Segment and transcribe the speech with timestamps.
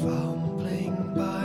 [0.00, 1.43] Fumbling by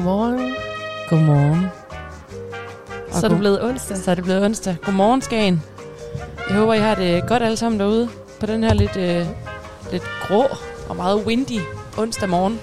[0.00, 0.54] Godmorgen.
[1.08, 1.66] Godmorgen.
[3.08, 3.96] Og Så er det blevet onsdag.
[3.96, 4.76] Så er det blevet onsdag.
[4.84, 5.62] Godmorgen, Skagen.
[6.48, 8.08] Jeg håber, I har det godt alle sammen derude
[8.40, 9.26] på den her lidt, øh,
[9.92, 10.44] lidt grå
[10.88, 11.60] og meget windy
[11.98, 12.60] onsdag morgen.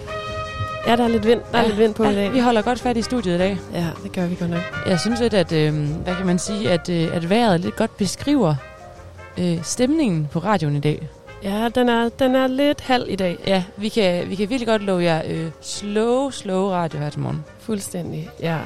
[0.87, 2.33] Ja, der er lidt vind, der er Ja, lidt vind på ja, i dag.
[2.33, 3.57] Vi holder godt fat i studiet i dag.
[3.73, 4.61] Ja, det gør vi godt nok.
[4.87, 7.97] Jeg synes lidt, at, øh, hvad kan man sige, at, øh, at vejret lidt godt
[7.97, 8.55] beskriver
[9.39, 11.09] øh, stemningen på radioen i dag.
[11.43, 13.37] Ja, den er, den er lidt halv i dag.
[13.47, 17.19] Ja, vi kan, vi kan virkelig godt love jer øh, slow, slow radio her til
[17.19, 17.45] morgen.
[17.59, 18.57] Fuldstændig, ja.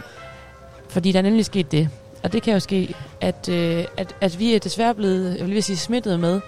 [0.89, 1.89] Fordi der er nemlig sket det.
[2.23, 5.63] Og det kan jo ske, at, øh, at, at vi er desværre blevet, jeg vil
[5.63, 6.41] sige, smittet med,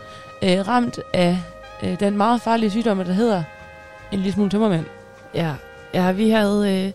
[0.44, 1.38] øh, ramt af
[1.84, 3.44] øh, den meget farlige sygdom, der hedder
[4.12, 4.86] en lille smule tømmermænd.
[5.36, 5.54] Ja,
[5.94, 6.92] ja vi, havde, øh,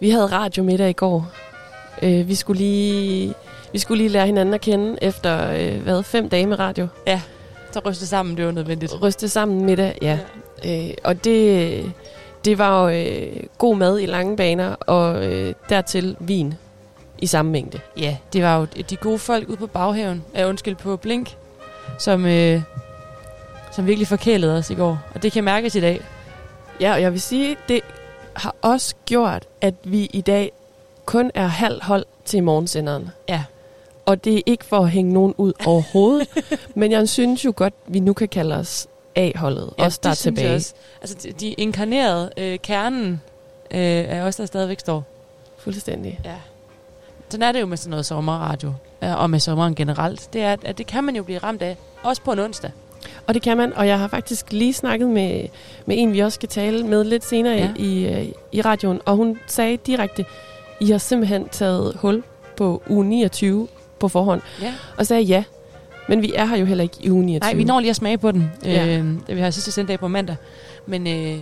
[0.00, 1.30] vi havde radiomiddag i går.
[2.02, 3.34] Øh, vi, skulle lige,
[3.72, 6.88] vi skulle lige lære hinanden at kende efter øh, hvad, fem dage med radio.
[7.76, 9.02] Så ryste sammen, det var nødvendigt.
[9.02, 10.18] Ryste sammen middag, ja.
[10.66, 11.92] Øh, og det,
[12.44, 16.54] det var jo øh, god mad i lange baner, og øh, dertil vin
[17.18, 17.80] i samme mængde.
[17.96, 21.36] Ja, det var jo de gode folk ude på baghaven, øh, undskyld, på Blink,
[21.98, 22.62] som, øh,
[23.72, 24.98] som virkelig forkælede os i går.
[25.14, 26.00] Og det kan mærkes i dag.
[26.80, 27.80] Ja, og jeg vil sige, det
[28.36, 30.52] har også gjort, at vi i dag
[31.04, 33.10] kun er halv hold til morgensenderen.
[33.28, 33.44] Ja.
[34.06, 36.28] Og det er ikke for at hænge nogen ud overhovedet,
[36.74, 38.86] men jeg synes jo godt, vi nu kan kalde os
[39.16, 40.54] A-holdet, ja, os der er det synes jeg tilbage.
[40.56, 40.74] Også.
[41.00, 43.20] Altså, de, de inkarnerede øh, kernen
[43.70, 45.04] øh, er også der stadigvæk står.
[45.58, 46.20] Fuldstændig.
[46.24, 46.34] Ja.
[47.28, 48.72] Sådan er det jo med sådan noget sommerradio,
[49.02, 50.28] øh, og med sommeren generelt.
[50.32, 52.70] Det er, at, det kan man jo blive ramt af, også på en onsdag.
[53.26, 55.48] Og det kan man, og jeg har faktisk lige snakket med,
[55.86, 57.72] med en, vi også skal tale med lidt senere Ja.
[57.78, 57.82] ja.
[57.82, 60.24] i, øh, i radioen, og hun sagde direkte,
[60.80, 62.22] I har simpelthen taget hul
[62.56, 63.68] på uge 29
[63.98, 64.74] på forhånd, Ja.
[64.96, 65.44] og sagde ja,
[66.08, 67.38] men vi er her jo heller ikke i uge 29.
[67.50, 68.86] Nej, vi når lige at smage på den, Ja.
[68.98, 70.36] øh, vi har sidste sendedag på mandag.
[70.86, 71.38] Men, øh,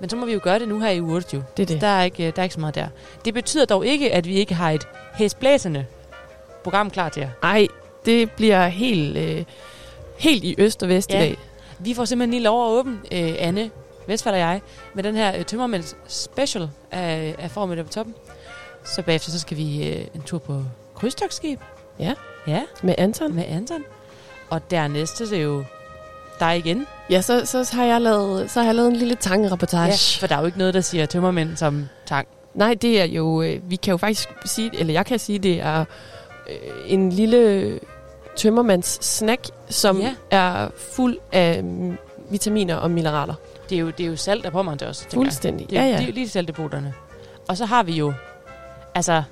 [0.00, 1.44] men så må vi jo gøre det nu her i uge 28.
[1.56, 1.80] Det er det.
[1.80, 2.86] Der er, ikke, der er ikke så meget der.
[3.24, 5.86] Det betyder dog ikke, at vi ikke har et hæsblæsende
[6.64, 7.28] program klar til jer.
[7.42, 7.66] Ej,
[8.06, 9.44] det bliver helt, øh,
[10.18, 11.16] helt i øst og vest Ja.
[11.16, 11.36] i dag.
[11.78, 13.70] Vi får simpelthen lige lov at åbne, øh, Anne,
[14.06, 14.60] Vestfald og jeg,
[14.94, 18.14] med den her øh, Tømmermænds special af, af formiddag på toppen.
[18.84, 20.62] Så bagefter så skal vi øh, en tur på
[21.02, 21.60] krydstogsskib.
[21.98, 22.14] Ja.
[22.46, 23.34] Ja, Med Anton.
[23.34, 23.84] med Anton.
[24.50, 25.64] Og dernæst er det jo
[26.40, 26.86] dig igen.
[27.10, 29.86] Ja, så, så, har jeg lavet, så har jeg lavet en lille tangreportage.
[29.86, 32.28] Ja, for der er jo ikke noget, der siger tømmermænd som tang.
[32.54, 35.60] Nej, det er jo, øh, vi kan jo faktisk sige, eller jeg kan sige, det
[35.60, 35.84] er
[36.50, 36.56] øh,
[36.86, 37.80] en lille
[38.36, 40.14] tømmermands snack, som Ja.
[40.30, 41.96] er fuld af mm,
[42.30, 43.34] vitaminer og mineraler.
[43.70, 44.98] Det er jo, det er jo salt, der på mig til os.
[44.98, 45.24] tænker jeg.
[45.24, 45.70] Fuldstændig.
[45.70, 46.94] Det er, ja, ja, det er jo lige salteboterne.
[47.48, 48.12] Og så har vi jo,
[48.94, 49.22] altså,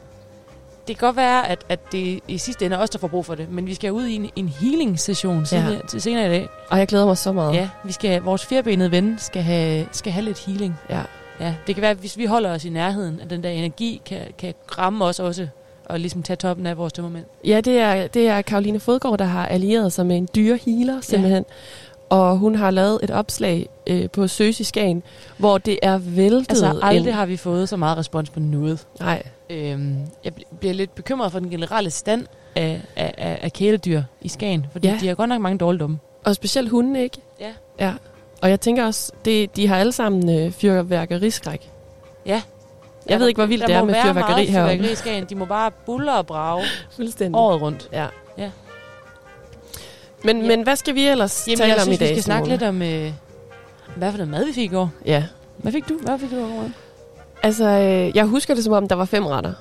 [0.89, 3.27] det kan godt være, at, at det i sidste ende er os, der får brug
[3.27, 5.99] for det, men vi skal ud i en, en healing-session senere, ja.
[5.99, 6.49] senere i dag.
[6.71, 7.55] Og jeg glæder mig så meget.
[7.55, 10.75] Ja, vi skal, vores firbenede ven skal have, skal have lidt healing.
[10.91, 11.01] ja.
[11.41, 14.03] Ja, det kan være, at hvis vi holder os i nærheden af den der energi,
[14.07, 15.49] kan, kan ramme os også
[15.85, 17.25] og ligesom tage toppen af vores tømmermænd.
[17.45, 21.01] Ja, det er, det er Karoline Fodgaard, der har allieret sig med en dyre healer,
[21.01, 21.45] simpelthen.
[22.11, 22.17] Ja.
[22.17, 25.03] Og hun har lavet et opslag øh, på Søs i Skagen,
[25.37, 27.15] hvor det er væltet Altså, aldrig ind.
[27.17, 28.87] har vi fået så meget respons på noget.
[29.01, 32.27] Nej, Øhm, jeg bl- bliver lidt bekymret for den generelle stand
[32.57, 34.95] af, af, af, af kæledyr i Skagen, fordi Ja.
[34.95, 35.01] ja.
[35.01, 35.99] de har godt nok mange dårligdomme.
[36.25, 37.19] Og specielt hunde, ikke?
[37.41, 37.53] Ja.
[37.81, 37.93] Ja.
[38.43, 41.71] Og jeg tænker også, det, de har alle sammen øh, fyrværkeriskræk.
[42.27, 42.43] Ja.
[43.09, 44.53] Jeg ved ikke, hvor vildt det er med fyrværkeri heroppe.
[44.53, 44.71] heroppe.
[44.73, 45.25] fyrværkeri i Skagen.
[45.25, 46.65] De må bare bulle og brage
[46.97, 47.39] Fuldstændig.
[47.41, 47.89] året rundt.
[47.93, 48.07] Ja.
[48.39, 48.51] Ja.
[50.25, 50.47] Men, Ja.
[50.49, 52.49] men hvad skal vi ellers Jamen, tale jeg om synes, i dag, vi skal snakke
[52.49, 53.13] lidt om, øh,
[53.97, 54.91] hvad for noget mad vi fik i går.
[55.07, 55.25] Ja.
[55.57, 55.99] Hvad fik du?
[56.03, 56.71] Hvad fik du i går?
[57.43, 59.53] Altså, øh, jeg husker det som om, der var fem retter.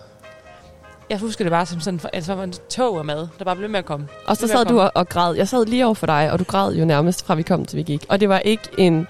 [1.09, 3.69] Jeg husker det bare som sådan, altså, var en tog af mad, der bare blev
[3.69, 4.07] med at komme.
[4.27, 5.35] Og så sad du og, og græd.
[5.35, 7.77] Jeg sad lige over for dig, og du græd jo nærmest fra vi kom til
[7.77, 8.05] vi gik.
[8.09, 9.07] Og det var ikke en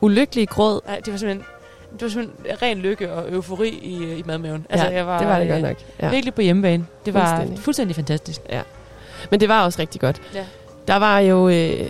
[0.00, 0.80] ulykkelig gråd.
[0.86, 1.46] Nej, det var simpelthen,
[1.92, 4.66] det var simpelthen ren lykke og eufori i, i madmaven.
[4.70, 5.76] Altså, ja, jeg var, det var det godt øh, nok.
[6.00, 6.10] Ja.
[6.10, 6.86] Virkelig på hjemmebane.
[7.06, 7.64] Det var Fuldstændig.
[7.64, 8.40] fuldstændig, fantastisk.
[9.30, 10.22] Men det var også rigtig godt.
[10.34, 10.44] Ja.
[10.88, 11.88] Der var jo, øh,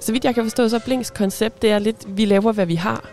[0.00, 2.74] så vidt jeg kan forstå, så Blinks koncept, det er lidt, vi laver, hvad vi
[2.74, 3.04] har.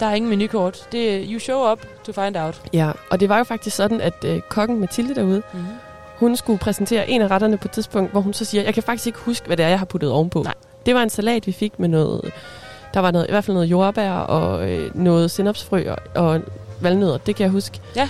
[0.00, 0.88] Der er ingen menukort.
[0.92, 2.62] Det er you show up to find out.
[2.72, 5.68] Ja, og det var jo faktisk sådan, at øh, kokken Mathilde derude, Mm-hmm.
[6.18, 8.82] hun skulle præsentere en af retterne på et tidspunkt, hvor hun så siger, jeg kan
[8.82, 10.42] faktisk ikke huske, hvad det er, jeg har puttet ovenpå.
[10.42, 10.54] Nej.
[10.86, 12.32] Det var en salat, vi fik med noget,
[12.94, 16.40] der var noget, i hvert fald noget jordbær og øh, noget sinapsfrø og, og
[16.80, 17.80] valnødder, det kan jeg huske.
[17.96, 18.08] Ja.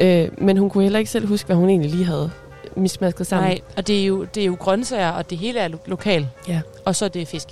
[0.00, 2.30] Øh, men hun kunne heller ikke selv huske, hvad hun egentlig lige havde
[2.76, 3.50] mismasket sammen.
[3.50, 6.28] Nej, og det er, jo, det er jo grøntsager, og det hele er lo- lokal.
[6.48, 6.60] Ja.
[6.84, 7.48] Og så er det fisk.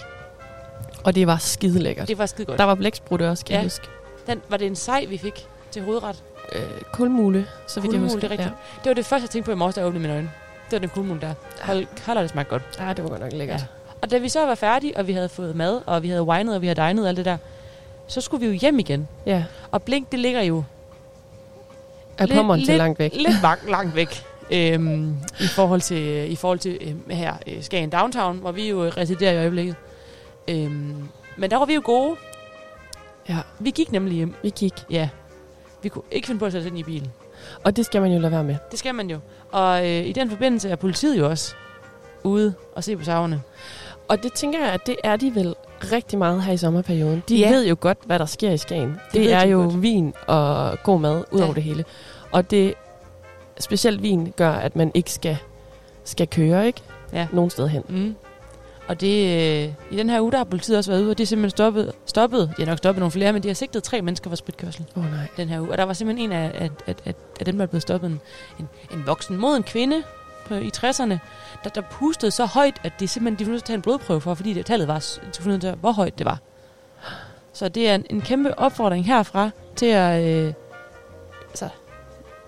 [1.05, 2.09] Og det var skide lækkert.
[2.09, 2.59] Det var skide godt.
[2.59, 3.59] Der var blæksprutte også, kan Ja.
[3.59, 3.87] jeg huske.
[4.27, 6.23] Den, var det en sej, vi fik til hovedret?
[6.53, 6.62] Øh,
[6.93, 8.21] kulmule, så vidt jeg Kulmule, husker.
[8.21, 8.55] det er rigtigt.
[8.85, 10.31] Det var det første, jeg tænkte på i morges, da jeg åbnede mine øjne.
[10.65, 11.35] Det var den kulmul der.
[11.62, 12.62] Hold, hold det smagte godt.
[12.79, 12.87] Ja.
[12.87, 13.61] ja, det var godt nok lækkert.
[13.61, 13.67] Ja.
[14.03, 16.55] Og da vi så var færdige, og vi havde fået mad, og vi havde winet,
[16.55, 17.37] og vi havde dinet og alt det der,
[18.06, 19.09] så skulle vi jo hjem igen.
[19.27, 20.65] Ja, Og Blink, det ligger jo
[22.19, 23.15] er pommeren til langt væk.
[23.27, 24.23] lidt langt, langt væk.
[24.51, 28.85] Øhm, i forhold til, i forhold til øhm, her øh, Skagen Downtown, hvor vi jo
[28.85, 29.77] øh, residerer i øjeblikket.
[30.49, 32.17] Øhm, men der var vi jo gode.
[33.29, 34.35] Ja, Vi gik nemlig hjem.
[34.43, 34.73] vi gik.
[34.91, 35.08] Ja.
[35.82, 37.12] Vi kunne ikke finde på at sætte ind i bilen.
[37.64, 38.56] Og det skal man jo lade være med.
[38.70, 39.19] Det skal man jo.
[39.52, 41.55] Og øh, i den forbindelse er politiet jo også
[42.23, 43.43] ude og se på savene.
[44.08, 45.55] Og det tænker jeg, at det er de vel
[45.93, 47.23] rigtig meget her i sommerperioden.
[47.29, 47.50] De Ja.
[47.50, 48.88] ved jo godt, hvad der sker i Skagen.
[48.88, 49.82] Det, det er de jo godt.
[49.82, 51.44] vin og god mad ud Ja.
[51.44, 51.85] over det hele.
[52.32, 52.75] Og det
[53.61, 55.37] specielt vin gør, at man ikke skal,
[56.05, 56.81] skal køre, ikke?
[57.12, 57.26] Ja.
[57.32, 57.82] Nogen sted hen.
[57.88, 58.17] Mm.
[58.88, 61.25] Og det, øh, i den her uge, der har politiet også været ude, og det
[61.25, 64.02] er simpelthen stoppet, stoppet, de har nok stoppet nogle flere, men de har sigtet tre
[64.02, 65.26] mennesker for spritkørsel oh, nej.
[65.36, 65.70] den her uge.
[65.70, 68.10] Og der var simpelthen en af, af, af, af, af dem, der er blevet stoppet,
[68.10, 68.20] en,
[68.60, 70.02] en, en voksen mod en kvinde
[70.46, 71.19] på, i 60'erne,
[71.64, 73.82] der, der pustede så højt, at de simpelthen de var nødt til at tage en
[73.82, 76.38] blodprøve for, fordi det, tallet var, de til, hvor højt det var.
[77.52, 80.52] Så det er en, en kæmpe opfordring herfra til at øh,
[81.48, 81.69] altså,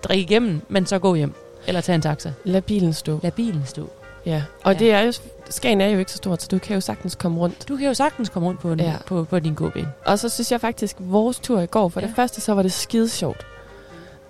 [0.03, 1.33] drikke igennem, men så gå hjem.
[1.67, 2.31] Eller tage en taxa.
[2.43, 3.19] Lad bilen stå.
[3.23, 3.89] Lad bilen stå.
[4.27, 4.43] Ja.
[4.63, 4.79] Og Ja.
[4.79, 5.13] det er jo,
[5.49, 7.69] Skagen er jo ikke så stort, så du kan jo sagtens komme rundt.
[7.69, 8.93] Du kan jo sagtens komme rundt på, en, Ja.
[9.05, 9.87] på, på din gåben.
[10.05, 12.07] Og så synes jeg faktisk, vores tur i går, for ja.
[12.07, 13.45] Det første, så var det skide sjovt.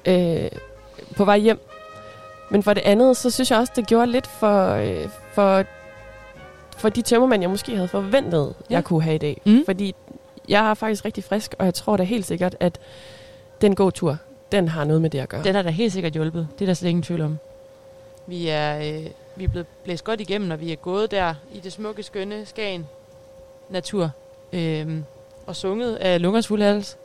[0.05, 0.47] Øh,
[1.15, 1.59] på vej hjem.
[2.51, 5.63] Men for det andet, så synes jeg også, det gjorde lidt for, øh, for,
[6.77, 8.75] for de tømmermænd, jeg måske havde forventet, ja.
[8.75, 9.41] Jeg kunne have i dag.
[9.45, 9.63] Mm.
[9.65, 9.95] Fordi
[10.49, 12.79] jeg er faktisk rigtig frisk, og jeg tror da helt sikkert, at
[13.61, 14.17] den gåtur,
[14.51, 15.43] den har noget med det at gøre.
[15.43, 16.47] Den har da helt sikkert hjulpet.
[16.59, 17.37] Det er der slet ingen tvivl om.
[18.27, 19.05] Vi er, øh,
[19.37, 22.45] vi er blevet blæst godt igennem, når vi er gået der i det smukke, skønne
[22.45, 22.87] Skagen
[23.69, 24.11] natur.
[24.53, 24.97] Øh,
[25.47, 26.97] og sunget af Lungers Fuldhals.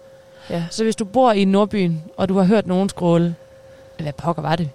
[0.50, 0.64] Ja.
[0.70, 3.34] Så hvis du bor i Nordbyen, og du har hørt nogen skråle,
[3.99, 4.70] hvad pokker var det?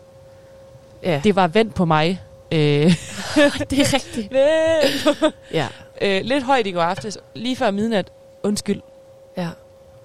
[1.03, 1.21] ja.
[1.23, 2.21] Det var vendt på mig.
[2.51, 2.57] Øh,
[3.69, 4.33] det er rigtigt.
[5.53, 5.67] Ja.
[6.01, 8.11] øh, lidt højt i går aftes, lige før midnat.
[8.43, 8.81] Undskyld.
[9.37, 9.49] ja.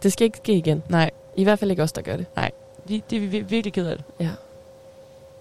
[0.02, 0.82] Det skal ikke ske igen.
[0.88, 2.26] Nej, I hvert fald ikke os, der gør det.
[2.88, 4.04] det, det er vi vir- virkelig ked af det.
[4.20, 4.28] Ja.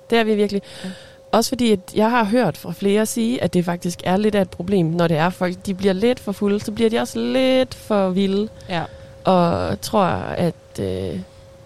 [0.10, 0.62] Det er vi virkelig.
[0.84, 0.90] Ja.
[1.32, 4.42] Også fordi, at jeg har hørt fra flere sige, at det faktisk er lidt af
[4.42, 7.20] et problem, når det er folk, de bliver lidt for fulde, så bliver de også
[7.20, 8.84] lidt for vilde, Ja.
[9.24, 11.20] og tror, at, øh,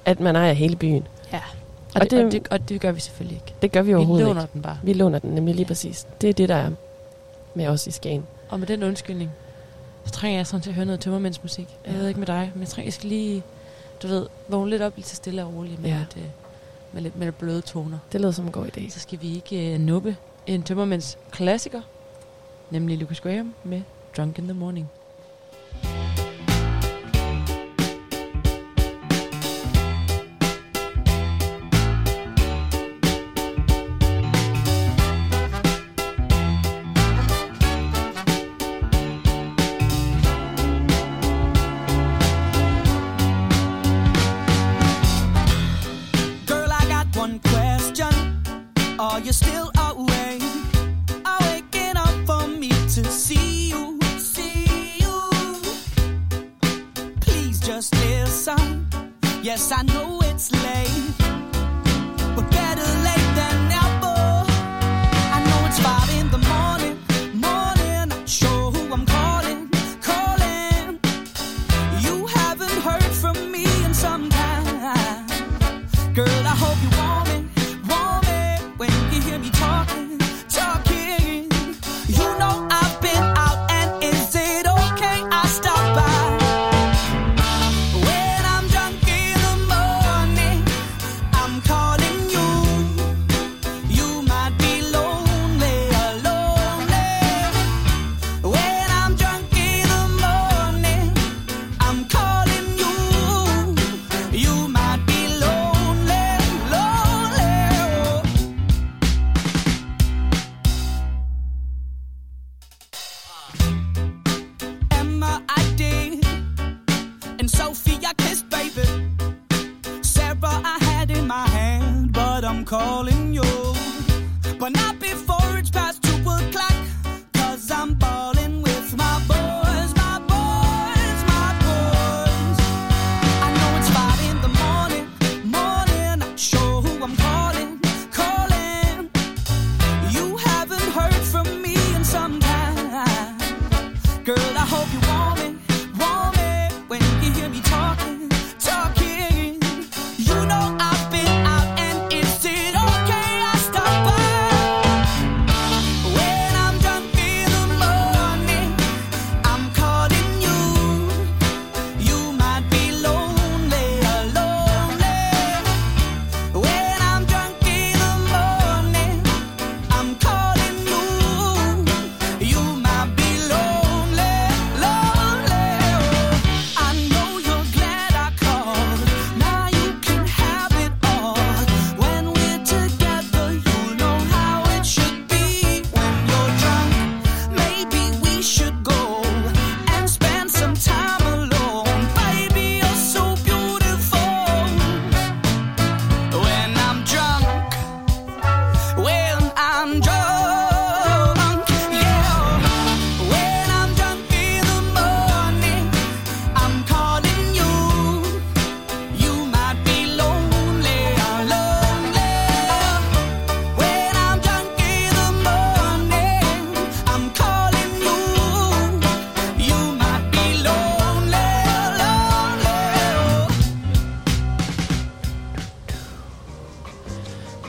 [0.05, 1.07] at man ejer hele byen.
[1.33, 1.41] ja.
[1.95, 3.53] Og Og, det, det- og, det, og det gør vi selvfølgelig ikke.
[3.61, 4.53] Det gør vi Vi overhovedet låner ikke.
[4.53, 4.77] den bare.
[4.83, 6.07] Vi låner den nemlig lige præcis.
[6.21, 6.69] Det er det, der er
[7.55, 8.23] med os i Skagen.
[8.49, 9.31] Og med den undskyldning,
[10.05, 11.67] så trænger jeg sådan til at høre noget tømmermændsmusik.
[11.85, 11.99] Jeg Ja.
[11.99, 13.43] ved ikke med dig, men jeg, trænger, jeg skal lige,
[14.03, 15.95] du ved, vågne lidt op lige så stille og roligt med, Ja.
[16.15, 16.21] ja.
[16.95, 17.97] Med, lidt, lidt bløde toner.
[18.11, 18.89] Det lyder som en god idé.
[18.89, 21.81] Så skal vi ikke øh, nuppe en tømmermænds klassiker,
[22.71, 23.81] nemlig Lucas Graham med
[24.17, 24.87] Drunk in the Morning.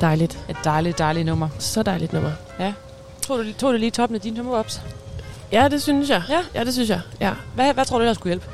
[0.06, 0.38] Dejligt.
[0.48, 1.48] Et dejligt, dejligt nummer.
[1.58, 2.30] Så dejligt nummer.
[2.60, 2.72] Ja.
[3.22, 4.82] Tog du, tog du lige toppen af dine tømmervops?
[5.52, 6.22] Ja, det synes jeg.
[6.28, 6.40] Ja.
[6.54, 7.00] ja det synes jeg.
[7.20, 7.32] Ja.
[7.54, 8.46] Hvad, hvad tror du, der skulle hjælpe?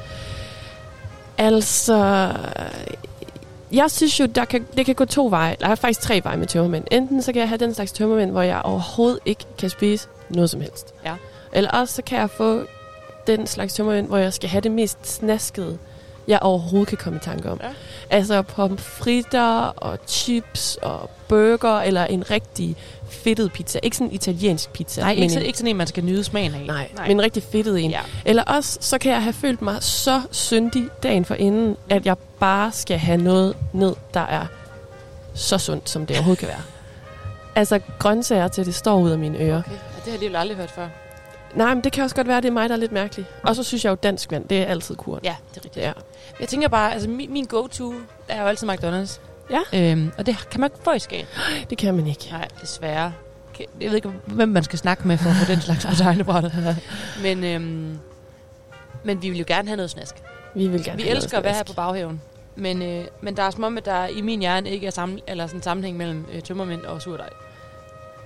[1.38, 2.32] Altså,
[3.73, 5.56] jeg synes jo, der kan, det kan gå to veje.
[5.61, 6.85] Der er faktisk tre veje med tømmermænd.
[6.90, 10.50] Enten så kan jeg have den slags tømmermænd, hvor jeg overhovedet ikke kan spise noget
[10.50, 10.94] som helst.
[11.04, 11.14] Ja.
[11.52, 12.62] Eller også så kan jeg få
[13.26, 15.78] den slags tømmermænd, hvor jeg skal have det mest snaskede,
[16.28, 17.61] jeg overhovedet kan komme i tanke om.
[17.62, 17.68] Ja.
[18.11, 22.76] Altså pomfritter og chips og burger, eller en rigtig
[23.10, 23.78] fedtet pizza.
[23.82, 25.00] Ikke sådan en italiensk pizza.
[25.00, 26.66] Nej, men ikke, så, en- ikke sådan en, man skal nyde smagen af.
[26.66, 27.90] Nej, Nej, men en rigtig fedtet en.
[27.90, 28.00] Ja.
[28.24, 32.16] Eller også, så kan jeg have følt mig så syndig dagen for inden, at jeg
[32.40, 34.46] bare skal have noget ned, der er
[35.34, 36.62] så sundt, som det overhovedet kan være.
[37.54, 39.58] Altså grøntsager til det står ud af mine ører.
[39.58, 39.70] Okay.
[39.70, 40.88] Ja, det har jeg alligevel aldrig hørt før.
[41.54, 43.26] Nej, men det kan også godt være, at det er mig, der er lidt mærkelig.
[43.42, 45.20] Og så synes jeg jo, dansk vand, det er altid kuren.
[45.24, 45.84] Ja, det er rigtigt.
[45.86, 45.92] Ja.
[46.40, 47.94] Jeg tænker bare, altså min, min go-to
[48.28, 49.18] er jo altid McDonald's.
[49.52, 49.90] Ja.
[49.92, 51.26] Øhm, og det kan man ikke få i Skagen.
[51.71, 52.28] Det kan man ikke.
[52.30, 53.12] Nej, desværre.
[53.80, 56.76] Jeg ved ikke, hvem man skal snakke med for at få den slags på tegnebrættet.
[57.23, 57.99] Men, øhm,
[59.04, 60.14] men vi vil jo gerne have noget snask.
[60.54, 62.21] Vi vil gerne Vi have elsker at være her på baghaven.
[62.56, 65.21] Men, øh, men der er som om, at der i min hjerne ikke er sammen,
[65.26, 67.28] eller sådan en sammenhæng mellem øh, tømmermænd og surdej.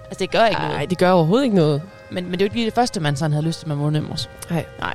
[0.04, 0.90] Altså, det gør ikke Nej, noget.
[0.90, 1.83] det gør overhovedet ikke noget.
[2.11, 3.76] Men, men det er jo ikke lige det første, man sådan havde lyst til med
[3.76, 4.30] morgenemmers.
[4.50, 4.64] Nej.
[4.78, 4.95] Nej.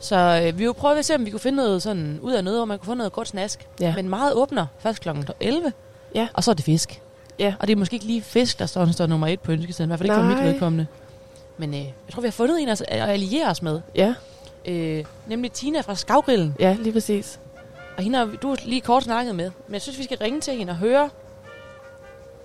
[0.00, 2.44] Så øh, vi vil prøve at se, om vi kunne finde noget sådan ud af
[2.44, 3.66] noget, hvor man kunne få noget godt snask.
[3.80, 3.94] Ja.
[3.96, 5.08] Men meget åbner først kl.
[5.40, 5.72] 11.
[6.14, 6.28] Ja.
[6.34, 7.02] Og så er det fisk.
[7.38, 7.54] Ja.
[7.60, 9.88] Og det er måske ikke lige fisk, der står, der står nummer et på ønskesedlen.
[9.88, 10.86] I hvert fald ikke for mit vedkommende.
[11.58, 13.80] Men øh, jeg tror, vi har fundet en at, at alliere os med.
[13.94, 14.14] Ja,
[14.66, 16.54] Øh, nemlig Tina fra Skavgrillen.
[16.60, 17.40] ja, lige præcis.
[17.96, 19.50] Og hende har du lige kort snakket med.
[19.66, 21.10] Men jeg synes, vi skal ringe til hende og høre,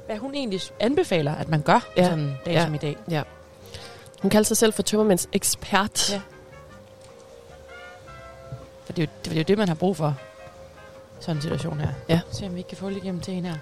[0.06, 2.04] hvad hun egentlig anbefaler, at man gør Ja.
[2.04, 2.64] sådan en dag Ja.
[2.66, 2.96] som i dag.
[4.22, 6.12] Hun kalder sig selv for tømmermænds ekspert.
[6.14, 6.22] Ja.
[8.94, 10.16] For det er, jo, det er jo det, man har brug for.
[11.20, 11.90] Sådan en situation her.
[12.10, 12.20] Ja.
[12.32, 13.58] Se om vi ikke kan få lidt igennem til hende her.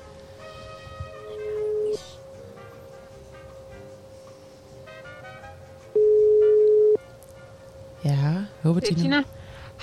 [8.05, 9.03] Ja, håber Det er Tina.
[9.03, 9.23] Tina.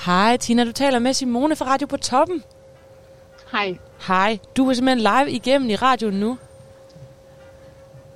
[0.06, 2.44] Hej Tina, du taler med Simone fra Radio på Toppen.
[3.52, 3.78] Hej.
[4.06, 6.38] Hej, du er simpelthen live igennem i radioen nu.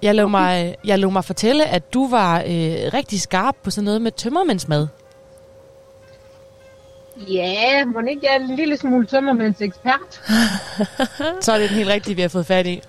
[0.03, 2.47] Jeg lå, mig, jeg lå mig fortælle, at du var øh,
[2.95, 4.89] rigtig skarp på sådan noget med tømmermændsmad.
[7.17, 10.21] Ja, må ikke jeg er en lille smule tømmermænds ekspert?
[11.41, 12.83] Så er det den helt rigtige, vi har fået fat i.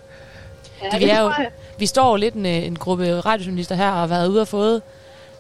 [0.94, 1.32] Ja, vi er jo-.
[1.77, 4.48] Vi står jo lidt en, øh, en gruppe radiojournalister her og har været ude og
[4.48, 4.82] fået,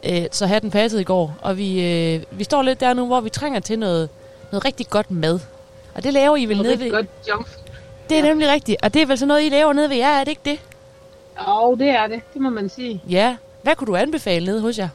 [0.09, 1.35] øh, så hatten passede i går.
[1.41, 1.85] Og vi,
[2.15, 4.09] øh, vi står lidt der nu, hvor vi trænger til noget,
[4.51, 5.39] noget rigtig godt mad.
[5.95, 6.91] Og det laver I vel Noget nede ved...
[6.91, 7.47] godt junk.
[8.09, 8.83] Det er nemlig rigtigt.
[8.83, 10.59] Og det er vel sådan noget, I laver nede ved jer, er det ikke det?
[11.47, 12.21] Jo, det er det.
[12.33, 13.01] Det må man sige.
[13.09, 13.35] Ja.
[13.61, 14.89] Hvad kunne du anbefale nede hos jer?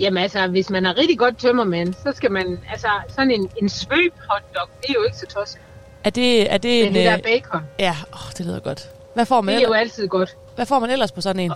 [0.00, 2.60] Jamen altså, hvis man er rigtig godt tømmermænd, så skal man...
[2.70, 5.60] Altså, sådan en, en svøb hotdog, det er jo ikke så tosset.
[6.04, 6.94] Er det, er det en...
[6.94, 7.60] det der øh, bacon.
[7.78, 8.88] ja, åh, det lyder godt.
[9.14, 10.36] Hvad får, man Det er jo ellers, altid godt.
[10.54, 11.52] hvad får man ellers på sådan en?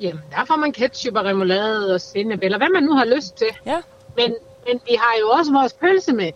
[0.00, 3.36] Jamen, der får man ketchup og remoulade og sennep, eller hvad man nu har lyst
[3.36, 3.46] til.
[3.66, 3.76] Ja.
[4.16, 4.34] Men,
[4.66, 6.34] men vi har jo også vores pølsemix.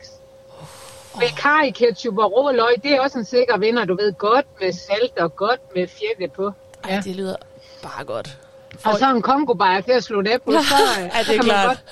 [1.19, 4.13] Med kaj, ketchup og rå løg, det er også en sikker vinder, du ved.
[4.13, 6.53] Godt med salt og godt med fjette på.
[6.85, 7.01] Ej, Ja.
[7.05, 7.37] det lyder
[7.83, 8.39] bare godt.
[8.85, 10.57] Og så en kongobajer til at slå det på, så,
[11.01, 11.67] øh, Ja, det er så klart.
[11.67, 11.85] godt-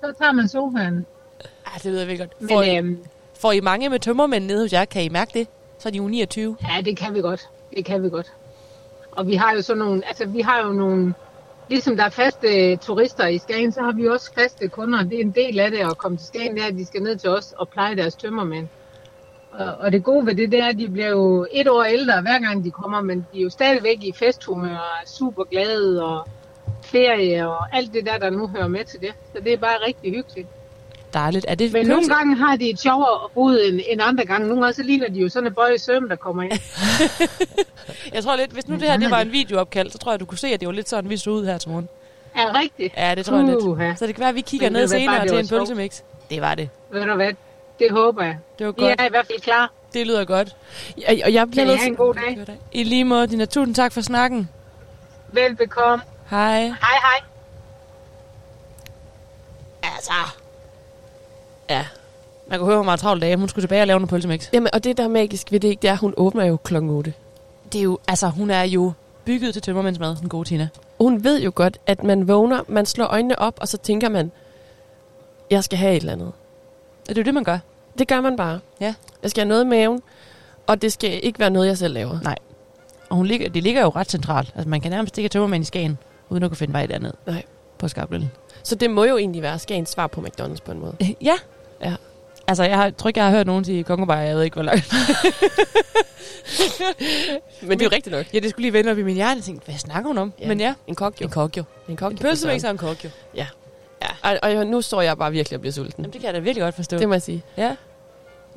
[0.00, 1.06] så tager man sofaen.
[1.66, 2.50] Ej, det lyder virkelig godt.
[2.50, 3.04] Får, Men I, øhm,
[3.40, 4.84] får I mange med tømmermænd nede hos jer?
[4.84, 5.48] Kan I mærke det?
[5.78, 6.56] Så er de jo 29.
[6.76, 7.48] ja, det kan vi godt.
[7.76, 8.32] Det kan vi godt.
[9.12, 11.14] Og vi har jo sådan nogle, altså vi har jo nogle,
[11.68, 15.02] ligesom der er faste turister i Skagen, så har vi også faste kunder.
[15.02, 17.02] Det er en del af det at komme til Skagen, det er, at de skal
[17.02, 18.68] ned til os og pleje deres tømmermænd.
[19.52, 22.20] Og, og det gode ved det, det er, at de bliver jo et år ældre
[22.20, 26.04] hver gang de kommer, men de er jo stadigvæk i festhumør og er super glade
[26.04, 26.28] og
[26.82, 29.12] ferie og alt det der, der nu hører med til det.
[29.34, 30.48] Så det er bare rigtig hyggeligt.
[31.14, 31.46] Dejligt.
[31.48, 34.48] Er det Men nogle gange har de et sjovere rod end, end andre gange.
[34.48, 36.52] Nogle gange så ligner de jo sådan en bøje søm, der kommer ind.
[38.14, 40.24] Jeg tror lidt, hvis nu det her det var en videoopkald, så tror jeg, du
[40.24, 41.88] kunne se, at det var lidt sådan, vi så ud her til morgen.
[42.36, 42.94] Er rigtigt?
[42.96, 43.62] Ja, det tror jeg lidt.
[43.62, 43.94] Uha.
[43.94, 46.00] Så det kan være, at vi kigger Men ned senere bare til en pølsemix.
[46.30, 46.68] Det var det.
[46.90, 47.32] Ved du hvad?
[47.82, 48.38] Det håber jeg.
[48.58, 49.00] Det var Vi godt.
[49.00, 49.72] er i hvert fald klar.
[49.94, 50.56] Det lyder godt.
[51.08, 52.58] Og og jeg bliver Kan I have en god dag?
[52.72, 54.48] I lige måde, Dina, tusind tak for snakken.
[55.32, 56.04] Velbekomme.
[56.30, 56.60] Hej.
[56.62, 56.68] Hej
[57.02, 57.20] hej.
[59.82, 60.12] Altså.
[61.70, 61.86] Ja.
[62.46, 63.36] Man kunne høre, hvor meget travlt det er.
[63.36, 64.48] Hun skulle tilbage og lave noget pølsemix.
[64.52, 66.56] Jamen, og det, der er magisk ved det, ikke, det er, at hun åbner jo
[66.56, 67.14] klokken 8.
[67.72, 68.92] Det er jo, altså, hun er jo
[69.24, 70.68] bygget til tømmermændsmad, den gode Tina.
[71.00, 74.32] Hun ved jo godt, at man vågner, man slår øjnene op, og så tænker man,
[75.50, 76.26] jeg skal have et eller andet.
[76.28, 77.58] Og det er jo det, man gør.
[77.98, 78.60] Det gør man bare.
[78.80, 78.94] Ja.
[79.22, 80.02] Jeg skal have noget i maven,
[80.66, 82.18] og det skal ikke være noget, jeg selv laver.
[82.22, 82.36] Nej.
[83.10, 84.52] Og hun ligger, det ligger jo ret centralt.
[84.54, 87.12] Altså, man kan nærmest ikke have i Skagen, uden at kunne finde vej derned.
[87.26, 87.42] Nej.
[87.78, 88.30] På Skablen.
[88.62, 90.96] Så det må jo egentlig være Skagens svar på McDonald's på en måde.
[91.20, 91.34] Ja.
[91.84, 91.94] Ja.
[92.46, 94.26] Altså, jeg har, tror ikke, jeg har hørt nogen sige kongobajer.
[94.26, 94.92] Jeg ved ikke, hvor langt.
[97.62, 98.26] Men det er jo rigtigt nok.
[98.34, 99.36] ja, det skulle lige vende op i min hjerte.
[99.36, 100.32] Jeg tænkte, hvad snakker hun om?
[100.40, 100.48] Ja.
[100.48, 101.24] Men ja, En kok jo.
[101.24, 101.64] en kok jo.
[101.88, 102.22] En kok En jo.
[102.22, 103.10] pølsemix og en kok jo.
[104.22, 106.02] Og, og nu står jeg bare virkelig og bliver sulten.
[106.02, 106.98] Jamen, det kan jeg da virkelig godt forstå.
[106.98, 107.42] Det må jeg sige.
[107.56, 107.76] Ja.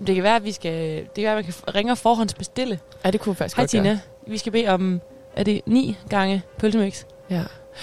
[0.07, 2.79] Det kan være, at vi skal, det kan være, at man kan ringe og forhåndsbestille.
[3.05, 3.81] Ja, det kunne faktisk Hej godt gøre.
[3.81, 5.01] Tina, vi skal bede om,
[5.35, 7.03] er det ni gange pølsemix?
[7.29, 7.41] Ja.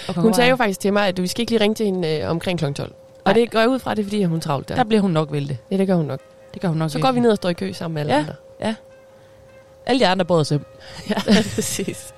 [0.08, 2.08] Og Hun sagde jo faktisk til mig, at vi skal ikke lige ringe til hende
[2.08, 2.72] øh, omkring kl.
[2.72, 2.92] 12.
[3.24, 4.74] Og det går jeg ud fra, det er, fordi hun er travlt der.
[4.74, 5.56] Der bliver hun nok væltet.
[5.70, 6.20] Ja, det gør hun nok.
[6.54, 8.12] Det gør hun nok Så går vi ned og står i kø sammen med alle
[8.14, 8.18] Ja.
[8.20, 8.74] andre.
[9.86, 10.66] Alle de andre brød søm.
[11.10, 11.14] Ja,
[11.54, 12.14] præcis.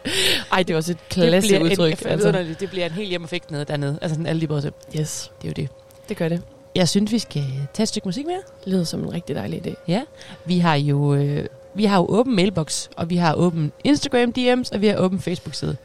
[0.53, 2.03] Ej, det er også et klasse udtryk.
[2.03, 2.55] En, altså.
[2.61, 3.98] Det bliver en helt hjem og fægt nede dernede.
[4.03, 4.72] Altså sådan alle de brød søm.
[5.00, 5.68] Yes, Det er jo det.
[6.09, 6.42] det gør det.
[6.74, 8.42] Jeg synes, vi skal tage et stykke musik mere.
[8.64, 9.74] Det lyder som en rigtig dejlig idé.
[9.88, 10.03] Ja.
[10.44, 14.68] Vi har jo, øh, vi har jo åben mailbox, og vi har åben Instagram DM's,
[14.72, 15.77] og vi har åben Facebook-side.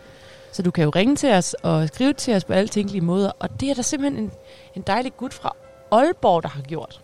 [0.52, 3.32] Så du kan jo ringe til os og skrive til os på alle tænkelige måder.
[3.40, 4.32] Og det er der simpelthen en,
[4.76, 5.56] en dejlig gut fra
[5.92, 7.02] Aalborg, der har gjort.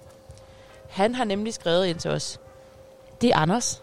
[0.90, 2.40] Han har nemlig skrevet ind til os.
[3.22, 3.82] Det er Anders.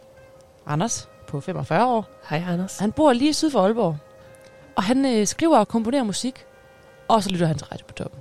[0.67, 2.07] Anders på 45 år.
[2.31, 2.79] Hej, Anders.
[2.79, 3.97] Han bor lige syd for Aalborg.
[4.77, 6.45] Og han øh, skriver og komponerer musik.
[7.09, 8.21] Og så lytter han til Radio på toppen.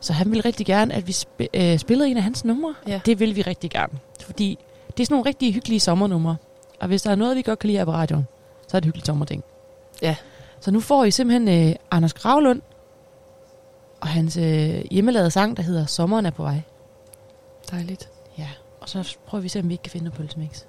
[0.00, 2.74] Så han vil rigtig gerne, at vi sp- øh, spillede en af hans numre.
[2.88, 3.00] Ja.
[3.06, 3.98] Det vil vi rigtig gerne.
[4.20, 4.58] Fordi
[4.96, 6.36] det er sådan nogle rigtig hyggelige sommernumre.
[6.80, 8.26] Og hvis der er noget, vi godt kan lide her på radioen,
[8.68, 9.44] så er det hyggeligt sommerting.
[10.02, 10.16] Ja.
[10.60, 12.62] Så nu får I simpelthen øh, Anders Gravlund
[14.00, 16.60] og hans øh, hjemmelavede sang, der hedder Sommeren er på vej.
[17.70, 18.08] Dejligt.
[18.38, 18.48] Ja.
[18.80, 20.64] Og så prøver vi at se, om vi ikke kan finde noget pølsemix.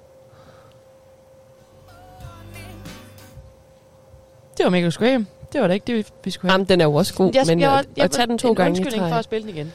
[4.56, 5.26] Det var Michael Graham.
[5.52, 6.54] Det var da ikke det, vi skulle have.
[6.54, 8.48] Jamen, den er jo også god, Jeg men at, også- jeg at tage den to
[8.48, 9.72] en gange i undskyldning for træk, at spille den igen.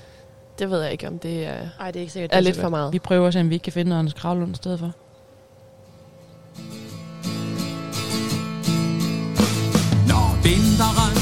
[0.59, 2.31] det ved jeg ikke, om det er, Nej, det er ikke sikkert.
[2.31, 2.93] er det lidt for meget.
[2.93, 4.91] Vi prøver at se, om vi ikke kan finde noget Anders Kravlund i stedet for.
[10.11, 11.17] Når vinteren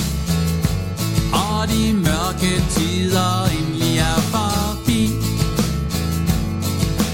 [1.43, 5.02] og de mørke tider endelig er forbi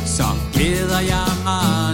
[0.05, 1.92] Så glæder jeg mig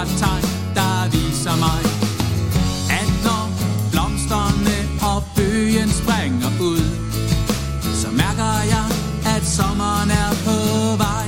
[0.00, 1.80] klart tegn, der viser mig,
[3.00, 3.44] at når
[3.90, 6.84] blomsterne og bøgen springer ud,
[7.94, 8.86] så mærker jeg,
[9.36, 10.58] at sommeren er på
[11.04, 11.26] vej.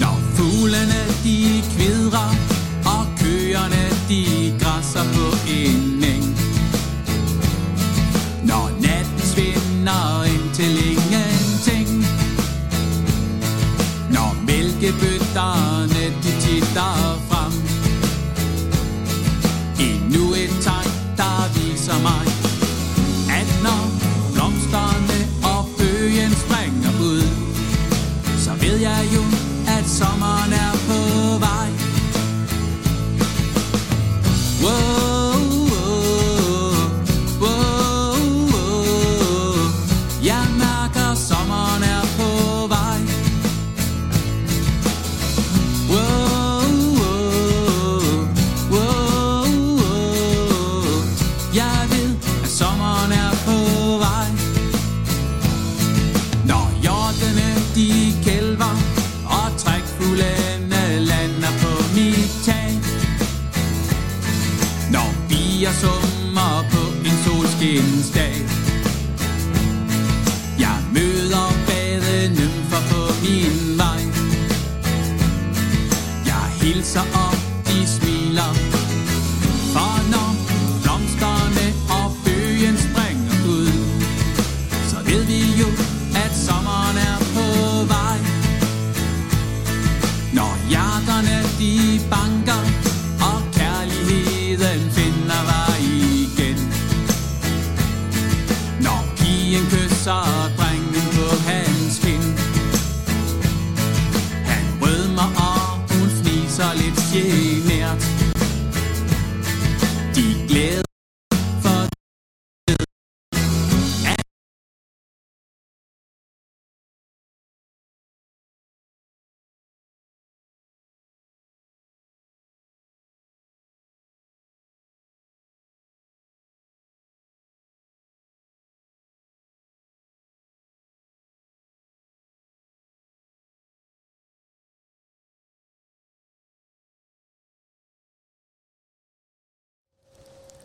[0.00, 2.30] Når fuglene de kvidrer,
[2.94, 4.24] og køerne de
[4.60, 6.38] græsser på en eng.
[8.44, 11.88] Når natten svinder ind til ingenting.
[14.10, 15.83] Når mælkebøtterne
[29.94, 30.63] at sommeren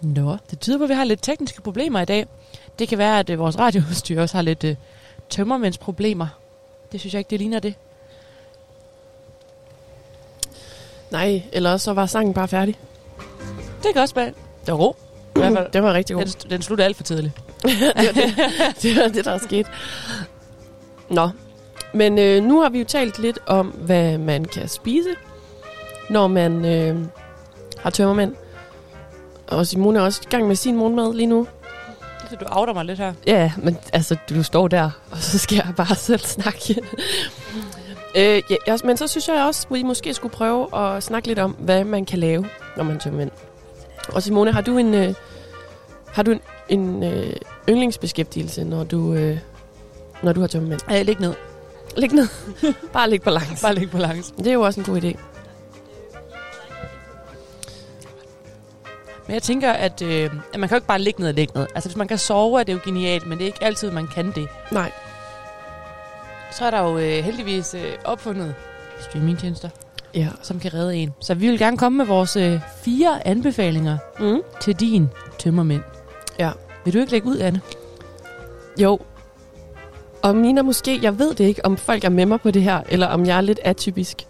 [0.01, 2.25] Nå, det tyder på, at vi har lidt tekniske problemer i dag.
[2.79, 4.75] Det kan være, at øh, vores radioudstyr også har lidt øh,
[5.29, 6.27] tømmermændsproblemer.
[6.91, 7.73] Det synes jeg ikke, det ligner det.
[11.11, 12.79] Nej, eller også så var sangen bare færdig.
[13.83, 14.25] Det kan også være.
[14.65, 14.95] Det var ro.
[15.35, 15.71] I hvert fald.
[15.71, 16.25] Det var rigtig god.
[16.25, 17.33] Den, den slutter alt for tidligt.
[17.63, 18.35] det, var det,
[18.81, 19.67] det var det, der er sket.
[21.09, 21.29] Nå,
[21.93, 25.09] men øh, nu har vi jo talt lidt om, hvad man kan spise,
[26.09, 27.05] når man øh,
[27.77, 28.35] har tømmermænd.
[29.51, 31.47] Og Simone er også i gang med sin morgenmad lige nu.
[32.29, 33.13] Så du outer mig lidt her.
[33.27, 36.81] Ja, men altså, du står der, og så skal jeg bare selv snakke.
[38.17, 41.39] øh, ja, men så synes jeg også, at vi måske skulle prøve at snakke lidt
[41.39, 42.45] om, hvad man kan lave,
[42.77, 43.31] når man tømmer mænd.
[44.13, 45.13] Og Simone, har du en, øh,
[46.07, 47.33] har du en, en øh,
[47.69, 49.37] yndlingsbeskæftigelse, når du, øh,
[50.23, 50.81] når du har tømmer mænd?
[50.89, 51.33] Ja, læg ned.
[51.97, 52.27] Læg ned.
[52.93, 53.61] bare læg på langs.
[53.61, 54.33] Bare læg på langs.
[54.37, 55.17] Det er jo også en god idé.
[59.29, 61.53] Men jeg tænker, at, øh, at man kan jo ikke bare ligge ned og ligge
[61.59, 61.67] ned.
[61.75, 64.07] Altså, hvis man kan sove, er det jo genialt, men det er ikke altid, man
[64.07, 64.47] kan det.
[64.71, 64.91] Nej.
[66.51, 68.55] Så er der jo øh, heldigvis øh, opfundet
[68.99, 69.69] streamingtjenester,
[70.13, 70.27] Ja.
[70.41, 71.13] som kan redde en.
[71.19, 74.41] Så vi vil gerne komme med vores øh, fire anbefalinger Mm.
[74.61, 75.81] til din tømmermænd.
[76.39, 76.51] Ja.
[76.85, 77.61] Vil du ikke lægge ud, Anne?
[78.81, 78.99] Jo.
[80.21, 82.81] Og Mina, måske, jeg ved det ikke, om folk er med mig på det her,
[82.89, 84.25] eller om jeg er lidt atypisk.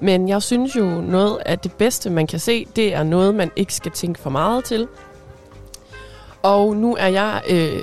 [0.00, 3.50] Men jeg synes jo, noget af det bedste, man kan se, det er noget, man
[3.56, 4.88] ikke skal tænke for meget til.
[6.42, 7.42] Og nu er jeg...
[7.48, 7.82] Øh,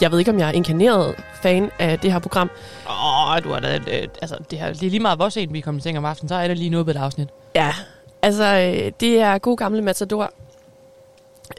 [0.00, 2.50] jeg ved ikke, om jeg er inkarneret fan af det her program.
[2.86, 3.74] Åh, oh, du har da...
[3.76, 6.04] Øh, altså, det, her, det er lige meget vores en, vi kommer i seng om
[6.04, 7.28] aftenen, så er det lige noget på et afsnit.
[7.54, 7.74] Ja,
[8.22, 10.32] altså, øh, det er god gamle Matador.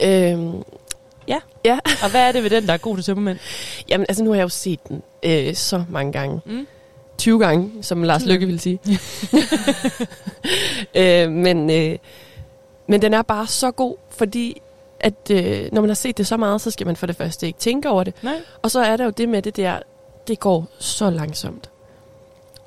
[0.04, 0.63] Øhm,
[1.30, 1.39] Ja.
[1.65, 1.80] Ja.
[2.04, 3.39] Og hvad er det ved den, der er god til tømmermænd?
[3.89, 6.41] Jamen, altså, nu har jeg jo set den øh, så mange gange.
[6.45, 6.67] Mm.
[7.19, 8.79] 20 gange, som Lars Lykke ville sige.
[10.95, 11.97] øh, men, øh,
[12.88, 14.62] men den er bare så god, fordi
[14.99, 17.47] at øh, når man har set det så meget, så skal man for det første
[17.47, 18.13] ikke tænke over det.
[18.23, 18.41] Nej.
[18.62, 19.79] Og så er der jo det med det der,
[20.27, 21.69] det går så langsomt.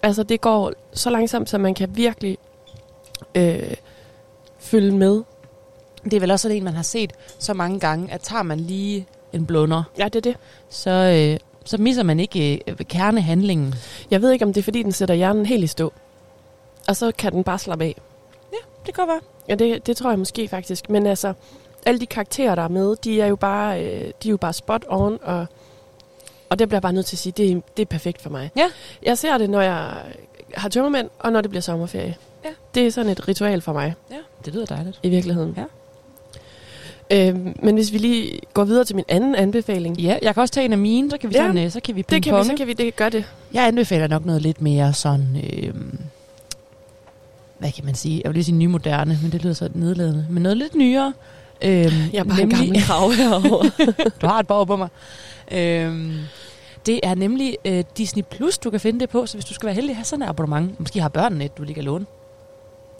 [0.02, 2.38] Altså det går så langsomt, så man kan virkelig
[3.34, 3.74] øh,
[4.58, 5.22] følge med.
[6.04, 8.60] Det er vel også sådan en, man har set så mange gange, at tager man
[8.60, 10.36] lige en blunder, Ja, det er det.
[10.68, 13.74] så, øh, så misser man ikke øh, kernehandlingen.
[14.10, 15.92] Jeg ved ikke, om det er fordi, den sætter hjernen helt i stå.
[16.88, 17.96] Og så kan den bare slappe af.
[18.86, 19.20] Det kan være.
[19.48, 20.90] Ja, det, det tror jeg måske faktisk.
[20.90, 21.32] Men altså,
[21.86, 24.52] alle de karakterer, der er med, de er jo bare, øh, de er jo bare
[24.52, 25.46] spot on, og,
[26.50, 28.30] og det bliver jeg bare nødt til at sige, det, er- det er perfekt for
[28.30, 28.50] mig.
[28.56, 28.70] Ja.
[29.02, 29.90] Jeg ser det, når jeg
[30.54, 32.16] har tømmermænd, og når det bliver sommerferie.
[32.44, 32.50] Ja.
[32.74, 35.00] Det er sådan et ritual for mig, Ja, det lyder dejligt.
[35.02, 35.54] i virkeligheden.
[35.56, 35.64] Ja.
[37.12, 39.98] Øhm, men hvis vi lige går videre til min anden anbefaling.
[40.00, 41.42] Ja, jeg kan også tage en af mine, så kan vi, Ja.
[41.46, 43.24] sådan, øh, så kan vi Det kan vi, så kan vi det, gøre det.
[43.52, 45.44] Jeg anbefaler nok noget lidt mere sådan...
[45.52, 45.74] Øh,
[47.58, 48.20] hvad kan man sige?
[48.24, 50.26] Jeg vil lige sige nymoderne, men det lyder så nedladende.
[50.30, 51.12] Men noget lidt nyere.
[51.62, 53.70] Øh, Jeg er bare en gammel krav herovre.
[54.22, 54.88] du har et år på mig.
[55.52, 56.14] Øh,
[56.86, 59.26] det er nemlig øh, Disney Plus, du kan finde det på.
[59.26, 61.58] Så hvis du skal være heldig at have sådan et abonnement, måske har børnene et,
[61.58, 62.06] du lige kan låne.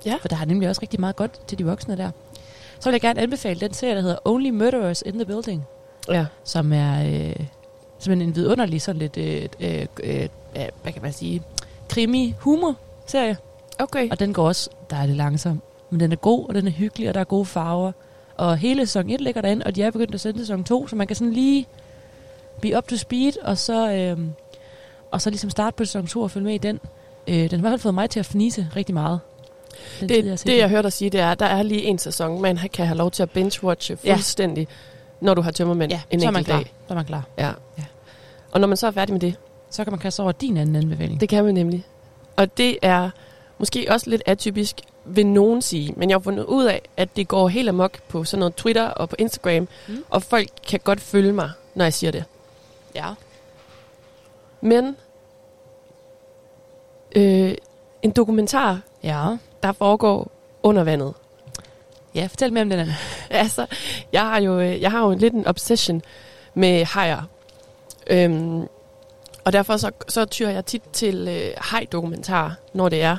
[0.06, 0.14] Ja.
[0.20, 2.10] For der er nemlig også rigtig meget godt til de voksne der.
[2.82, 5.66] Så vil jeg gerne anbefale den serie, der hedder Only Murderers in the Building
[6.08, 6.26] ja.
[6.44, 7.46] som er øh,
[7.98, 10.28] simpelthen en vidunderlig sådan lidt, øh, øh, øh,
[10.82, 11.42] hvad kan man sige,
[11.88, 13.36] krimi-humor-serie.
[13.78, 14.10] Okay.
[14.10, 15.60] Og den går også dejligt langsomt.
[15.90, 17.92] Men den er god, og den er hyggelig, og der er gode farver.
[18.36, 20.96] Og hele sæson 1 ligger derinde, og de er begyndt at sende sæson 2, så
[20.96, 21.66] man kan sådan lige
[22.60, 24.18] blive up to speed, og så, øh,
[25.10, 26.80] og så ligesom starte på sæson 2 og følge med i den.
[27.28, 29.20] Øh, den har i hvert fald fået mig til at fnise rigtig meget.
[30.00, 31.98] Den Det, set det jeg hørte dig sige, det er, at der er lige en
[31.98, 34.14] sæson, man kan have lov til at binge-watche Ja.
[34.14, 34.68] fuldstændig,
[35.20, 36.56] når du har tømmermænd ja, en så er man klar.
[36.56, 36.72] dag.
[36.88, 37.22] Så er man klar.
[37.38, 37.46] Ja.
[37.78, 37.84] Ja.
[38.52, 39.34] Og når man så er færdig med det,
[39.70, 41.20] Så kan man kaste over din anden anbefaling.
[41.20, 41.84] det kan man nemlig.
[42.36, 43.10] Og det er
[43.58, 45.94] måske også lidt atypisk, vil nogen sige.
[45.96, 48.86] Men jeg har fundet ud af, at det går helt amok på sådan noget Twitter
[48.88, 49.68] og på Instagram.
[49.88, 50.04] Mm.
[50.10, 52.24] Og folk kan godt følge mig, når jeg siger det.
[52.94, 53.06] Ja.
[54.60, 54.96] Men
[57.16, 57.54] øh,
[58.02, 59.36] en dokumentar, Ja.
[59.62, 60.30] Der foregår
[60.62, 61.14] under vandet.
[62.14, 62.94] Ja, fortæl mere om den anden.
[63.30, 63.66] altså,
[64.12, 66.02] jeg har jo, øh, jeg har jo lidt en obsession
[66.54, 67.22] med hajer.
[68.06, 68.66] Øhm,
[69.44, 73.16] og derfor så, så tyrer jeg tit til øh, haj-dokumentar, når det er,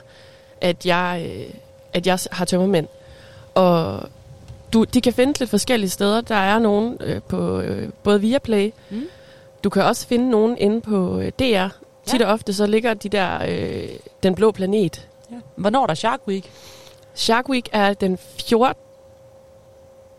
[0.62, 1.54] at jeg, øh,
[1.94, 2.88] at jeg har tømmermænd.
[3.56, 4.04] Og
[4.74, 6.22] du, de kan findes lidt forskellige steder.
[6.22, 8.72] Der er nogen øh, på øh, både Viaplay.
[8.90, 9.08] Mm.
[9.64, 11.68] Du kan også finde nogen inde på øh, DR.
[12.06, 13.90] Tit og ofte så ligger de der, øh,
[14.24, 15.08] Den Blå Planet.
[15.34, 15.40] Ja.
[15.56, 16.52] Hvornår er der Shark Week?
[17.14, 18.76] Shark Week er den 14.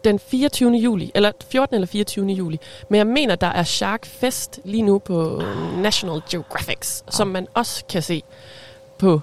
[0.04, 0.72] Den 24.
[0.72, 1.74] juli, eller 14.
[1.74, 2.26] eller 24.
[2.26, 2.60] juli.
[2.88, 5.42] Men jeg mener, der er Shark Fest lige nu på
[5.76, 8.22] National Geographic, som man også kan se
[8.98, 9.20] på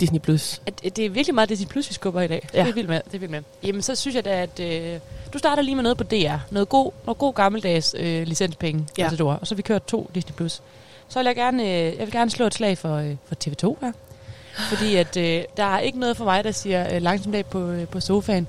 [0.00, 0.18] Disney+.
[0.18, 0.60] Plus.
[0.82, 2.48] Det er virkelig meget Disney Plus, vi skubber i dag.
[2.54, 2.62] Ja.
[2.62, 3.00] Det er vildt med.
[3.04, 3.42] Det er vildt med.
[3.62, 5.00] Jamen, så synes jeg da, at øh,
[5.32, 6.36] du starter lige med noget på DR.
[6.50, 8.86] Noget god, noget god gammeldags øh, licenspenge.
[8.98, 9.10] Ja.
[9.18, 9.24] Ja.
[9.24, 10.62] Og så vi kørt to Disney Plus.
[11.08, 13.76] Så vil jeg gerne, øh, jeg vil gerne slå et slag for, øh, for TV2
[13.80, 13.92] her.
[14.52, 17.68] Fordi at øh, der er ikke noget for mig, der siger øh, langsomt dag på,
[17.68, 18.46] øh, på sofaen,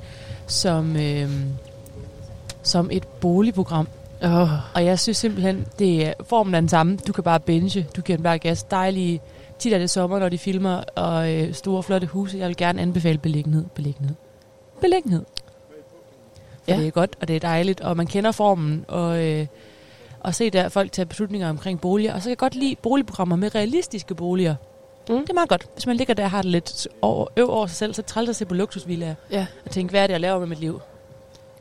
[0.47, 1.29] som, øh,
[2.63, 3.87] som et boligprogram.
[4.23, 4.49] Oh.
[4.75, 6.97] Og jeg synes simpelthen, det er formen er den samme.
[7.07, 7.87] Du kan bare binge.
[7.95, 8.63] Du kan bare gas.
[8.63, 9.21] Dejlige,
[9.59, 12.37] tit er det sommer, når de filmer, og øh, store, flotte huse.
[12.37, 13.65] Jeg vil gerne anbefale beliggenhed.
[13.75, 14.15] Beliggenhed.
[14.81, 15.25] Beliggenhed.
[16.63, 16.77] For ja.
[16.77, 19.47] det er godt, og det er dejligt, og man kender formen, og, øh,
[20.19, 22.13] og se der folk tage beslutninger omkring boliger.
[22.13, 24.55] Og så kan jeg godt lide boligprogrammer med realistiske boliger.
[25.09, 25.19] Mm.
[25.21, 25.65] Det er meget godt.
[25.73, 28.29] Hvis man ligger der og har det lidt over, øv over sig selv, så træls
[28.29, 29.45] at se på luksusvillager Ja.
[29.65, 30.81] og tænke, hvad er det, jeg laver med mit liv?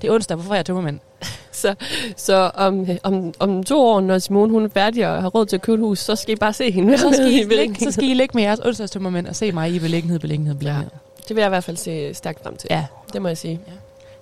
[0.03, 1.01] Det er onsdag, hvorfor er jeg tømmermand?
[1.53, 1.75] Så,
[2.17, 5.57] så om, om, om to år, når Simone hun er færdig og har råd til
[5.57, 6.99] at købe et hus, så skal I bare se hende.
[6.99, 9.79] så, skal I ligge, så skal I ligge med jeres onsdagstømmermænd og se mig i
[9.79, 10.91] beliggenhed, beliggenhed, beliggenhed.
[11.29, 12.69] Det vil jeg i hvert fald se stærkt frem til.
[12.71, 12.87] Ja.
[13.13, 13.61] Det må jeg sige.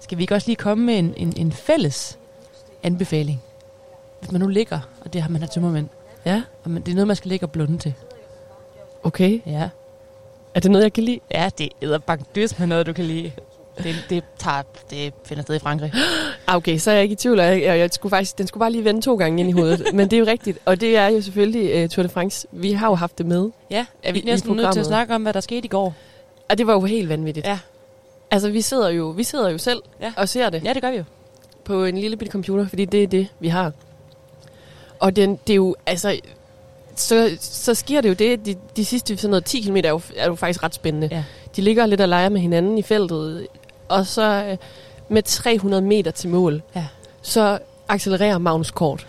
[0.00, 2.18] Skal vi ikke også lige komme med en, en, en fælles
[2.82, 3.42] anbefaling?
[4.20, 5.88] Hvis man nu ligger, og det har man har tømmermænd,
[6.24, 7.94] Ja, og man, det er noget, man skal ligge og blunde til.
[9.02, 9.40] Okay.
[9.46, 9.68] Ja,
[10.54, 11.20] Er det noget, jeg kan lide?
[11.34, 13.32] ja det er bare dys med noget, du kan lide.
[13.82, 15.92] Det, det, tager, det finder sted i Frankrig.
[16.46, 17.38] Ah, okay, så er jeg ikke i tvivl.
[17.40, 19.86] Jeg, jeg, jeg skulle faktisk, den skulle bare lige vende to gange ind i hovedet.
[19.94, 20.58] Men det er jo rigtigt.
[20.64, 22.46] Og det er jo selvfølgelig uh, Tour de France.
[22.52, 23.50] Vi har jo haft det med.
[23.70, 25.68] Ja, er vi I- i næsten nødt til at snakke om, hvad der skete i
[25.68, 25.94] går?
[26.50, 27.46] Og det var jo helt vanvittigt.
[27.46, 27.58] Ja.
[28.30, 30.12] Altså, vi sidder jo, vi sidder jo selv Ja.
[30.16, 31.04] og ser det Ja, det gør vi jo.
[31.64, 33.72] på en lille bitte computer, fordi det er det, vi har.
[35.00, 36.20] Og den, det er jo, altså,
[37.00, 40.00] så, så sker det jo det, de, de sidste sådan noget 10 km er jo,
[40.16, 41.08] er jo faktisk ret spændende.
[41.10, 41.24] Ja.
[41.56, 43.46] De ligger lidt og leger med hinanden i feltet,
[43.88, 44.56] og så øh,
[45.08, 46.86] med 300 meter til mål, Ja.
[47.22, 47.58] så
[47.88, 49.06] accelererer Magnus Kort.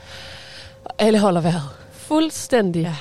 [0.86, 1.62] Og alle holder vejret.
[1.91, 2.82] Fuldstændig.
[2.82, 2.95] Ja.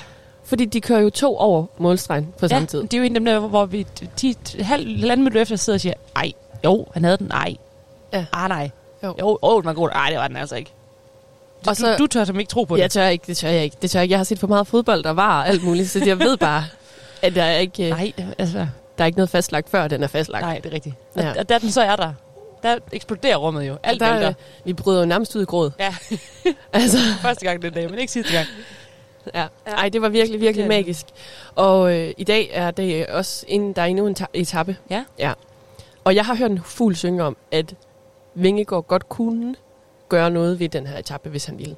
[0.44, 2.82] Fordi de kører jo to over målstregen på samme tid.
[2.82, 5.76] det er jo en af dem der, hvor vi 10, halv, halvanden minut efter sidder
[5.76, 6.32] og siger, ej,
[6.64, 7.56] jo, han havde den, nej.
[8.12, 8.24] Ja.
[8.32, 8.70] Ah, nej.
[9.04, 9.14] Jo.
[9.20, 9.88] Jo, oh, den var god.
[9.88, 10.72] Nej, det var den altså ikke.
[11.64, 12.90] Du, Og så- du, du tør som ikke tro på Jeg det.
[12.90, 13.76] tør ikke, det tør jeg ikke.
[13.82, 14.12] Det tør jeg ikke.
[14.12, 16.64] Jeg har set for meget fodbold, der var og alt muligt, så jeg ved bare,
[17.22, 18.58] at der er ikke, øh, Nej, altså,
[18.98, 20.42] der er ikke noget fastlagt, før den er fastlagt.
[20.44, 20.94] nej, det er rigtigt.
[21.14, 21.32] Og, Ja.
[21.38, 22.12] og da den så er der,
[22.62, 23.76] der eksploderer rummet jo.
[23.82, 24.28] Alt der, vælter.
[24.28, 25.70] øh, Vi bryder jo nærmest ud i gråd.
[25.78, 25.94] Ja,
[26.72, 28.46] Altså, første gang den dag, men ikke sidste gang.
[29.34, 29.46] ja.
[29.66, 30.68] Ej, det var virkelig, virkelig det.
[30.68, 31.06] magisk.
[31.54, 34.76] Og øh, i dag er det også en, der er endnu en ta- etape.
[34.90, 35.04] Ja.
[35.18, 35.32] ja.
[36.04, 37.74] Og jeg har hørt en fugl synge om, at
[38.34, 39.54] Vingegaard godt kunne
[40.08, 41.76] gøre noget ved den her etape, hvis han ville.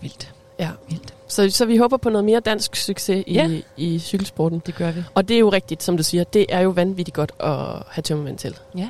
[0.00, 0.32] Vildt.
[0.58, 0.70] Ja.
[0.88, 1.14] Vildt.
[1.26, 3.60] Så, så vi håber på noget mere dansk succes i, Ja.
[3.76, 4.62] i cykelsporten.
[4.66, 5.02] Det gør vi.
[5.14, 7.56] Og det er jo rigtigt, som du siger, det er jo vanvittigt godt at
[7.88, 8.58] have tømmermænd til.
[8.76, 8.88] Ja.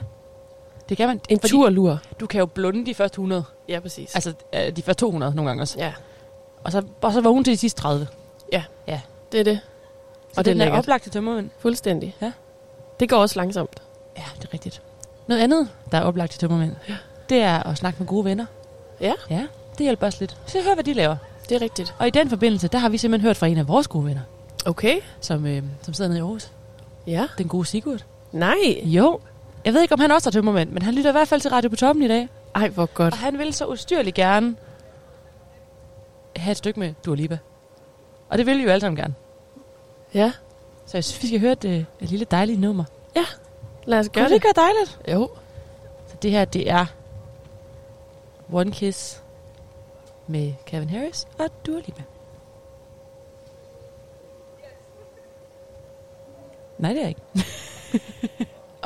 [0.89, 1.21] Det kan man.
[1.29, 1.99] En fordi turlur.
[2.21, 3.45] Du kan jo blunde de første 100.
[3.69, 4.15] Ja, præcis.
[4.15, 5.79] Altså øh, de første 200 nogle gange også.
[5.79, 5.93] ja,
[6.65, 8.07] Og så, og så vågne til de sidste 30.
[9.33, 9.61] det er det.
[10.33, 11.51] Så Og det er den er oplagt til tømmermænd.
[11.59, 12.17] Fuldstændig.
[12.23, 12.33] Ja.
[13.01, 13.83] Det går også langsomt.
[14.17, 14.83] Ja, det er rigtigt.
[15.27, 16.97] Noget andet, der er oplagt til tømmermænd, ja.
[17.29, 18.47] Det er at snakke med gode venner.
[19.01, 19.13] Ja.
[19.31, 19.47] Ja,
[19.79, 20.37] det hjælper os lidt.
[20.47, 21.17] Så hør, hvad de laver.
[21.49, 21.95] Det er rigtigt.
[21.99, 24.21] Og i den forbindelse, der har vi simpelthen hørt fra en af vores gode venner,
[24.67, 25.01] Okay.
[25.21, 26.51] som, øh, som sidder nede i Aarhus.
[27.07, 27.27] Ja.
[27.39, 28.05] Den gode Sigurd.
[28.33, 28.55] Nej.
[28.83, 29.21] Jo.
[29.65, 31.51] Jeg ved ikke, om han også er tømmermænd, men han lytter i hvert fald til
[31.51, 32.29] Radio på toppen i dag.
[32.55, 33.15] Ej, hvor godt.
[33.15, 34.57] Og han vil så ustyrligt gerne
[36.37, 37.39] have et stykke med Dua Lipa.
[38.29, 39.15] Og det vil vi jo alle sammen gerne.
[40.15, 40.33] Ja.
[40.87, 42.85] Så jeg synes, vi skal høre et, øh, et lille dejligt nummer.
[43.87, 44.35] Lad os Gør gøre det det.
[44.35, 44.99] ikke være dejligt?
[45.13, 45.31] Jo.
[46.09, 46.87] Så det her, det er
[48.53, 49.23] One Kiss
[50.27, 52.03] med Kevin Harris og Dua Lipa.
[56.79, 57.21] Nej, det er ikke.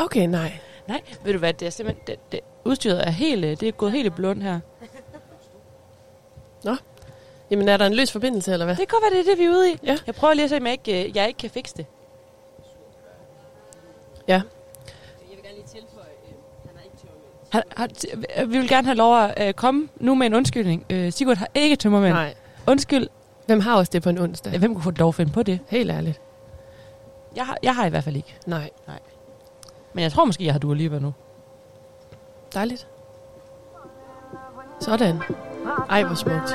[0.00, 0.52] Okay, nej.
[0.86, 3.92] Nej, ved du hvad, det er simpelthen, det, det, udstyret er helt, det er gået
[3.92, 4.60] helt i blund her.
[7.50, 8.76] Jamen, er der en løs forbindelse, eller hvad?
[8.76, 9.78] Det kan godt være, det er det, vi er ude i.
[9.82, 9.98] Ja.
[10.06, 11.86] Jeg prøver lige at se, om jeg ikke, øh, jeg ikke kan fikse det.
[14.28, 14.42] Ja.
[17.52, 17.62] Har,
[18.38, 20.84] øh, vi vil gerne have lov at øh, komme nu med en undskyldning.
[20.90, 22.14] Øh, Sigurd har ikke tømmermænd.
[22.14, 22.34] Nej.
[22.66, 23.06] Undskyld.
[23.46, 24.58] Hvem har også det på en onsdag?
[24.58, 25.58] Hvem kunne få lov at finde på det?
[25.68, 26.20] Helt ærligt.
[27.36, 28.36] Jeg har, jeg har i hvert fald ikke.
[28.46, 28.70] Nej.
[29.92, 31.14] Men jeg tror måske, jeg har Dua Lipa nu.
[32.54, 32.86] Dejligt.
[34.80, 35.22] Sådan.
[35.90, 36.54] Ej, hvor smukt.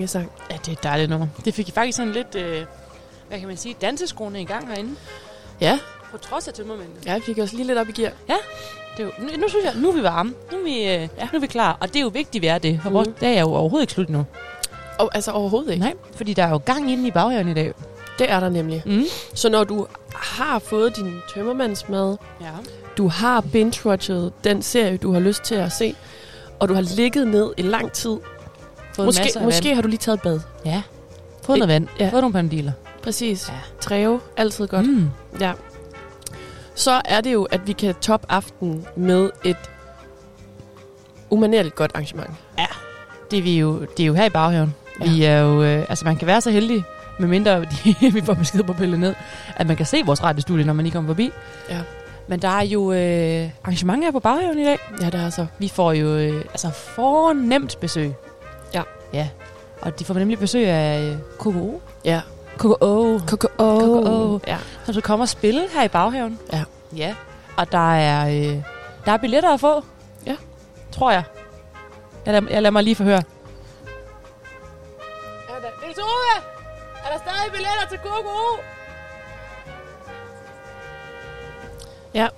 [0.00, 0.30] Kongesang.
[0.50, 1.26] Ja, det er et dejligt nummer.
[1.44, 2.64] Det fik faktisk sådan lidt, øh,
[3.28, 4.94] hvad kan man sige, danseskoene i gang herinde.
[5.60, 5.78] Ja,
[6.10, 6.96] På trods af tømmermændene.
[7.06, 8.12] ja vi fik os lige lidt op i gear.
[8.96, 10.34] Det er jo, nu, nu, synes jeg, nu er vi varme.
[10.52, 11.06] Nu er vi, øh, ja.
[11.32, 11.76] nu er vi klar.
[11.80, 12.80] Og det er jo vigtigt, vi er det.
[12.82, 12.94] For Mhm.
[12.94, 14.26] vores dag er jo overhovedet ikke slut nu.
[14.98, 15.80] Og altså overhovedet ikke.
[15.84, 17.72] Nej, fordi der er jo gang inde i baghaven i dag.
[18.18, 18.82] Det er der nemlig.
[18.86, 19.04] Mm.
[19.34, 22.46] Så når du har fået din tømmermandsmad, Ja.
[22.96, 25.94] du har binge-watchet den serie, du har lyst til at se,
[26.58, 28.16] og du har ligget ned i lang tid,
[29.00, 30.32] Fået måske, masser af måske har du lige taget et bad.
[30.32, 30.42] vand.
[30.64, 30.82] Ja.
[31.42, 31.88] Fået noget vand.
[31.98, 32.04] Ja.
[32.04, 32.10] Ja.
[32.10, 32.72] Fået nogle pandiler.
[33.02, 33.48] Præcis.
[33.48, 33.54] Ja.
[33.80, 34.86] Træve, altid godt.
[34.86, 35.10] Mm.
[35.40, 35.52] Ja.
[36.74, 39.56] Så er det jo, at vi kan top aften med et
[41.30, 42.30] umanerligt godt arrangement.
[43.30, 44.74] Det, er vi jo, det er jo her i baghaven.
[45.00, 45.04] Ja.
[45.04, 45.12] Ja.
[45.12, 46.84] Vi er jo, øh, altså man kan være så heldig,
[47.18, 49.14] medmindre de, vi får besked på pillet ned,
[49.56, 51.30] at man kan se vores radiostudie, når man lige kommer forbi.
[51.70, 51.78] Ja.
[52.28, 54.78] Men der er jo øh, arrangementer på baghaven i dag.
[55.00, 55.46] Ja, det er altså.
[55.58, 58.12] Vi får jo øh, altså fornemt besøg.
[59.12, 59.28] Ja.
[59.80, 61.82] Og de får nemlig besøg af øh, KKO.
[62.04, 62.20] Ja.
[62.58, 63.18] KKO.
[63.26, 63.46] KKO.
[63.78, 64.40] KKO.
[64.46, 64.58] Ja.
[64.84, 66.38] Som så kommer og spille her i baghaven.
[66.52, 66.64] Ja.
[66.96, 67.14] Ja.
[67.56, 68.62] Og der er, øh,
[69.04, 69.84] der er billetter at få.
[70.26, 70.36] Ja.
[70.92, 71.22] Tror jeg.
[72.26, 73.22] Jeg lader, jeg lader mig lige forhøre.
[75.48, 76.42] Er der, Niels Ove!
[77.04, 78.62] Er der stadig billetter til KKO?
[82.14, 82.28] Ja.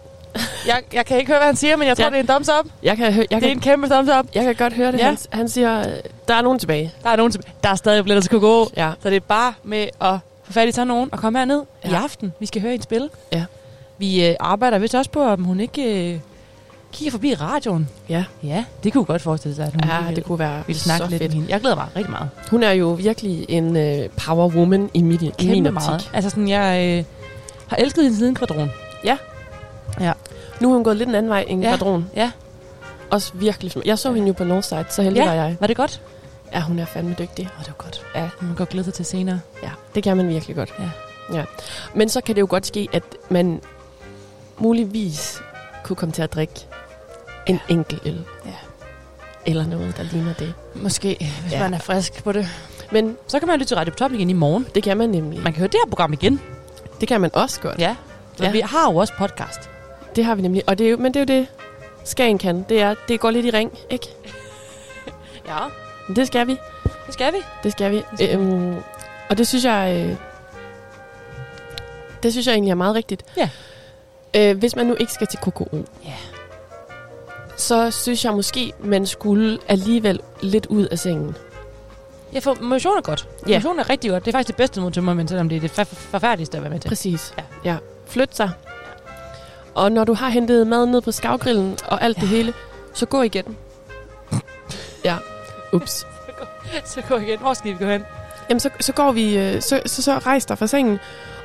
[0.66, 2.10] Jeg, jeg kan ikke høre, hvad han siger, men jeg tror, Ja.
[2.10, 2.70] det er en thumbs up.
[2.82, 4.26] Jeg kan, hø- jeg, Det er kan, en kæmpe thumbs up.
[4.34, 4.98] jeg kan godt høre det.
[4.98, 5.04] Ja.
[5.04, 5.86] Han, han siger, øh,
[6.28, 6.92] der er nogen tilbage.
[7.02, 7.52] Der er nogen tilbage.
[7.62, 8.68] Der er stadig billetter til KKO.
[8.76, 8.92] Ja.
[9.02, 10.14] Så det er bare med at
[10.44, 11.88] få fat i sådan nogen og komme herned ja.
[11.88, 12.02] i Ja.
[12.02, 12.32] aften.
[12.40, 13.10] Vi skal høre en spil.
[13.32, 13.44] Ja.
[13.98, 16.18] Vi øh, arbejder vist også på, om hun ikke øh,
[16.92, 17.88] kigger forbi radioen.
[18.08, 18.24] Ja.
[18.42, 21.04] Ja, det kunne godt forestille sig, at hun Ja, lige det kunne være vil snakke
[21.04, 21.32] så lidt fedt.
[21.32, 21.52] med hende.
[21.52, 22.28] Jeg glæder mig rigtig meget.
[22.50, 25.32] Hun er jo virkelig en øh, power woman i min, i min
[25.64, 25.88] Kæmpe optik.
[25.88, 26.10] meget.
[26.12, 27.04] Altså sådan, jeg øh,
[27.66, 28.70] har elsket hende siden kvadron.
[30.60, 31.70] Nu er hun gået lidt en anden vej end Ja.
[31.70, 31.76] ja.
[31.76, 32.10] kvadron.
[32.16, 32.30] Ja.
[33.10, 33.72] Også virkelig.
[33.84, 35.26] Jeg så hende jo på Northside, så heldig Ja.
[35.26, 35.56] var jeg.
[35.60, 36.00] Var det godt?
[36.52, 37.48] Ja, hun er fandme dygtig.
[37.58, 38.06] Åh, det var godt.
[38.14, 38.20] Ja.
[38.20, 39.40] Man kan godt glæde sig til senere.
[39.62, 40.74] Ja, det kan man virkelig godt.
[40.78, 40.90] Ja.
[41.38, 41.44] ja.
[41.94, 43.60] Men så kan det jo godt ske, at man
[44.58, 45.40] muligvis
[45.84, 46.54] kunne komme til at drikke
[47.46, 48.24] en enkelt øl.
[48.46, 48.50] Ja.
[49.46, 50.54] Eller noget, der ligner det.
[50.74, 51.56] Måske, hvis Ja.
[51.56, 51.62] ja.
[51.62, 52.48] man er frisk på det.
[52.92, 54.66] Men Så kan man lytte til Radio Top igen i morgen.
[54.74, 55.42] det kan man nemlig.
[55.42, 56.40] Man kan høre det her program igen.
[57.00, 57.78] Det kan man også godt.
[57.78, 57.96] Ja.
[58.36, 58.48] Så Ja.
[58.48, 58.52] ja.
[58.52, 59.70] vi har jo også podcast.
[60.16, 60.62] Det har vi nemlig.
[60.66, 61.46] Og det er jo, men det er jo det,
[62.04, 62.66] Skagen kan.
[62.68, 64.06] Det er, det går lidt i ring, ikke?
[65.48, 65.58] Ja,
[66.08, 66.56] Men det skal vi.
[67.06, 67.38] det skal vi.
[67.62, 67.96] Det skal vi.
[67.96, 68.44] Det skal vi.
[68.44, 68.76] øhm,
[69.30, 70.06] og det synes jeg...
[70.10, 70.16] Øh,
[72.22, 73.24] det synes jeg egentlig er meget rigtigt.
[73.36, 73.48] Ja.
[74.36, 76.12] Øh, hvis man nu ikke skal til KKO, Ja.
[77.56, 81.36] så synes jeg måske, man skulle alligevel lidt ud af sengen.
[82.34, 83.28] Ja, for motion er godt.
[83.48, 83.56] Ja.
[83.58, 84.24] Motion er rigtig godt.
[84.24, 86.70] Det er faktisk det bedste mod tømmermænd, selvom det er det for- forfærdeligste at være
[86.72, 86.88] med til.
[86.88, 87.34] Præcis.
[87.38, 87.42] Ja.
[87.70, 87.76] ja.
[88.06, 88.50] Flyt sig.
[89.74, 92.20] Og når du har hentet mad ned på skavgrillen og alt ja.
[92.20, 92.52] det hele,
[92.94, 93.56] så gå igen.
[95.04, 95.16] ja.
[95.72, 96.06] Ups.
[96.84, 97.38] Så gå igen.
[97.38, 98.02] Hvor skal vi gå hen?
[98.48, 100.98] Jamen, så, så går vi, øh, så, så, så rejs dig fra sengen,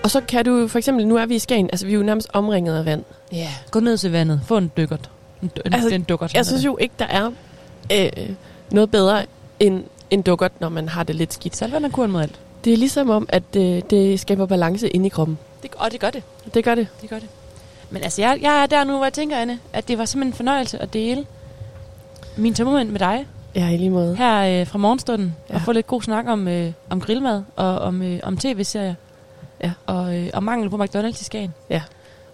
[0.03, 2.03] og så kan du for eksempel, nu er vi i Skagen, altså vi er jo
[2.03, 3.03] nærmest omringet af vand.
[3.31, 3.49] Ja.
[3.71, 4.41] Gå ned til vandet.
[4.45, 5.09] Få en dykkert.
[5.41, 6.33] En, en, Altså, en dukkert.
[6.33, 7.31] Jeg synes jo ikke, der er
[7.93, 8.29] øh,
[8.71, 9.25] noget bedre
[9.59, 11.55] end en dukkert, når man har det lidt skidt.
[11.55, 12.39] Salvand er kuren mod alt.
[12.63, 15.37] Det er ligesom om, at øh, det skaber balance inde i kroppen.
[15.63, 16.23] Det, og det gør det.
[16.53, 16.87] Det gør det.
[17.01, 17.29] Det gør det.
[17.89, 20.33] Men altså, jeg, jeg er der nu, hvor jeg tænker, Anne, at det var simpelthen
[20.33, 21.25] en fornøjelse at dele
[22.37, 23.25] min tømmermænd med dig
[23.55, 24.15] Ja, i lige måde.
[24.15, 25.35] her øh, fra morgenstunden.
[25.49, 25.55] Ja.
[25.55, 28.95] Og få lidt god snak om, øh, om grillmad og om, øh, om tv-serier.
[29.63, 29.71] Ja.
[29.85, 31.53] Og, øh, og mangel på McDonald's i Skagen.
[31.69, 31.81] Ja.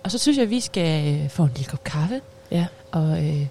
[0.03, 2.21] Og så synes jeg, at vi skal øh, få en lille kop kaffe.
[2.51, 2.65] Ja.
[2.91, 3.45] Og, øh,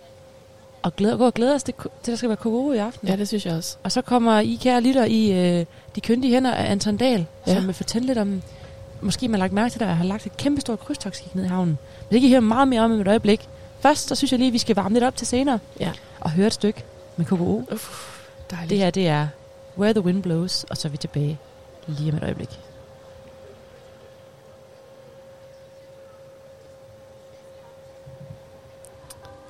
[0.82, 3.08] og glæde, gå og glæde os til, til der skal være KO i aften.
[3.08, 3.76] Ja, det synes jeg også.
[3.82, 7.26] Og så kommer I, kære lytter, i øh, de køndige hænder af Anton Dahl.
[7.46, 7.54] Ja.
[7.54, 8.42] som vil fortælle lidt om,
[9.02, 11.44] måske man har lagt mærke til, at jeg har lagt et kæmpe stort krydstogsskib ned
[11.44, 11.78] i havnen.
[12.08, 13.48] Men det kan I høre meget mere om i et øjeblik.
[13.80, 15.58] Først, så synes jeg lige, at vi skal varme lidt op til senere.
[15.80, 15.92] Ja.
[16.20, 16.84] Og høre et stykke
[17.16, 17.64] med KKO.
[18.50, 18.70] Dejligt.
[18.70, 19.28] Det her, det er
[19.78, 21.38] Where the Wind Blows, og så er vi tilbage
[21.86, 22.60] lige om et øjeblik.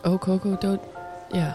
[0.05, 0.81] Oh, Coco, don't...
[1.35, 1.53] Ja.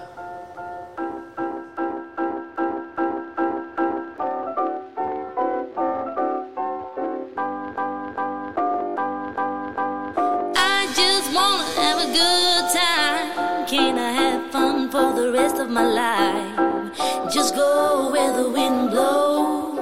[14.98, 16.98] For the rest of my life?
[17.32, 19.78] Just go where the wind blows.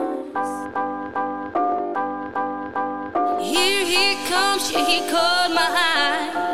[3.40, 6.45] Here, here comes she, he caught my eye,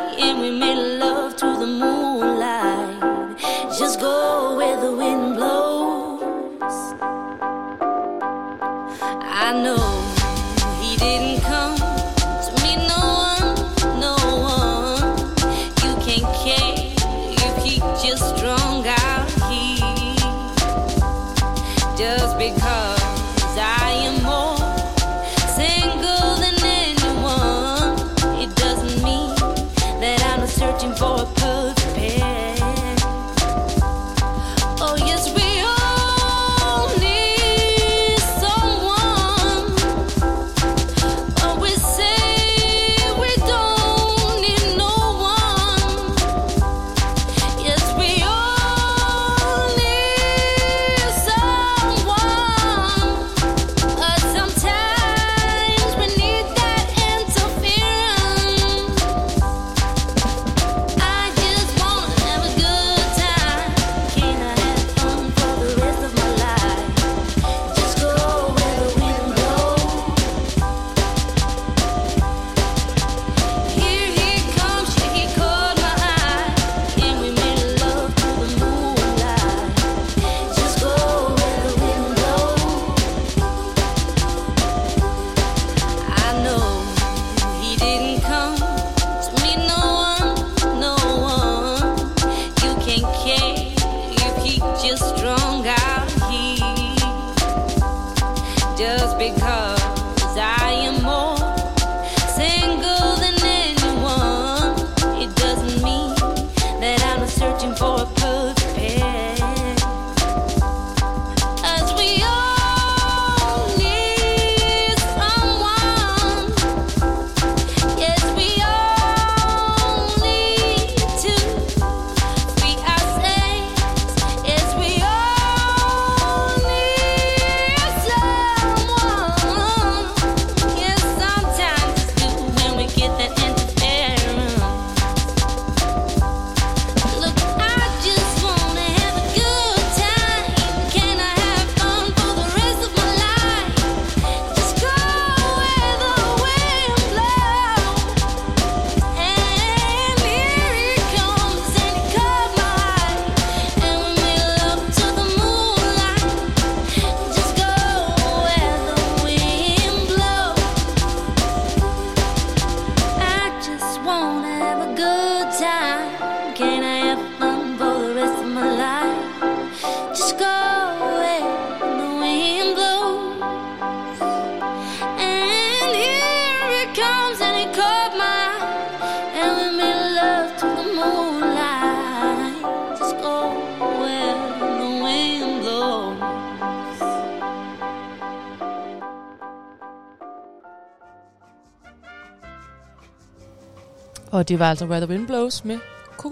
[194.41, 195.79] Og det var altså Where the Wind Blows med
[196.17, 196.29] KKO.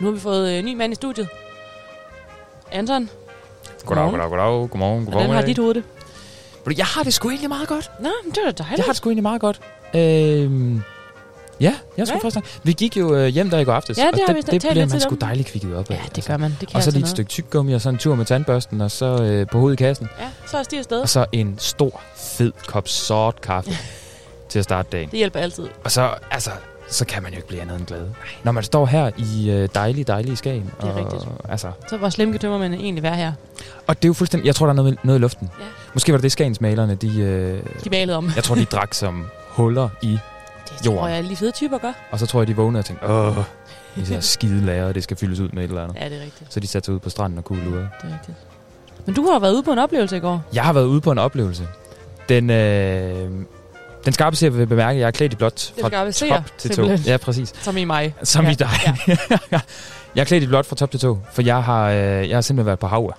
[0.00, 1.28] Nu har vi fået øh, ny mand i studiet.
[2.70, 3.10] Anton,
[3.86, 4.46] Goddag, goddag, goddag.
[4.70, 5.30] Godmorgen, hvordan godmorgen.
[5.30, 5.84] har dit hoved det?
[6.78, 7.90] Jeg har det sgu egentlig meget godt.
[8.00, 8.78] Nå, men det var da dejligt.
[8.78, 9.60] Jeg har det sgu egentlig meget godt.
[9.94, 10.82] Øhm,
[11.60, 12.28] ja, jeg skal Ja.
[12.28, 12.60] først.
[12.62, 13.98] Vi gik jo øh, hjem der i går aftes.
[13.98, 15.94] Ja, det og har vi det, det bliver man sgu dejligt kvikket op af.
[15.94, 16.50] Ja, det gør man.
[16.50, 17.10] Det kan Og så altså lige et noget.
[17.10, 20.08] stykke tyggegummi, og så en tur med tandbørsten, og så øh, på hovedet i kassen.
[20.20, 21.00] Ja, så er afsted.
[21.00, 23.70] Og så en stor, fed kop sort kaffe
[24.48, 25.10] til at starte dagen.
[25.10, 25.68] Det hjælper altid.
[25.84, 26.50] Og så, altså,
[26.92, 28.06] så kan man jo ikke blive andet end glad.
[28.44, 30.70] Når man står her i øh, dejlige, dejlige Skagen.
[30.80, 31.28] Det er og, rigtigt.
[31.48, 33.32] Altså, Så hvor slemme kan tømmermænd egentlig være her?
[33.86, 35.50] og det er jo fuldstændig, jeg tror, der er noget, noget i luften.
[35.60, 35.64] Ja.
[35.94, 38.30] Måske var det det Skagensmalerne, de, øh, De malede om.
[38.36, 40.20] jeg tror, de drak som huller i Det
[40.84, 41.14] tror Jorden.
[41.14, 41.92] jeg, lige fede typer gør.
[42.10, 43.36] Og så tror jeg, de vågnede og tænkte, åh,
[43.96, 45.96] de ser skide lager, det skal fyldes ud med et eller andet.
[46.00, 46.52] Ja, det er rigtigt.
[46.52, 47.76] Så de satte sig ud på stranden og kuglede ud.
[47.76, 48.36] Det er rigtigt.
[49.06, 50.42] Men du har været ude på en oplevelse i går.
[50.54, 51.68] Jeg har været ude på en oplevelse.
[52.28, 53.30] Den, øh,
[54.04, 56.74] den skarpe ser vil bemærke, at jeg er klædt i blåt fra top til tå.
[56.74, 57.06] simpelthen.
[57.06, 57.52] Ja, præcis.
[57.62, 58.14] Som i mig.
[58.22, 58.68] Som Ja, i dig.
[60.14, 62.40] jeg er klædt i blåt fra top til tå, for jeg har, øh, jeg har
[62.40, 63.14] simpelthen været på havet.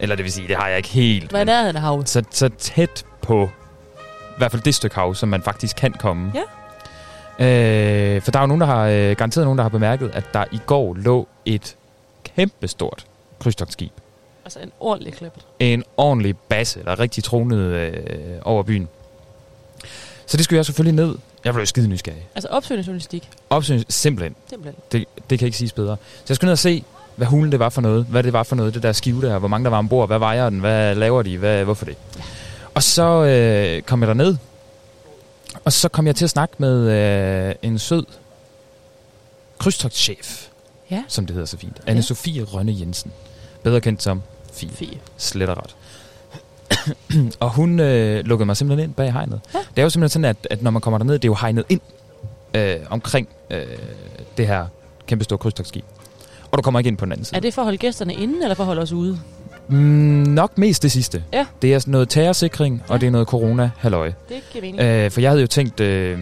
[0.00, 1.30] Eller det vil sige, det har jeg ikke helt.
[1.30, 2.08] Hvad er af havet?
[2.08, 3.44] så, så tæt på,
[4.30, 6.32] i hvert fald det stykke hav, som man faktisk kan komme.
[6.34, 6.40] Ja.
[7.40, 10.24] Øh, for der er jo nogen, der har, øh, garanteret nogen, der har bemærket, at
[10.34, 11.76] der i går lå et
[12.36, 13.06] kæmpestort
[13.38, 13.92] krydstogtskib.
[14.44, 15.42] Altså en ordentlig klippet.
[15.58, 18.88] En ordentlig basse, der er rigtig tronede øh, over byen.
[20.30, 21.14] Så det skulle jeg selvfølgelig ned.
[21.44, 22.26] Jeg blev skide nysgerrig.
[22.34, 23.28] Altså opsøgende journalistik.
[23.50, 24.36] Opsyn simpelthen.
[24.48, 24.82] Simpelthen.
[24.92, 25.96] Det, det kan ikke siges bedre.
[26.18, 26.84] Så jeg skulle ned og se,
[27.16, 28.06] hvad hulen det var for noget.
[28.08, 29.38] Hvad det var for noget, det der skive der.
[29.38, 30.08] Hvor mange der var ombord.
[30.08, 30.60] Hvad vejer den?
[30.60, 31.38] Hvad laver de?
[31.38, 31.96] Hvad, hvorfor det?
[32.74, 34.36] Og så øh, kom jeg derned.
[35.64, 36.90] Og så kom jeg til at snakke med
[37.48, 38.04] øh, en sød
[39.58, 40.46] krydstogtschef.
[40.90, 41.04] Ja.
[41.08, 41.80] Som det hedder så fint.
[41.86, 41.94] Ja.
[41.94, 43.12] Anne-Sophie Rønne Jensen.
[43.62, 44.22] Bedre kendt som
[44.52, 44.70] Fie.
[44.70, 44.98] Fie.
[45.16, 45.76] Slet og ret.
[47.40, 49.40] og hun øh, lukkede mig simpelthen ind bag hegnet.
[49.54, 49.58] Ja.
[49.58, 51.64] Det er jo simpelthen sådan, at, at når man kommer derned, det er jo hegnet
[51.68, 51.80] ind
[52.54, 53.60] øh, omkring øh,
[54.36, 54.66] det her
[55.06, 55.84] kæmpe store krydstogsskib.
[56.52, 57.36] Og du kommer ikke ind på den anden side.
[57.36, 59.18] Er det for at holde gæsterne inde, eller for at holde os ude?
[59.68, 59.76] Mm,
[60.28, 61.24] nok mest det sidste.
[61.32, 61.46] Ja.
[61.62, 63.00] Det er sådan noget terrorsikring, og Ja.
[63.00, 64.12] det er noget corona-halløj.
[64.28, 64.80] Det giver mening.
[64.82, 66.18] Øh, for jeg havde jo tænkt, øh,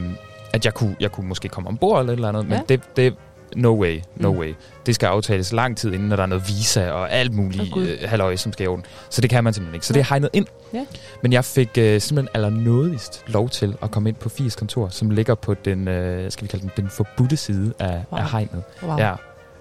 [0.53, 2.61] at jeg kunne, jeg kunne måske komme ombord eller et eller andet, men Ja.
[2.69, 3.15] det, det
[3.57, 4.39] no way, no Mm.
[4.39, 4.55] way.
[4.87, 7.87] Det skal aftales lang tid inden, når der er noget visa og alt muligt Gud.
[7.87, 8.85] øh, halløj, som skal i orden.
[9.11, 9.87] Så det kan man simpelthen ikke.
[9.87, 9.99] Så Nej.
[10.03, 10.47] det er hegnet ind.
[10.75, 10.85] Ja.
[11.23, 15.11] Men jeg fik øh, simpelthen allernådigst lov til at komme ind på Fies kontor, som
[15.11, 18.21] ligger på den, øh, skal vi kalde den, den forbudte side af, Wow.
[18.21, 18.63] af hegnet.
[18.83, 18.97] Wow.
[18.99, 19.15] Ja.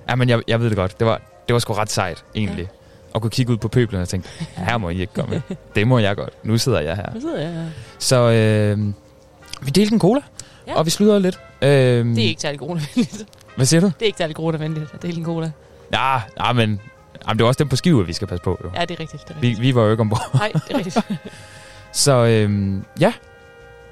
[0.10, 1.00] ja, men jeg, jeg ved det godt.
[1.00, 2.64] Det var, det var sgu ret sejt, egentlig.
[2.64, 2.70] Ja.
[3.14, 5.42] Og kunne kigge ud på pøblen og tænke, her må I ikke komme.
[5.76, 6.34] Det må jeg godt.
[6.44, 7.14] Nu sidder jeg her.
[7.14, 7.66] Nu sidder jeg her.
[8.00, 8.78] Så øh,
[9.62, 10.22] vi delte en cola,
[10.68, 10.72] Ja.
[10.72, 10.78] ja.
[10.78, 11.40] og vi sludrede lidt.
[11.62, 13.26] Øh, Det er ikke særlig coronavenligt.
[13.56, 13.86] Hvad siger du?
[13.88, 15.52] Det er ikke særlig coronavenligt at dele en cola.
[15.94, 16.16] Ja,
[16.46, 16.82] ja men
[17.28, 18.60] jamen, det er også dem på skive, vi skal passe på.
[18.64, 18.70] Jo.
[18.76, 19.28] Ja, det er rigtigt.
[19.28, 19.62] Det er Vi, rigtigt.
[19.62, 20.30] vi var jo ikke ombord.
[20.34, 20.98] Nej, det er rigtigt.
[21.94, 23.14] Så øh, ja,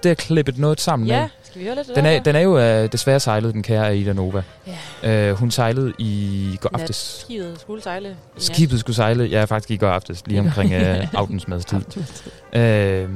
[0.04, 2.60] det er klippet noget sammen ja, skal vi høre lidt Den er, den er jo
[2.60, 4.44] øh, desværre sejlet, den kære Aida Nova.
[5.04, 5.30] Ja.
[5.30, 6.96] Øh, hun sejlede i går aftes.
[7.22, 8.18] Skibet skulle sejle.
[8.38, 11.78] Skibet skulle sejle, ja faktisk i går aftes, lige omkring øh, aftensmadstid.
[11.78, 12.32] Aftensmadstid.
[12.54, 13.10] Øh,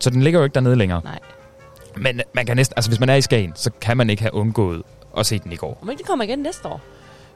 [0.00, 1.00] så den ligger jo ikke dernede længere.
[1.04, 1.18] Nej.
[1.96, 4.34] Men man kan næsten, altså hvis man er i Skagen, så kan man ikke have
[4.34, 4.82] undgået
[5.18, 5.78] at se den i går.
[5.90, 6.80] Ikke det kommer igen næste år.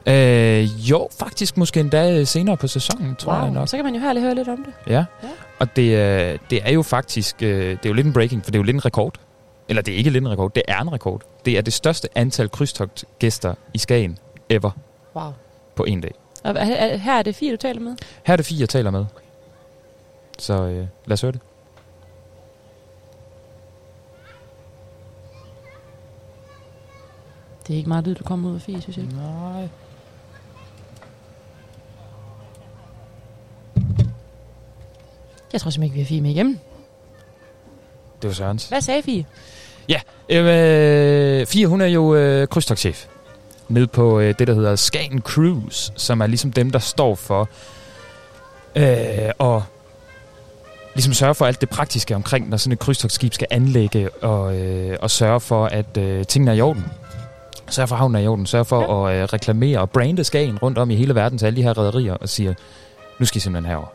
[0.05, 3.67] Øh, jo, faktisk måske endda senere på sæsonen, tror jeg nok.
[3.67, 4.73] Så kan man jo lige høre lidt om det.
[4.93, 5.05] Ja.
[5.23, 5.29] Ja.
[5.59, 8.51] Og det, øh, det er jo faktisk, øh, det er jo lidt en breaking, for
[8.51, 9.15] det er jo lidt en rekord.
[9.69, 11.21] Eller det er ikke lidt en rekord, det er en rekord.
[11.45, 14.17] Det er det største antal krydstogtgæster i Skagen
[14.49, 14.71] ever
[15.15, 15.31] Wow.
[15.75, 16.11] på en dag.
[16.43, 17.95] Og er- er- her er det fire, du taler med?
[18.23, 19.05] Her er det fire, jeg taler med.
[20.39, 21.41] Så øh, lad os høre det.
[27.71, 29.05] Det er ikke meget lyd, du kommer ud af fire, synes jeg.
[29.05, 29.67] Nej.
[35.53, 36.59] Jeg tror simpelthen ikke, vi har fire med igennem.
[38.21, 38.69] Det var Sørens.
[38.69, 39.25] Hvad sagde Fie?
[40.29, 43.05] Øh, Fie, hun er jo øh, krydstogtchef
[43.69, 47.49] nede på øh, det, der hedder Skagen Cruise, som er ligesom dem, der står for
[48.75, 49.63] øh, og
[50.95, 54.97] ligesom sørge for alt det praktiske omkring, når sådan et krydstogtskib skal anlægge og, øh,
[55.01, 56.85] og sørge for, at øh, tingene er i orden.
[57.71, 58.45] Sørge for, havnen er i orden.
[58.45, 59.15] Sørge for ja.
[59.15, 61.77] at øh, reklamere og brande Skagen rundt om i hele verden til alle de her
[61.77, 62.53] rædderier og siger,
[63.19, 63.87] nu skal I simpelthen herover.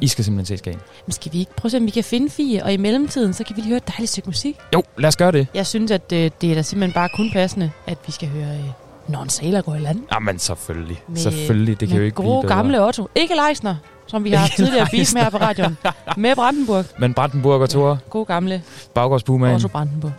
[0.00, 0.80] I skal simpelthen se Skagen.
[1.06, 3.32] Men skal vi ikke prøve at se, om vi kan finde Fie, og i mellemtiden,
[3.32, 4.56] så kan vi lige høre et dejligt stykke musik.
[4.74, 5.46] Jo, lad os gøre det.
[5.54, 8.48] Jeg synes, at øh, det er da simpelthen bare kun passende, at vi skal høre
[8.54, 8.64] øh,
[9.08, 10.02] Når en sailor går i land.
[10.12, 11.02] Jamen selvfølgelig.
[11.08, 12.54] Med- selvfølgelig, det kan jo ikke gode blive bedre.
[12.56, 13.08] gamle Otto.
[13.14, 13.76] Ikke Leisner,
[14.06, 15.76] som vi har haft tidligere vist med her på radioen.
[16.16, 16.84] Med Brandenburg.
[16.98, 18.62] Men Brandenburg og Thor, God gamle
[18.94, 19.54] baggårdsbumaen.
[19.54, 20.12] Otto Brandenburg.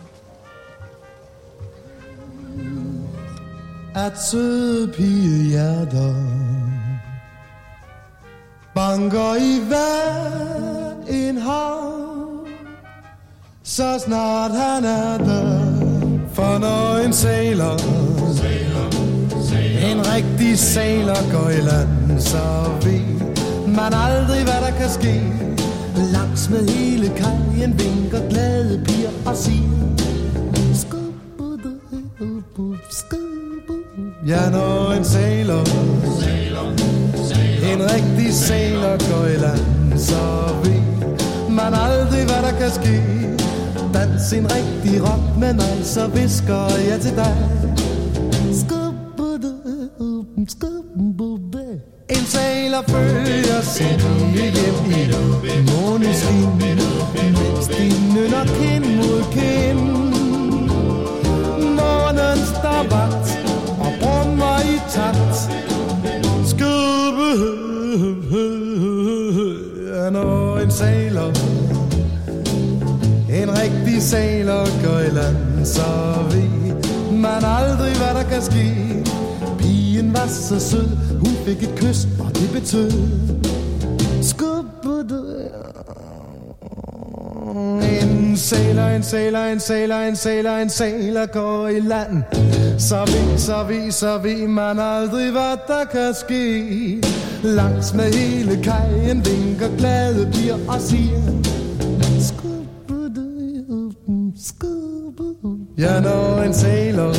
[2.58, 3.01] at
[4.32, 6.14] søde pigehjerter
[8.74, 12.46] banker i hver en hav,
[13.62, 15.72] så snart han er der.
[16.32, 17.76] For når en sailor,
[19.90, 23.00] en rigtig sailor går i land, så ved
[23.66, 25.22] man aldrig, hvad der kan ske.
[26.12, 29.72] Langs med hele kajen vinker glade piger og siger,
[34.26, 35.64] Ja, når en sailor,
[37.72, 43.02] en rigtig sailor går i land, så ved man aldrig, hvad der kan ske.
[43.94, 47.36] Dans en rigtig rock men altså visker jeg til dig.
[49.98, 50.46] Um,
[52.10, 54.00] en sailor følger sin
[54.34, 54.78] hjem
[55.44, 59.80] i måneskin, mens de nynner kind mod kind.
[61.78, 63.51] Månen står vagt
[64.96, 66.46] og brummer i.
[66.46, 67.30] Skubbe,
[70.12, 71.28] når en sailor,
[73.42, 75.82] en rigtig sailor går i land, så
[76.30, 78.66] ved man aldrig, hvad der kan ske.
[79.58, 80.88] Pigen var så sød,
[81.18, 82.92] hun fik et kys, og det betød
[84.22, 84.62] skubbe,
[87.82, 92.22] en en sailor, en sailor, en sailor, en sailor, en sailor går i land.
[92.78, 97.02] Så vi, så vi, så vi man aldrig, hvad der kan ske.
[97.42, 101.20] Langs med hele kajen vinker glade piger og siger
[104.40, 105.24] skubbe.
[105.78, 107.12] Ja, når en sailor,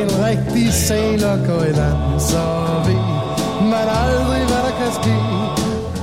[0.00, 2.42] en rigtig sailor går i land, så
[2.86, 5.59] ved man aldrig, hvad der kan ske.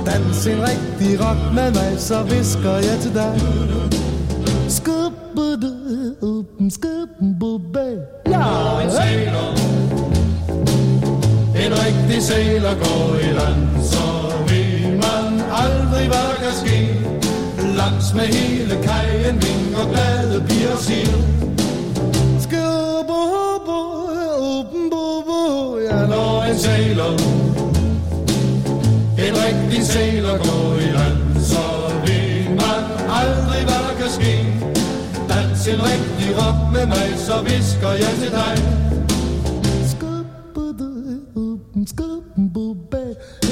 [0.08, 3.40] Dans en rigtig rock med mig, så visker jeg til dig.
[4.68, 5.48] Skubbe,
[6.70, 7.84] skubbe,
[8.26, 8.80] ja.
[8.84, 9.50] En sailor,
[11.64, 14.04] en rigtig sailor går i land, så
[14.48, 16.78] ved man aldrig, hvad der kan ske.
[17.76, 21.18] Langs med hele kajen vinker glade piger siger.
[22.40, 23.18] Skubbe,
[25.90, 27.47] ja, når en sailor,
[29.28, 31.64] en rigtig sæler går i land, så
[32.06, 32.82] ved man
[33.20, 34.34] aldrig, hvad der kan ske.
[35.28, 38.54] Dans en rigtig rock med mig, så visker jeg til dig.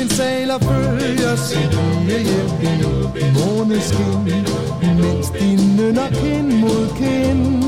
[0.00, 2.52] En sæler følger sit unge hjem
[3.16, 4.44] i måneskin,
[4.96, 7.64] mens de nynner kind mod kind.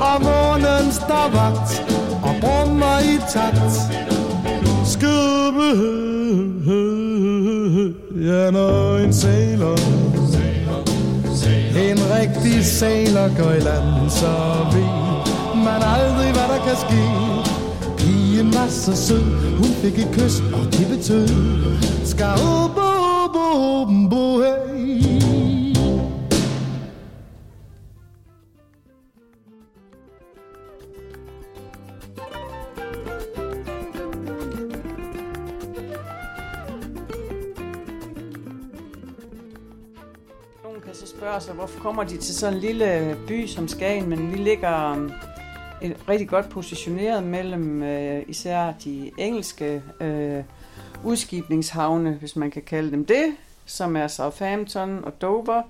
[0.00, 1.70] Og månen står vagt
[2.22, 3.74] og brummer i takt.
[4.84, 6.13] Skubbe,
[8.24, 9.78] ja, når en sailor,
[11.88, 14.32] en rigtig sailor går i land, så
[14.72, 17.04] ved man aldrig, hvad der kan ske.
[17.98, 21.28] Pigen var så sød, hun fik et kys, og det betød,
[22.04, 22.38] skal
[22.74, 24.53] bo, bo, bo, her
[41.34, 44.32] kan så spørge sig, hvorfor kommer de til sådan en lille by som Skagen, men
[44.32, 45.12] vi ligger um,
[45.82, 50.44] et rigtig godt positioneret mellem øh, især de engelske øh,
[51.04, 55.62] udskibningshavne, hvis man kan kalde dem det, som er Southampton og Dover.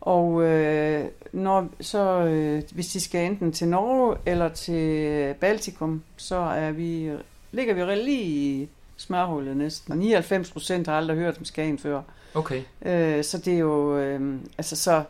[0.00, 6.36] Og øh, når, så, øh, hvis de skal enten til Norge eller til Baltikum, så
[6.36, 7.10] er vi,
[7.52, 9.92] ligger vi lige i smørhullet næsten.
[9.92, 12.02] Og 99 procent har aldrig hørt om Skagen før.
[12.34, 12.62] Okay.
[12.82, 15.02] Øh, så det er jo, øh, altså så,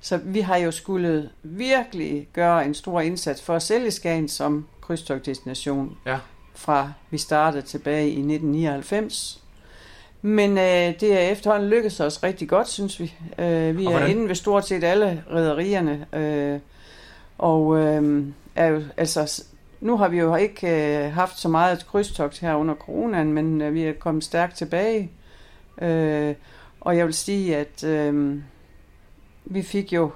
[0.00, 4.66] så vi har jo skulle virkelig gøre en stor indsats for at sælge Skagen som
[4.80, 5.96] krydstogtdestination.
[6.06, 6.18] Ja.
[6.54, 9.42] Fra vi startede tilbage i 1999.
[10.22, 13.14] Men øh, det er efterhånden lykkedes os rigtig godt, synes vi.
[13.38, 16.06] Øh, vi er inde ved stort set alle rædderierne.
[16.12, 16.60] Øh,
[17.38, 19.44] og øh, er jo, altså,
[19.80, 23.74] nu har vi jo ikke øh, haft så meget krydstogt her under coronaen, men øh,
[23.74, 25.10] vi er kommet stærkt tilbage.
[25.80, 26.34] Øh,
[26.80, 28.34] og jeg vil sige, at øh,
[29.44, 30.10] vi fik jo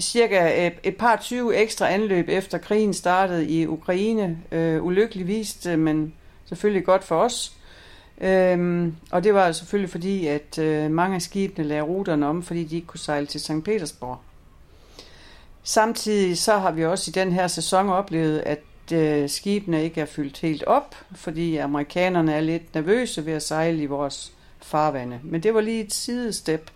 [0.00, 4.38] cirka et, et par 20 ekstra anløb efter krigen startede i Ukraine.
[4.52, 7.52] Øh, ulykkeligvis, øh, men selvfølgelig godt for os.
[8.20, 12.64] Øhm, og det var selvfølgelig fordi, at øh, mange af skibene lagde ruterne om, fordi
[12.64, 13.64] de ikke kunne sejle til St.
[13.64, 14.18] Petersborg.
[15.62, 20.06] Samtidig så har vi også i den her sæson oplevet, at øh, skibene ikke er
[20.06, 24.32] fyldt helt op, fordi amerikanerne er lidt nervøse ved at sejle i vores
[24.66, 25.18] farvande.
[25.22, 26.70] Men det var lige et sidestep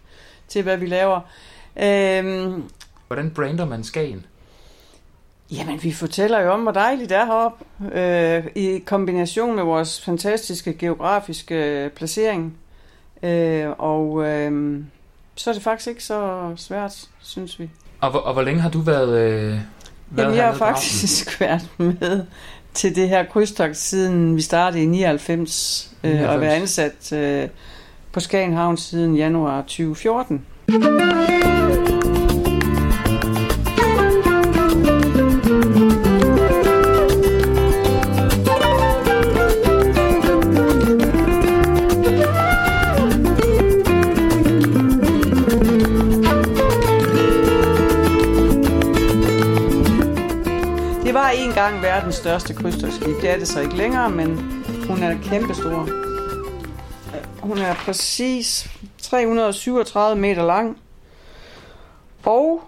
[0.49, 1.21] til, hvad vi laver.
[1.83, 2.63] Øhm,
[3.07, 4.27] Hvordan brander man Skagen?
[5.53, 7.65] Jamen, vi fortæller jo om, hvor dejligt det er heroppe,
[7.99, 12.55] øh, i kombination med vores fantastiske geografiske placering.
[13.23, 14.81] Øh, og øh,
[15.35, 17.71] så er det faktisk ikke så svært, synes vi.
[18.01, 19.61] Og, hvor- og hvor længe har du været, øh, været
[20.19, 22.25] Jamen, jeg har faktisk været med
[22.75, 26.41] til det her krydstogt, siden vi startede i 99, øh, og 99.
[26.41, 27.49] været ansat øh,
[28.13, 30.47] på Skagen Havn siden januar 2014.
[51.05, 53.15] Det var engang verdens største krydstogtskib.
[53.23, 54.29] Det er det så ikke længere, men
[54.89, 56.10] hun er kæmpestor.
[57.43, 58.71] Hun er præcis
[59.03, 60.79] 337 meter lang.
[62.25, 62.63] Og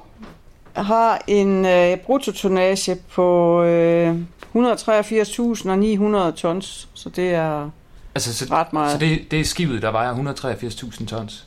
[0.77, 4.17] har en øh, bruttotonnage på øh,
[4.57, 6.89] 183.900 tons.
[6.95, 7.71] Så det er
[8.15, 8.93] Altså, så, ret meget.
[8.93, 11.47] så det, det er skibet, der vejer 183.000 tons.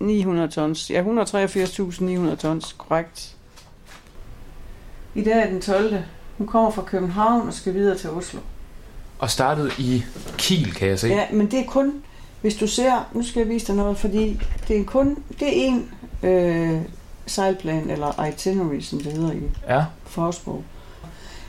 [0.00, 0.90] 900 tons.
[0.90, 3.36] Ja, 183.900 tons, korrekt.
[5.14, 5.94] I dag er den 12.
[6.38, 8.40] Hun kommer fra København og skal videre til Oslo.
[9.18, 10.04] Og startede i
[10.38, 11.08] Kiel, kan jeg se.
[11.08, 12.02] Ja, men det er kun,
[12.44, 15.52] hvis du ser, nu skal jeg vise dig noget, fordi det er kun, det er
[15.66, 15.90] en
[16.22, 16.80] øh,
[17.26, 19.84] sejlplan, eller itinerary, som det hedder i Ja.
[20.06, 20.64] fagsprog.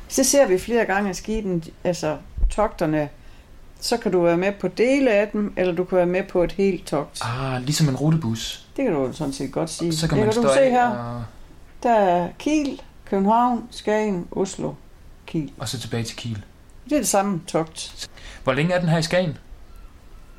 [0.07, 2.17] Så ser vi flere gange af skiben, altså
[2.49, 3.09] togterne,
[3.79, 6.43] så kan du være med på dele af dem, eller du kan være med på
[6.43, 7.19] et helt togt.
[7.21, 8.67] Ah, ligesom en rutebus.
[8.77, 9.95] Det kan du sådan set godt sige.
[9.95, 10.87] Så kan det man kan stå du se her.
[10.89, 11.23] og,
[11.83, 14.73] Der er Kiel, København, Skagen, Oslo,
[15.25, 15.51] Kiel.
[15.59, 16.43] og så tilbage til Kiel.
[16.85, 18.09] Det er det samme togt.
[18.43, 19.37] Hvor længe er den her i Skagen?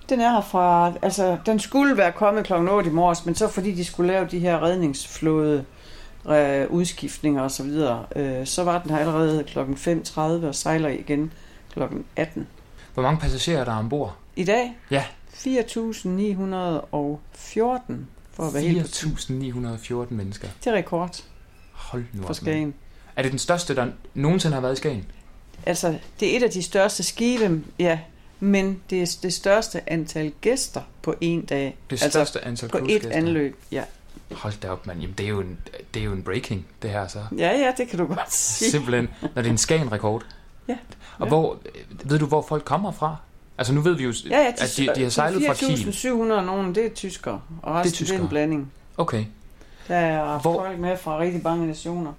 [0.09, 3.49] Den er her fra, altså den skulle være kommet klokken 8 i morges, men så
[3.49, 5.65] fordi de skulle lave de her redningsflåde
[6.29, 10.89] øh, udskiftninger og så videre, øh, så var den her allerede klokken 5.30 og sejler
[10.89, 11.33] igen
[11.73, 12.47] klokken 18.
[12.95, 14.17] Hvor mange passagerer er der ombord?
[14.37, 14.77] I dag?
[14.91, 15.05] Ja.
[15.35, 15.45] 4.914
[18.33, 19.27] for at være helt præcis.
[19.31, 20.49] 4.914 mennesker.
[20.65, 21.23] Det er rekord
[21.73, 22.61] Hold nu for op, Skagen.
[22.63, 22.73] mand.
[23.17, 25.05] Er det den største, der nogensinde har været i Skagen?
[25.67, 27.99] Altså, det er et af de største skibe, ja,
[28.41, 31.77] men det er det største antal gæster på en dag.
[31.91, 33.83] Det største antal på et anløb, ja.
[34.33, 35.01] Hold da op, mand.
[35.01, 35.59] Jamen, det er jo en,
[35.95, 37.19] det er jo en breaking, det her så.
[37.39, 38.71] Ja, ja, det kan du godt sige.
[38.71, 40.23] Simpelthen, når det er en Skagen-rekord.
[40.69, 40.77] Ja.
[41.19, 41.29] Og Ja.
[41.29, 41.59] hvor,
[42.05, 43.17] ved du, hvor folk kommer fra?
[43.59, 45.79] Altså, nu ved vi jo, Ja, ja, at de, de har sejlet fra Kiel.
[45.89, 48.21] 4.700 nogen, det er tyskere, og resten det er, det er tyskere.
[48.23, 48.73] en blanding.
[48.97, 49.25] Okay.
[49.89, 50.61] Der er Hvor?
[50.65, 52.13] folk med fra rigtig mange nationer.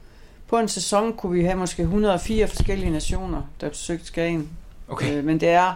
[0.47, 4.49] På en sæson kunne vi have måske 104 forskellige nationer, der besøgte Skagen.
[4.87, 5.13] Okay.
[5.17, 5.73] Øh, men det er,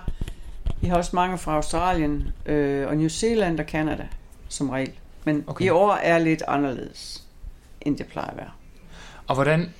[0.82, 4.08] vi har også mange fra Australien øh, og New Zealand og Canada,
[4.50, 4.92] som regel.
[5.26, 5.66] Men Okay.
[5.66, 7.24] i år er lidt anderledes,
[7.82, 8.50] end det plejer at være.
[9.28, 9.74] Og hvordan,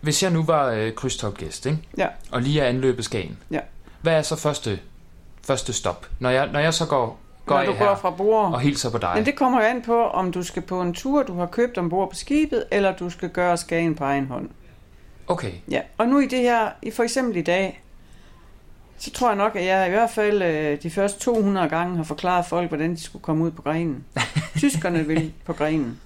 [0.00, 1.78] hvis jeg nu var øh, krydstogtgæst, ikke?
[1.98, 2.08] Ja.
[2.32, 3.60] og lige er anløbet Skagen, Ja.
[4.02, 4.78] hvad er så første,
[5.46, 6.06] første stop?
[6.20, 8.52] Når jeg, når jeg så går, går Når du går fra bord.
[8.52, 9.12] og hilser på dig.
[9.14, 12.10] Men det kommer an på, om du skal på en tur, du har købt ombord
[12.10, 14.48] på skibet, eller du skal gøre Skagen på egen hånd.
[15.28, 17.82] Okay, Ja, og nu i det her, i for eksempel i dag,
[18.98, 22.04] så tror jeg nok, at jeg i hvert fald øh, de første 200 gange har
[22.04, 24.04] forklaret folk, hvordan de skulle komme ud på grenen.
[24.58, 26.00] Tyskerne vil på grenen.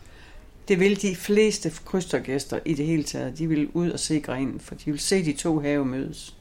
[0.68, 3.38] Det vil de fleste krydstergæster i det hele taget.
[3.38, 6.36] De vil ud og se grenen, for de vil se de to have mødes.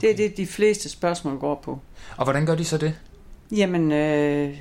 [0.00, 1.78] Det er det, de fleste spørgsmål går på.
[2.16, 2.94] og hvordan gør de så det?
[3.56, 4.56] Jamen, øh,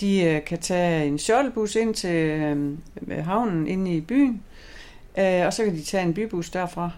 [0.00, 4.42] de øh, kan tage en shuttlebus ind til øh, havnen inde i byen,
[5.18, 6.90] øh, og så kan de tage en bybus derfra.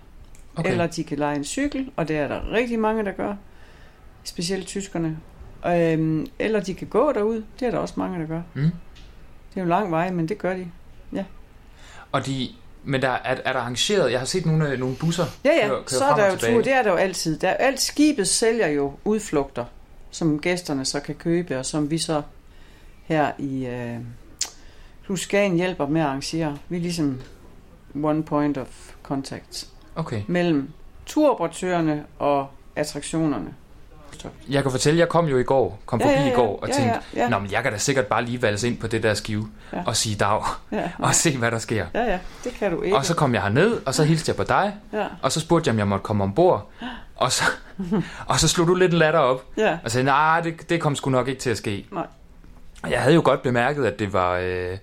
[0.57, 0.70] Okay.
[0.70, 3.35] Eller de kan lege en cykel, og det er der rigtig mange, der gør.
[4.27, 5.18] Specielt tyskerne.
[5.66, 7.45] Øhm, eller de kan gå derud.
[7.61, 8.43] Det er der også mange, der gør.
[8.55, 8.62] Mm.
[8.62, 8.70] Det
[9.57, 10.66] er jo en lang vej, men det gør de.
[12.12, 12.49] Og de,
[12.85, 15.68] men der er, er der arrangeret, jeg har set nogle, øh, nogle busser Ja, ja.
[15.68, 16.62] køre, køre så er der jo tur.
[16.62, 17.39] Det er der jo altid.
[17.39, 19.64] Der, alt skibet sælger jo udflugter,
[20.11, 22.22] som gæsterne så kan købe, og som vi så
[23.05, 23.99] her i øh,
[25.09, 26.59] Luskagen hjælper med at arrangere.
[26.68, 27.20] Vi er ligesom
[28.03, 30.22] one point of contact Okay.
[30.27, 30.70] mellem
[31.07, 33.55] turoperatørerne og attraktionerne.
[34.49, 36.33] Jeg kan fortælle, jeg kom jo i går, kom Ja, forbi ja, ja.
[36.33, 37.29] i går og Ja, tænkte, ja, ja.
[37.29, 39.83] Nå, men jeg kan da sikkert bare lige valse ind på det der skive Ja.
[39.87, 41.87] og sige dag Ja, og se, hvad der sker.
[41.95, 42.97] ja, ja, det kan du ikke.
[42.97, 45.68] Og så kom jeg herned, og så hilste jeg på dig, Ja, og så spurgte
[45.68, 46.70] jeg, om jeg måtte komme ombord.
[47.16, 47.45] Og så,
[48.29, 49.79] og så slog du lidt en latter op, ja.
[49.85, 51.87] og sagde, nej, det, det kom sgu nok ikke til at ske.
[51.93, 52.07] Nej.
[52.91, 54.79] Jeg havde jo godt bemærket, at det var, øh, det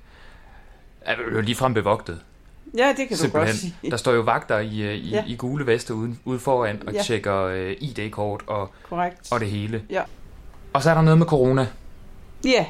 [1.33, 2.19] var ligefrem bevogtet.
[2.77, 3.55] Ja, det kan du godt Simpelthen.
[3.55, 3.91] sige.
[3.91, 5.23] Der står jo vagter i, øh, i, Ja.
[5.27, 7.01] i gule veste ude, ude foran og Ja.
[7.01, 8.69] tjekker øh, ID-kort og,
[9.31, 9.83] og det hele.
[9.89, 10.01] Ja.
[10.73, 11.67] Og så er der noget med corona.
[12.45, 12.65] Ja,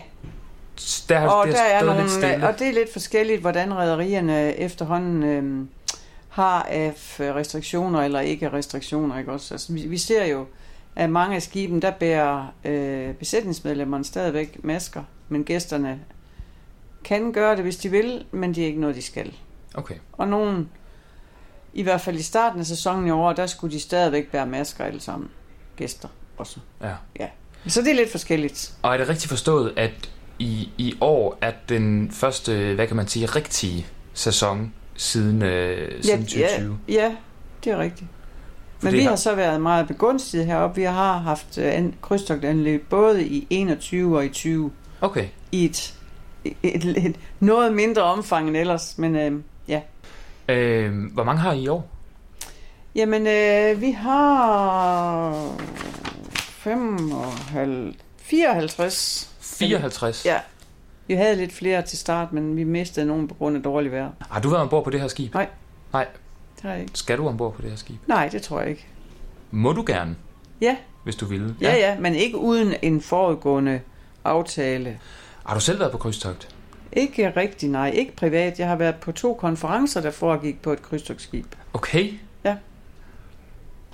[1.10, 2.48] Der, og der har er nogle, lidt stille.
[2.48, 5.70] og det er lidt forskelligt, hvordan rædderierne efterhånden øhm,
[6.30, 9.20] har af restriktioner eller ikke restriktioner.
[9.20, 9.54] Ikke også?
[9.54, 10.46] Altså, vi, vi ser jo,
[10.96, 16.00] at mange af skiben, der bærer øh, besætningsmedlemmerne stadigvæk masker, men gæsterne
[17.04, 19.34] kan gøre det, hvis de vil, men det er ikke noget, de skal.
[19.74, 19.96] Okay.
[20.14, 20.70] Og nogen,
[21.74, 24.84] i hvert fald i starten af sæsonen i år, der skulle de stadigvæk bære masker
[24.86, 25.30] alle sammen.
[25.76, 26.08] Gæster
[26.38, 26.60] også.
[26.82, 26.92] Ja.
[27.20, 27.28] Ja.
[27.68, 28.74] Så det er lidt forskelligt.
[28.82, 30.10] Og er det rigtigt forstået, at
[30.40, 36.20] i, i år er den første, hvad kan man sige, rigtige sæson siden, øh, siden
[36.26, 36.80] 2020?
[36.88, 37.16] Ja, ja,
[37.64, 38.10] det er rigtigt.
[38.82, 40.76] Men det vi har- har så været meget begunstiget heroppe.
[40.76, 44.72] Vi har haft øh, an- krydstogtanløb både i 21 og i 20
[45.02, 45.28] Okay.
[45.52, 45.94] i et,
[46.46, 48.98] et, et, et noget mindre omfang end ellers.
[48.98, 49.42] Men øh.
[50.50, 51.90] Øh, hvor mange har I i år?
[52.96, 55.50] Jamen, øh, vi har
[56.36, 59.30] 55, 54.
[59.42, 60.26] 54?
[60.26, 60.40] Ja.
[61.08, 64.10] Vi havde lidt flere til start, men vi mistede nogen på grund af dårlig vejr.
[64.32, 65.34] Har du været ombord på det her skib?
[65.34, 65.48] Nej.
[65.94, 66.08] Nej.
[66.56, 66.92] Det har jeg ikke.
[66.98, 67.96] Skal du ombord på det her skib?
[68.08, 68.88] Nej, det tror jeg ikke.
[69.52, 70.16] Må du gerne,
[70.62, 71.56] Ja, hvis du ville?
[71.62, 73.82] ja, ja, men ikke uden en forudgående
[74.24, 75.00] aftale.
[75.46, 76.56] Har du selv været på krydstogt?
[76.96, 77.90] Ikke rigtig, nej.
[77.90, 78.60] Ikke privat.
[78.60, 82.14] Jeg har været på to konferencer, der foregik på et krydstogtskib Okay.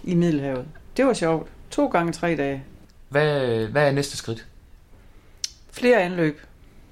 [0.04, 0.66] i Middelhavet.
[0.98, 1.50] Det var sjovt.
[1.72, 2.64] To gange tre dage.
[3.10, 4.46] Hvad, hvad er næste skridt?
[5.72, 6.42] Flere anløb.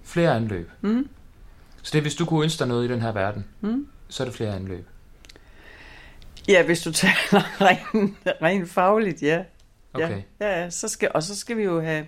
[0.04, 0.72] Flere anløb.
[0.82, 1.10] Mm.
[1.82, 3.88] Så det er, hvis du kunne ønske dig noget i den her verden, Mm.
[4.10, 4.88] så er det flere anløb.
[6.48, 7.14] Ja, hvis du taler
[7.68, 9.44] rent, rent fagligt, ja.
[9.94, 10.22] Okay.
[10.40, 10.70] Ja, ja, ja.
[10.70, 12.06] Så skal, og så skal vi jo have...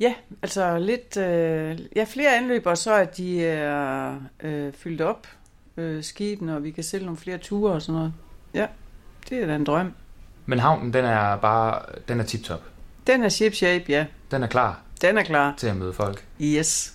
[0.00, 1.16] Ja, altså lidt...
[1.16, 5.26] Øh, ja, flere anløb, og så at de er øh, fyldt op,
[5.76, 8.12] øh, skibene, og vi kan sælge nogle flere ture og sådan noget.
[8.54, 8.66] Ja,
[9.28, 9.92] det er da en drøm.
[10.46, 12.62] Men havnen, den er bare, den er tip-top.
[13.06, 14.06] Den er ship shape, ja.
[14.30, 15.54] Den er klar Den er klar.
[15.56, 16.24] til at møde folk.
[16.40, 16.94] Yes.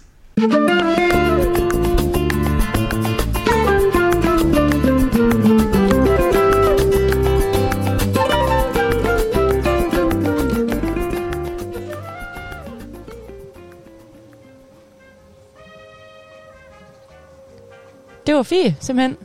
[18.35, 19.17] Det var Fie, simpelthen.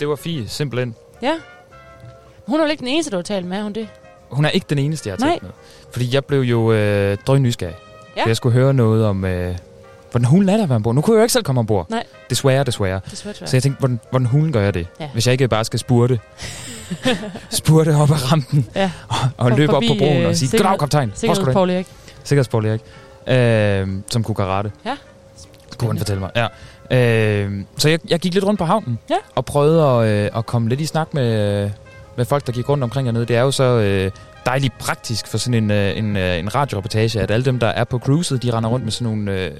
[0.00, 0.94] Det var Fie, simpelthen.
[1.22, 1.32] Ja.
[2.46, 3.88] Hun er vel ikke den eneste, du har talt med, er hun det?
[4.30, 5.30] hun er ikke den eneste, jeg har Nej.
[5.30, 5.50] talt med.
[5.92, 7.74] Fordi jeg blev jo øh, drøn nysgerrig.
[8.16, 8.22] Ja.
[8.26, 9.56] Jeg skulle høre noget om, øh,
[10.10, 10.94] hvordan hulen er der at være ombord.
[10.94, 11.90] Nu kunne jeg jo ikke selv komme ombord.
[11.90, 12.04] Nej.
[12.30, 13.00] Desværre, desværre.
[13.10, 13.48] Desværre, desværre.
[13.50, 14.86] Så jeg tænkte, hvordan, hvordan hulen gør jeg det?
[15.00, 15.08] Ja.
[15.12, 16.20] Hvis jeg ikke bare skal spurte.
[17.50, 18.68] spurte op ad rampen.
[18.74, 18.90] Ja.
[19.08, 21.08] Og, og For- løbe op på broen øh, og sige, sikkerhed- goddag kaptajn.
[21.08, 21.86] Hvor skal du hen?" Sikkerhedspaul Erik.
[22.24, 22.80] Sikkerhedspaul Erik.
[23.26, 24.72] Øh, som kunne karate.
[24.84, 24.96] Ja.
[25.78, 26.30] Kunne han fortælle mig.
[26.36, 26.46] Ja.
[26.92, 28.98] Øh, så jeg, jeg gik lidt rundt på havnen.
[29.10, 29.14] Ja.
[29.34, 31.70] Og prøvede at, øh, at komme lidt i snak med,
[32.16, 33.26] med folk, der gik rundt omkring hernede.
[33.26, 34.10] Det er jo så øh,
[34.46, 37.84] dejligt praktisk for sådan en, øh, en, øh, en radioreportage, at alle dem, der er
[37.84, 39.50] på cruiset, de render rundt med sådan nogle, øh,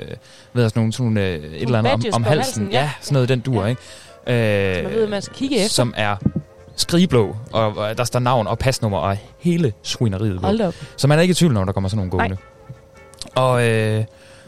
[0.53, 2.39] ved jeg, sådan nogle, sådan nogle øh, et eller andet om, om halsen.
[2.45, 2.81] halsen, ja.
[2.81, 2.91] ja.
[3.01, 3.67] sådan noget den dur, Ja.
[3.67, 4.79] ikke?
[4.79, 5.69] Øh, Man ved, man skal kigge efter.
[5.69, 6.17] Som er
[6.77, 10.39] skrigeblå, og, og der står navn og pasnummer og hele svineriet.
[10.41, 10.75] Hold op.
[10.97, 12.37] Så man er ikke i tvivl, når der kommer sådan nogle gående.
[13.35, 14.05] Og øh,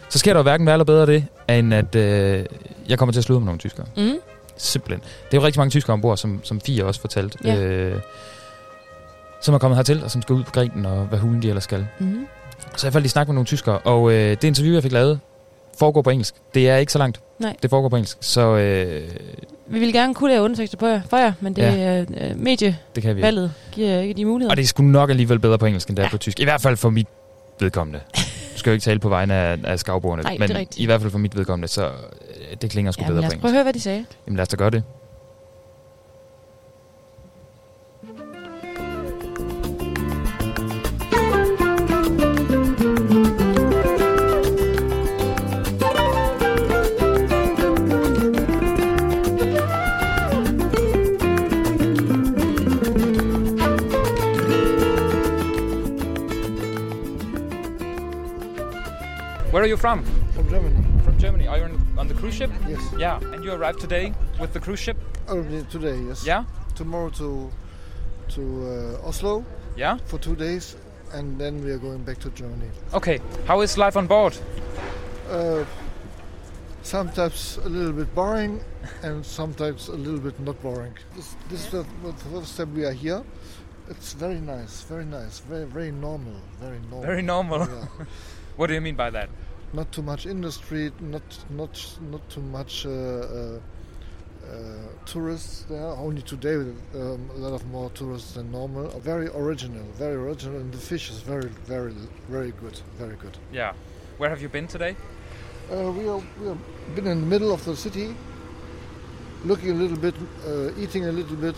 [0.09, 2.45] så sker der jo hverken værre eller bedre det, end at øh,
[2.89, 3.87] jeg kommer til at slutte med nogle tyskere.
[3.97, 4.19] Mm.
[4.57, 5.01] Simpelthen.
[5.31, 7.39] Det er jo rigtig mange tyskere ombord, som, som Fie også fortalte.
[7.45, 7.57] Ja.
[7.63, 8.01] Øh,
[9.43, 11.65] som er kommet hertil, og som skal ud på grenen, og hvad hulen de ellers
[11.65, 11.87] skal.
[11.99, 12.27] Mm.
[12.77, 15.21] Så jeg faldt i snak med nogle tyskere, og øh, det interview, jeg fik lavet,
[15.79, 16.35] foregår på engelsk.
[16.55, 17.21] Det er ikke så langt.
[17.39, 17.57] Nej.
[17.63, 18.17] Det foregår på engelsk.
[18.21, 19.09] Så øh,
[19.67, 21.73] Vi vil gerne kunne lave undertekster på jer, for jer, men det Ja.
[21.75, 22.01] ja.
[22.01, 22.07] øh,
[22.39, 23.51] medievalget det kan vi ikke.
[23.73, 24.53] giver ikke de muligheder.
[24.53, 26.41] Og det er sgu nok alligevel bedre på engelsk, end det er på tysk.
[26.41, 27.07] I hvert fald for mit
[27.61, 28.01] vedkommende.
[28.17, 28.21] Du
[28.59, 31.19] skal jo ikke tale på vegne af, af skavbordene, Nej, men i hvert fald for
[31.19, 31.91] mit vedkommende, så
[32.63, 33.41] det klinger sgu ja, bedre men lad på os engelsk.
[33.43, 34.05] prøve at høre, hvad de sagde.
[34.27, 34.83] Jamen lad os da gøre det.
[59.53, 60.24] Where are you from?
[62.25, 62.51] Cruise ship?
[62.67, 62.81] Yes.
[62.99, 63.21] Yeah.
[63.35, 64.97] And you arrived today with the cruise ship?
[65.29, 66.27] Only today, yes.
[66.27, 66.45] Yeah.
[66.75, 67.51] Tomorrow to
[68.35, 68.43] to
[69.03, 69.45] uh, Oslo
[69.77, 69.99] Yeah.
[70.07, 70.77] for two days,
[71.13, 72.71] and then we are going back to Germany.
[72.95, 73.21] Okay.
[73.47, 74.39] How is life on board?
[75.31, 75.65] Uh,
[76.83, 78.61] sometimes a little bit boring,
[79.03, 80.97] and sometimes a little bit not boring.
[81.15, 83.23] This, this is the, the first time we are here.
[83.91, 87.03] It's very nice, very nice, very very normal, very normal.
[87.03, 87.59] Very normal.
[87.59, 88.07] Yeah.
[88.57, 89.29] What do you mean by that?
[89.75, 93.59] Not too much industry, not not not too much uh, uh,
[94.47, 94.59] uh,
[95.05, 95.87] tourists there.
[95.87, 98.89] Only today um, a lot of more tourists than normal.
[99.01, 101.93] Very original, very original, and the fish is very very
[102.29, 103.37] very good, very good.
[103.53, 103.73] Yeah.
[104.19, 104.97] Where have you been today?
[105.73, 106.59] Uh, we are we have
[106.95, 108.15] been in the middle of the city,
[109.45, 110.15] looking a little bit,
[110.47, 111.57] uh, eating a little bit.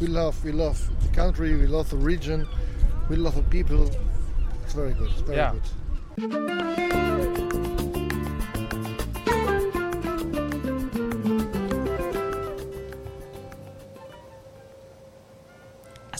[0.00, 2.46] We love we love the country, we love the region,
[3.10, 3.90] we love the people.
[4.62, 5.52] It's very good, it's very Yeah.
[5.52, 5.68] good.
[6.18, 6.30] Altså,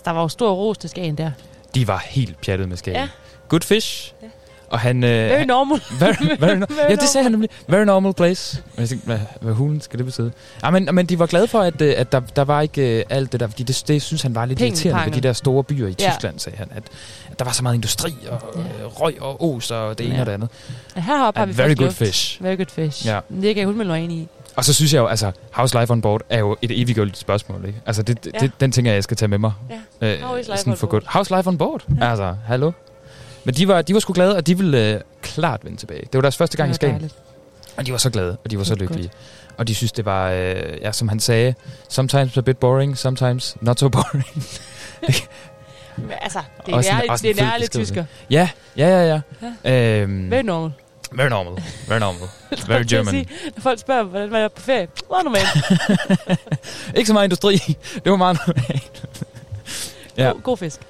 [0.05, 1.31] der var jo stor ros til Skagen der.
[1.75, 3.01] De var helt pjattet med skagen.
[3.01, 3.09] Ja.
[3.49, 4.15] Good fish.
[4.23, 4.29] Ja.
[4.71, 5.05] Og han...
[5.05, 5.81] Øh, Very normal.
[6.01, 7.51] Very, very, no- Very ja, det sagde han nemlig.
[7.69, 8.63] Very normal place.
[8.75, 10.33] Og jeg tænkte, hvad, hvad hulen skal det betyde?
[10.65, 13.05] Ja, men, men de var glade for, at, øh, at der, der var ikke øh,
[13.11, 15.65] alt det der, fordi det, det synes han var lidt irriterende ved de der store
[15.65, 16.11] byer i Ja.
[16.11, 16.69] Tyskland, sagde han.
[16.75, 16.83] At,
[17.31, 18.61] at der var så meget industri og Ja.
[18.61, 20.21] øh, røg og os og det ene Ja.
[20.21, 20.49] og det andet.
[20.97, 21.97] Ja, heroppe har vi very good luft.
[21.97, 22.43] fish.
[22.43, 23.07] Very good fish.
[23.07, 23.21] Ja.
[23.31, 24.29] Det kan jeg hun mig enig i.
[24.57, 27.65] Og så synes jeg jo, altså, House Life on Board er jo et eviggyldigt spørgsmål,
[27.67, 27.81] ikke?
[27.87, 28.31] Altså, det, Ja.
[28.35, 28.39] ja.
[28.47, 29.53] det, den ting, jeg skal tage med mig.
[30.01, 30.07] Ja.
[30.07, 30.91] Øh, life sådan on for board?
[31.03, 31.05] godt.
[31.13, 31.85] House Life on Board?
[32.01, 32.11] Ja.
[32.11, 32.73] Altså, hallo?
[33.45, 36.01] Men de var, de var sgu glade, og de ville øh, klart vende tilbage.
[36.01, 36.95] Det var deres første gang i Skagen.
[36.95, 37.15] dejligt.
[37.77, 39.11] Og de var så glade, og de var så Godt, lykkelige.
[39.59, 41.55] Og de synes, det var, øh, ja, som han sagde,
[41.89, 44.25] sometimes a bit boring, sometimes not so boring.
[46.21, 48.05] Altså, det er Også nærligt, også det er nærligt tysker.
[48.31, 49.21] ja, ja, ja,
[49.65, 50.01] ja.
[50.03, 50.71] Øhm, Very normal.
[51.13, 51.63] very normal.
[51.89, 52.29] Very normal.
[52.69, 53.11] Very German.
[53.15, 54.89] Sige, når folk spørger, hvordan man er på ferie.
[55.11, 55.49] Meget normalt.
[56.97, 57.57] Ikke så meget industri.
[57.95, 59.05] Det var meget normalt.
[60.17, 60.81] ja, God, god fisk.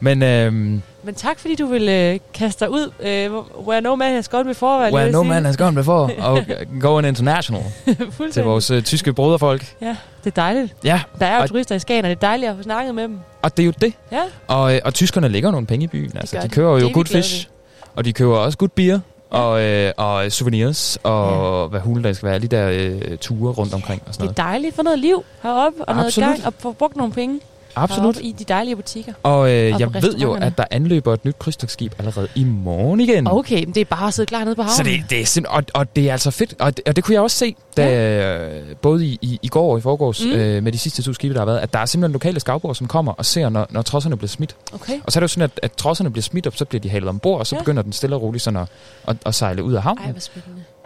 [0.00, 2.90] Men øhm, Men tak, fordi du vil øh, kaste dig ud.
[3.00, 3.30] Øh,
[3.66, 4.84] where no man has gone before.
[4.86, 5.28] lige where no sige.
[5.28, 6.38] man has gone before, og
[6.80, 7.62] going international
[8.32, 9.74] til vores øh, tyske broderfolk.
[9.80, 10.74] Ja, det er dejligt.
[10.84, 12.94] Ja, Der er jo Og- turister i Skagen, og det er dejligt at få snakket
[12.94, 13.18] med dem.
[13.42, 13.92] og det er jo det.
[14.12, 16.12] Ja, Og, øh, og tyskerne lægger nogle penge i byen.
[16.16, 16.48] Altså, de de.
[16.48, 17.48] køber Det er jo good fish,
[17.96, 21.68] og de køber også good beer, og, øh, og souvenirs, og Ja.
[21.68, 24.42] hvad hulen der skal være, de der øh, ture rundt omkring og sådan det er
[24.42, 24.52] noget.
[24.52, 26.28] dejligt for noget liv heroppe, og noget Absolut.
[26.28, 27.40] gang, og få brugt nogle penge
[27.82, 28.02] Absolut.
[28.16, 29.12] heroppe i de dejlige butikker.
[29.22, 33.00] Og øh, Og jeg ved jo, at der anløber et nyt krydstogtskib allerede i morgen
[33.00, 33.26] igen.
[33.26, 34.76] Okay, men det er bare at sidde klar nede på havnen.
[34.76, 37.04] Så det, det er sind, og, og det er altså fedt, og det, og det
[37.04, 38.48] kunne jeg også se, da, ja.
[38.82, 40.30] både i, i, i går og i forgårs, Mm.
[40.32, 42.74] øh, med de sidste to skibe, der har været, at der er simpelthen lokale skavbord,
[42.74, 44.56] som kommer og ser, når, når trodserne bliver smidt.
[44.74, 45.00] Okay.
[45.04, 46.90] Og så er det jo sådan, at, at trodserne bliver smidt op, så bliver de
[46.90, 47.60] halet ombord, og så Ja.
[47.60, 48.68] begynder den stille og roligt sådan at,
[49.08, 50.04] at, at sejle ud af havnen.
[50.04, 50.12] Ej.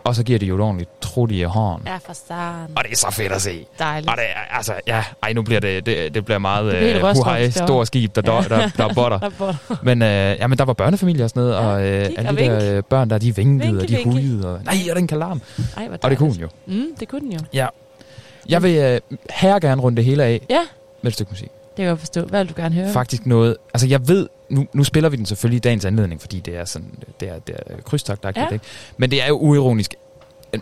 [0.04, 1.88] Og så giver de jo et ordentligt trut i hånden.
[1.88, 2.76] Ja, for starten.
[2.78, 3.66] Og det er så fedt at se.
[3.78, 4.10] Dejligt.
[4.10, 7.08] Og det er, altså, ja, ej, nu bliver det, det, det bliver meget Det uh,
[7.16, 7.50] huhej, derovre.
[7.50, 9.18] stor skib, der, der, der, der botter.
[9.18, 9.76] Der botter.
[9.82, 12.36] Men, øh, ja, men der var børnefamilier og sådan noget, og øh, kig alle og
[12.38, 14.10] de der øh, børn der, de vinkede, Vinke, og de vinke.
[14.10, 15.42] hujede, og nej, og den kalarm.
[15.76, 16.42] Ej, Og det kunne dejligt.
[16.42, 16.48] jo.
[16.74, 17.38] Mm, det kunne den jo.
[17.54, 17.66] Ja.
[18.48, 19.00] Jeg vil øh,
[19.30, 20.60] her gerne runde det hele af Ja,
[21.02, 21.48] med et stykke musik.
[21.48, 22.24] det kan jeg forstå.
[22.24, 22.92] Hvad vil du gerne høre?
[22.92, 26.40] Faktisk noget, altså jeg ved, nu, nu spiller vi den selvfølgelig i dagens anledning, fordi
[26.40, 28.52] det er sådan, det er, det er krydstogtagtigt, Ja.
[28.54, 28.64] ikke?
[28.96, 29.94] Men det er jo uironisk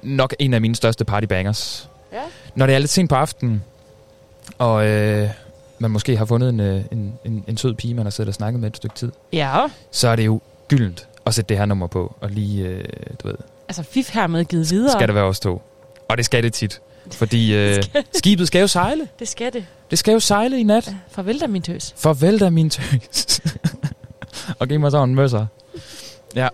[0.02, 1.88] nok en af mine største partybangers.
[2.12, 2.18] Ja.
[2.54, 3.62] Når det er lidt sent på aftenen,
[4.58, 5.28] og øh,
[5.78, 8.34] man måske har fundet en, øh, en, en, en sød pige, man har siddet og
[8.34, 11.64] snakket med et stykke tid, Ja, så er det jo gyldent at sætte det her
[11.66, 12.84] nummer på, og lige, øh,
[13.22, 13.36] du ved,
[13.68, 14.92] altså fif hermed givet videre.
[14.92, 15.62] skal det være os to.
[16.08, 16.80] Og det skal det tit.
[17.14, 17.82] Fordi øh,
[18.14, 19.08] skibet skal jo sejle.
[19.18, 19.64] Det skal det.
[19.90, 20.86] Det skal jo sejle i nat.
[20.86, 21.94] Ja, farvel da, min tøs.
[21.96, 23.40] Farvel da, min tøs.
[24.58, 25.46] og giv mig sådan en møsser.
[26.36, 26.48] Ja.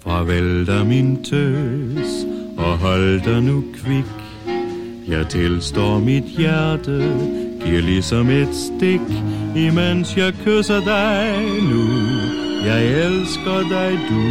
[0.00, 2.26] Farvel da min tøs,
[2.58, 4.04] og hold dig nu kvik.
[5.08, 6.98] Jeg tilstår mit hjerte,
[7.64, 9.00] giver ligesom et stik,
[9.56, 11.88] imens jeg kysser dig nu.
[12.66, 14.22] Jeg elsker dig du,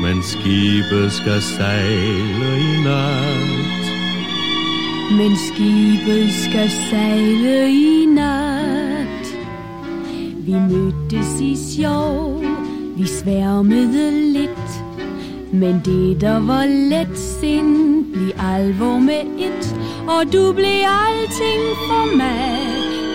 [0.00, 3.84] men skibet skal sejle i nat.
[5.10, 9.26] Men skibet skal sejle i nat.
[10.46, 12.42] Vi mødtes i sjov,
[12.96, 14.70] vi sværmede lidt.
[15.52, 19.76] Men det der var let sind, blev alvor med et.
[20.08, 22.58] Og du blev alting for mig,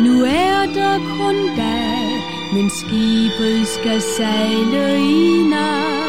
[0.02, 2.04] nu er der kun dig.
[2.54, 6.03] Men skibet skal sejle i nat.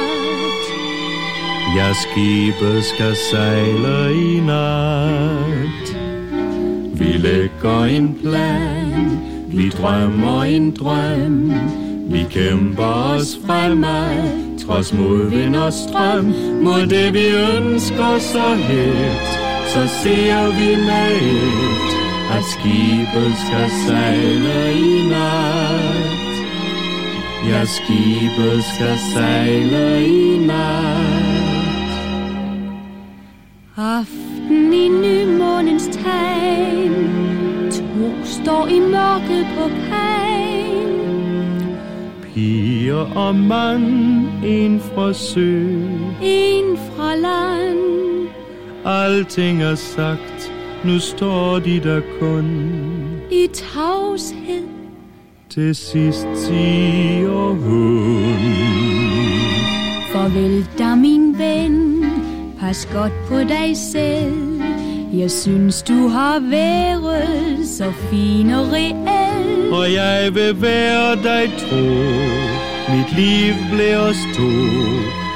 [1.76, 5.96] Ja, skibet skal sejle i nat.
[6.94, 9.18] Vi lægger en plan,
[9.48, 11.52] vi drømmer en drøm.
[12.10, 16.24] Vi kæmper os fremad, trods modvind og strøm.
[16.62, 19.28] Mod det vi ønsker så helt,
[19.66, 21.92] så ser vi med et,
[22.36, 26.34] at skibet skal sejle i nat.
[27.48, 31.13] Ja, skibet skal sejle i nat.
[33.76, 36.92] Aften i nymånens tegn
[37.70, 41.76] To står i mørket på kajen
[42.22, 45.62] Piger og mand, en fra sø.
[46.22, 48.28] En fra land
[48.84, 50.52] Alting er sagt,
[50.84, 52.70] nu står de der kun.
[53.30, 54.68] i tavshed
[55.50, 58.34] Til sidst siger hun.
[60.12, 61.84] Farvel da min ven
[62.64, 64.62] Pas godt på dig selv
[65.12, 71.84] Jeg synes du har været så fin og reel Og jeg vil være dig tro.
[72.94, 74.50] Mit liv bliver os to.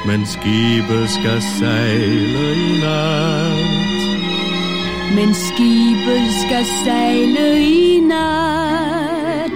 [0.07, 4.01] Men skibet skal sejle i nat.
[5.15, 9.53] Men skibet skal sejle i nat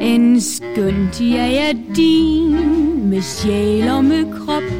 [0.00, 4.77] En skønt jeg er din Med sjæl og med krop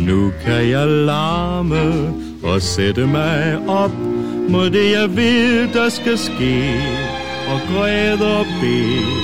[0.00, 2.14] og nu kan jeg larme
[2.44, 3.90] og sætte mig op
[4.48, 6.56] mod det jeg vil, der skal ske.
[7.52, 9.20] Og græde og bede,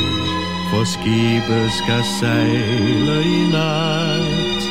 [0.71, 4.63] for skibet skal sejle i nat.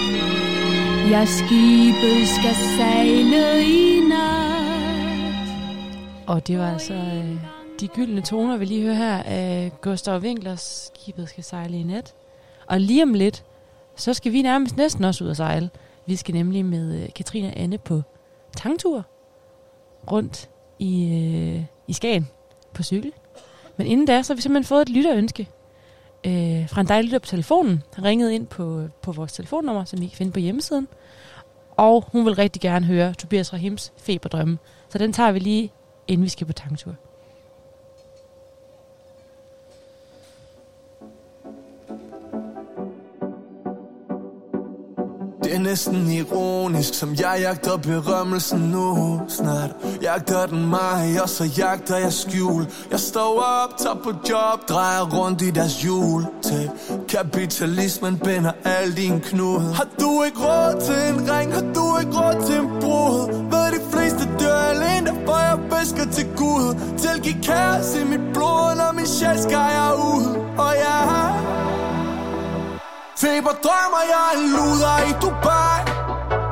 [1.12, 5.48] Ja, skibet skal sejle i nat
[6.28, 7.36] Og det var altså øh,
[7.80, 12.14] de gyldne toner, vi lige hører her af Gustav Winklers Skibet skal sejle i nat.
[12.68, 13.44] Og lige om lidt,
[13.96, 15.70] så skal vi nærmest næsten også ud at sejle.
[16.08, 18.02] Vi skal nemlig med øh, Katrine og Anne på
[18.58, 19.06] tangtur
[20.12, 20.50] rundt
[20.80, 22.28] i, øh, i Skagen
[22.74, 23.12] på cykel.
[23.78, 25.50] Men inden da, så har vi simpelthen fået et lytterønske
[26.26, 27.84] øh, fra en dejlig lytter på telefonen.
[27.96, 30.88] Han ringede ind på, på vores telefonnummer, som I kan finde på hjemmesiden.
[31.78, 34.58] Og hun vil rigtig gerne høre Tobias Rahims Feberdrømme.
[34.90, 35.72] Så den tager vi lige,
[36.08, 36.96] inden vi skal på tangtur.
[45.46, 49.22] Det er næsten ironisk, som jeg jagter berømmelsen nu.
[49.28, 52.68] Snart jagter den mig, og så jagter jeg skjul.
[52.92, 56.26] Jeg står op, tager på job, drejer rundt i deres hjul.
[56.44, 56.70] Til
[57.10, 62.14] kapitalismen binder al din knude Har du ikke råd til en ring, har du ikke
[62.20, 63.28] råd til en brud?
[63.52, 66.76] Ved de fleste dør alene, derfor jeg bæsker til Gud.
[66.98, 70.26] Tilgiv kaos i mit blod, når min sjæl skal jeg ud.
[70.58, 71.56] Og jeg har
[73.18, 75.80] Feber drømmer jeg en luder i Dubai.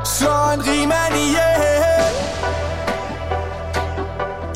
[0.05, 1.27] Slår en rig mand i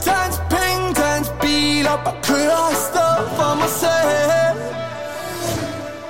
[0.05, 4.55] Tag Dans penge, dans bil op og kører afsted for mig selv.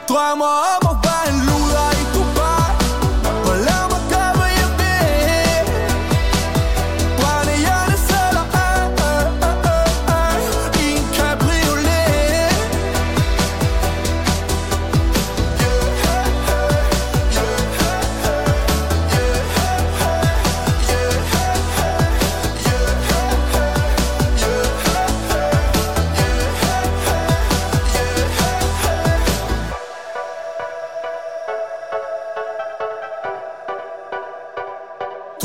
[0.09, 0.96] Drømmer om at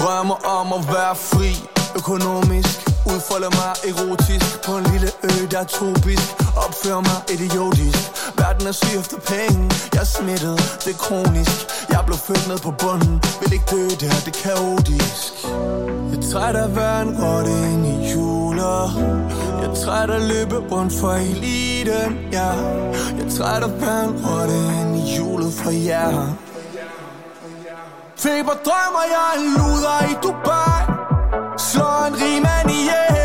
[0.02, 1.52] drømmer om at være fri.
[1.96, 4.62] Økonomisk Udfolde mig erotisk.
[4.66, 6.28] På en lille ø, der er tropisk.
[6.64, 8.00] Opfører mig idiotisk.
[8.38, 9.60] Verden er syg efter penge.
[9.94, 11.56] Jeg er smittet, det er kronisk.
[11.94, 13.14] Jeg blev født ned på bunden.
[13.40, 15.32] Vil ikke dø, det her, det er kaotisk.
[16.10, 17.56] Jeg er træt af at være en rotte
[17.92, 18.82] i juler
[19.60, 22.12] Jeg er træt af at løbe rundt for eliten.
[22.32, 22.50] Ja.
[23.16, 24.58] Jeg er træt af at være en rotte
[25.00, 26.51] i julet for jer.
[28.22, 30.80] Feber drømmer jeg er luder i Dubai.
[31.58, 33.21] Slår en rig mand ihjel.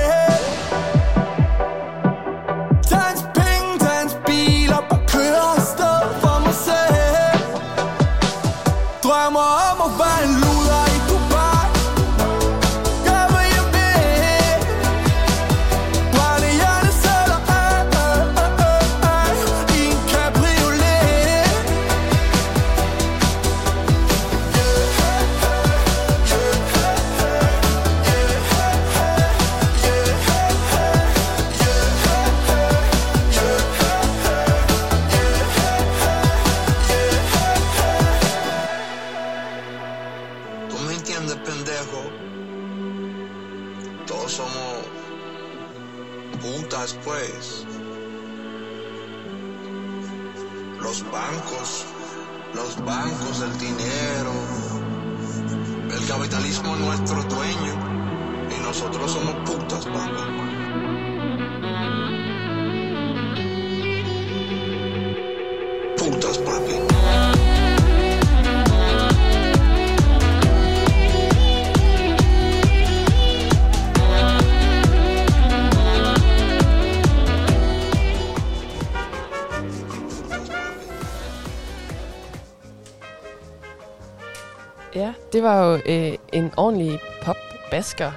[85.48, 88.12] Var jo øh, en ordentlig popbasker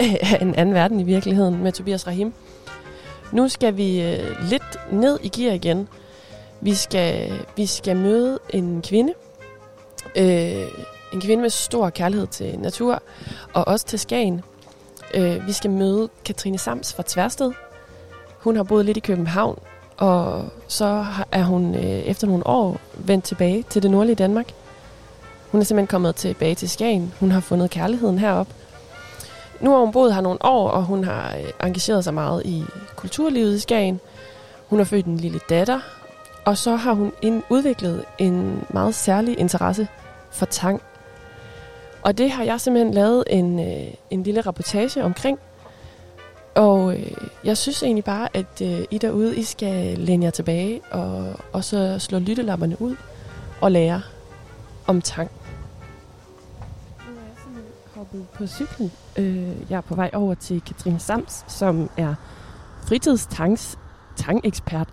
[0.00, 2.32] af en anden verden i virkeligheden med Tobias Rahim.
[3.32, 5.88] Nu skal vi øh, lidt ned i gear igen.
[6.60, 9.12] Vi skal, vi skal møde en kvinde.
[10.16, 10.66] Øh,
[11.12, 13.02] en kvinde med stor kærlighed til natur
[13.52, 14.42] og også til Skagen.
[15.14, 17.52] Øh, vi skal møde Katrine Sams fra Tværsted.
[18.38, 19.58] Hun har boet lidt i København,
[19.96, 24.52] og så er hun øh, efter nogle år vendt tilbage til det nordlige Danmark.
[25.52, 27.14] Hun er simpelthen kommet tilbage til Skagen.
[27.20, 28.48] Hun har fundet kærligheden herop.
[29.60, 32.64] Nu har hun boet her nogle år, og hun har øh, engageret sig meget i
[32.96, 34.00] kulturlivet i Skagen.
[34.68, 35.80] Hun har født en lille datter,
[36.44, 37.12] og så har hun
[37.50, 39.88] udviklet en meget særlig interesse
[40.30, 40.82] for tang.
[42.02, 45.38] Og det har jeg simpelthen lavet en, øh, en lille reportage omkring.
[46.54, 47.12] Og øh,
[47.44, 51.64] jeg synes egentlig bare, at øh, I derude, I skal læne jer tilbage og, og
[51.64, 52.96] så slå lyttelapperne ud
[53.60, 54.02] og lære
[54.86, 55.30] om tang
[58.00, 58.92] hoppet på cyklen.
[59.18, 62.14] Øh, jeg er på vej over til Katrine Sams, som er
[62.82, 63.78] fritidstangs
[64.16, 64.88] tangekspert.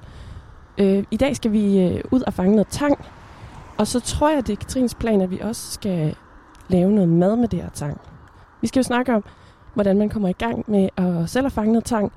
[0.77, 2.97] Øh, I dag skal vi øh, ud og fange noget tang,
[3.77, 6.15] og så tror jeg, det er Katrines plan, at vi også skal
[6.69, 8.01] lave noget mad med det her tang.
[8.61, 9.23] Vi skal jo snakke om,
[9.73, 12.11] hvordan man kommer i gang med at selv at fange noget tang,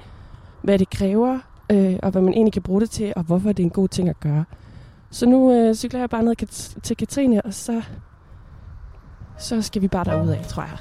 [0.63, 1.39] hvad det kræver,
[1.73, 3.89] øh, og hvad man egentlig kan bruge det til, og hvorfor det er en god
[3.89, 4.45] ting at gøre.
[5.11, 6.37] Så nu øh, cykler jeg bare ned
[6.83, 7.83] til Katrine, og så,
[9.41, 10.79] så skal vi bare derud af, tror jeg.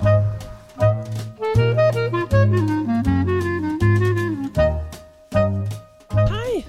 [6.11, 6.63] Hej.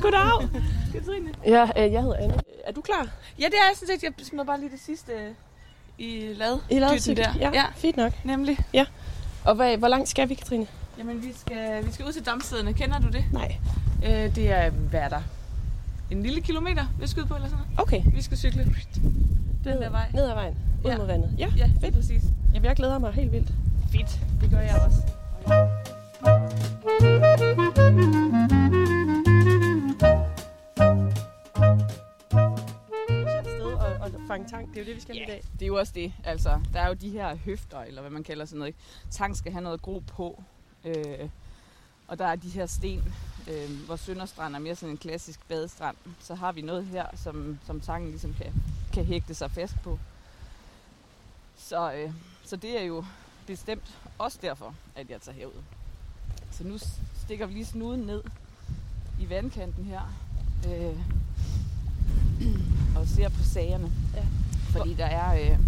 [0.00, 0.48] Goddag.
[0.92, 1.30] Katrine.
[1.46, 2.34] Ja, øh, jeg hedder Anne.
[2.64, 3.08] Er du klar?
[3.38, 4.02] Ja, det er jeg sådan set.
[4.02, 5.30] Jeg smider bare lige det sidste øh,
[5.98, 6.58] i lad.
[6.94, 7.24] I cykel?
[7.24, 7.32] der.
[7.40, 8.12] Ja, ja, fint nok.
[8.24, 8.58] Nemlig.
[8.74, 8.86] Ja.
[9.44, 10.66] Og hvad, hvor langt skal vi, Katrine?
[10.98, 12.72] Jamen, vi skal, vi skal ud til dammstederne.
[12.72, 13.24] Kender du det?
[13.32, 13.56] Nej.
[14.04, 15.22] Øh, det er, hvad er der?
[16.10, 17.80] En lille kilometer, vi skal ud på, eller sådan noget.
[17.80, 18.02] Okay.
[18.14, 18.64] Vi skal cykle
[19.64, 20.10] den der vej.
[20.14, 20.54] Ned ad vejen.
[20.84, 20.96] Ud Ja.
[20.96, 21.34] mod vandet.
[21.38, 21.94] Ja, Ja, fedt.
[21.94, 22.22] præcis.
[22.54, 23.52] Jamen, jeg glæder mig helt vildt.
[23.92, 24.20] Fedt.
[24.40, 25.02] Det gør jeg også.
[34.26, 34.68] fange tang.
[34.68, 35.42] Det er jo det, vi skal Ja, i dag.
[35.52, 36.12] det er jo også det.
[36.24, 38.68] Altså, der er jo de her høfter, eller hvad man kalder sådan noget.
[38.68, 38.78] ikke?
[39.10, 40.42] Tang skal have noget gro på.
[40.84, 40.94] Øh,
[42.08, 43.14] og der er de her sten,
[43.48, 45.96] øh, hvor Sønderstrand er mere sådan en klassisk badestrand.
[46.20, 48.52] Så har vi noget her, som, som tangen ligesom kan,
[48.92, 49.98] kan hægte sig fast på.
[51.56, 52.12] Så, øh,
[52.44, 53.04] så det er jo
[53.46, 55.62] bestemt også derfor, at jeg tager herud.
[56.50, 56.78] Så nu
[57.14, 58.22] stikker vi lige snuden ned
[59.20, 60.00] i vandkanten her.
[60.68, 60.98] Øh,
[62.96, 63.92] og ser på sagerne.
[64.14, 64.26] Ja.
[64.78, 65.58] Fordi der er øh,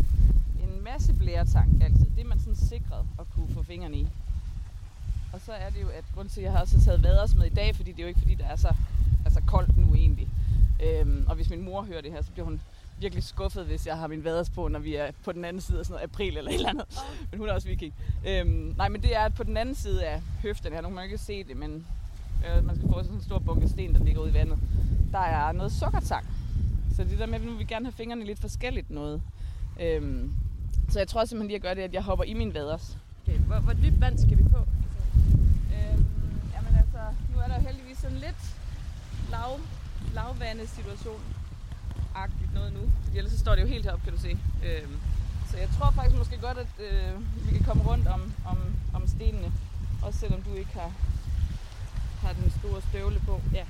[0.62, 2.06] en masse blæretank altid.
[2.16, 4.08] Det er man sådan sikret at kunne få fingrene i.
[5.32, 7.46] Og så er det jo, at grund til, at jeg har også taget vaders med
[7.46, 8.74] i dag, fordi det er jo ikke fordi, der er så
[9.24, 10.28] altså koldt nu egentlig.
[10.82, 12.60] Øhm, og hvis min mor hører det her, så bliver hun
[13.00, 15.78] virkelig skuffet, hvis jeg har min vaders på, når vi er på den anden side
[15.78, 16.84] af sådan noget april eller et eller andet.
[17.30, 17.94] Men hun er også viking.
[18.26, 20.80] Øhm, nej, men det er på den anden side af høften her.
[20.80, 21.86] Nu kan man ikke se det, men
[22.46, 24.58] øh, man skal få sådan en stor bunke sten, der ligger ude i vandet.
[25.12, 26.26] Der er noget sukkertang.
[26.96, 29.22] Så det der med, at nu vil vi gerne have fingrene lidt forskelligt noget.
[29.80, 30.32] Øhm,
[30.88, 32.98] så jeg tror simpelthen lige at gøre det, at jeg hopper i min vaders.
[33.22, 34.58] Okay, hvor, hvor dybt vand skal vi på?
[34.58, 36.04] Øhm,
[36.54, 36.98] jamen altså,
[37.32, 38.42] nu er der heldigvis sådan lidt
[39.30, 39.60] lav,
[40.14, 41.20] lavvande situation
[42.14, 42.80] agtigt noget nu.
[43.04, 44.38] Fordi ellers så står det jo helt heroppe, kan du se.
[44.66, 44.96] Øhm,
[45.50, 47.12] så jeg tror faktisk måske godt, at øh,
[47.46, 48.58] vi kan komme rundt om, om,
[48.94, 49.52] om stenene.
[50.02, 50.92] Også selvom du ikke har,
[52.22, 53.40] har den store støvle på.
[53.54, 53.64] Ja.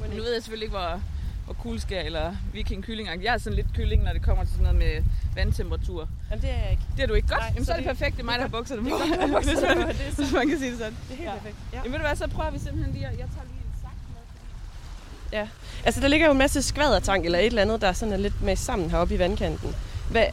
[0.00, 1.02] Men nu ved jeg selvfølgelig ikke, hvor,
[1.50, 4.62] hvor kugleskær eller viking kylling Jeg er sådan lidt kylling, når det kommer til sådan
[4.74, 5.02] noget med
[5.34, 6.08] vandtemperatur.
[6.30, 6.82] Jamen, det er jeg ikke.
[6.96, 7.40] Det er du ikke godt?
[7.40, 8.16] Nej, Jamen, så, så er det det- perfekt.
[8.16, 8.96] Det er mig, der har det- bukserne det på.
[8.96, 9.44] er godt.
[9.46, 10.96] Det er så- man kan sige det sådan.
[11.08, 11.56] Det er helt perfekt.
[11.72, 11.76] Ja.
[11.78, 13.12] Jamen ved du hvad, så prøver vi simpelthen lige at...
[13.12, 15.38] Jeg tager lige en saks med.
[15.38, 15.48] Ja.
[15.84, 18.42] Altså, der ligger jo en masse skvadertang eller et eller andet, der sådan er lidt
[18.42, 19.74] med sammen heroppe i vandkanten.
[20.10, 20.24] Hvad,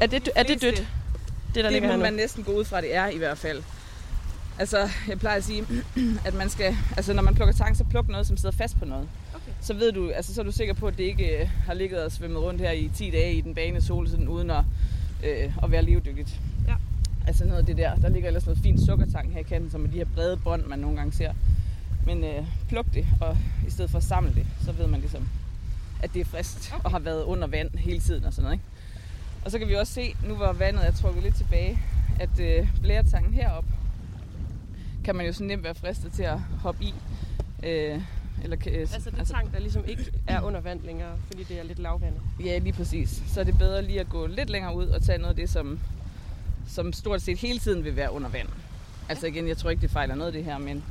[0.00, 0.86] er det, er det dødt?
[1.54, 3.62] Det, der det må man næsten gå ud fra, det er i hvert fald.
[4.58, 5.64] Altså, jeg plejer at sige,
[6.26, 8.84] at man skal, altså når man plukker tang, så pluk noget, som sidder fast på
[8.84, 9.08] noget.
[9.60, 12.04] Så ved du, altså så er du sikker på, at det ikke øh, har ligget
[12.04, 14.64] og svømmet rundt her i 10 dage i den bane sol, sådan, uden at,
[15.24, 16.40] øh, at være levedygtigt.
[16.68, 16.74] Ja.
[17.26, 19.84] Altså noget af det der, der ligger ellers noget fint sukkertang her i kanten, som
[19.84, 21.32] er de her brede bånd, man nogle gange ser.
[22.06, 23.36] Men øh, pluk det, og
[23.66, 25.28] i stedet for at samle det, så ved man ligesom,
[26.02, 26.84] at det er frisk okay.
[26.84, 28.54] og har været under vand hele tiden og sådan noget.
[28.54, 28.64] Ikke?
[29.44, 31.78] Og så kan vi også se, nu hvor vandet er trukket lidt tilbage,
[32.20, 33.70] at øh, blæretangen heroppe
[35.04, 36.94] kan man jo så nemt være fristet til at hoppe i.
[37.62, 38.00] Øh,
[38.44, 41.62] eller, øh, Altså, det tang, der ligesom ikke er under vand længere, fordi det er
[41.62, 42.20] lidt lavvandet.
[42.44, 43.22] Ja, lige præcis.
[43.28, 45.50] Så er det bedre lige at gå lidt længere ud og tage noget af det,
[45.50, 45.78] som,
[46.68, 48.48] som stort set hele tiden vil være under vand.
[49.08, 50.84] Altså igen, jeg tror ikke, det fejler noget det her, men,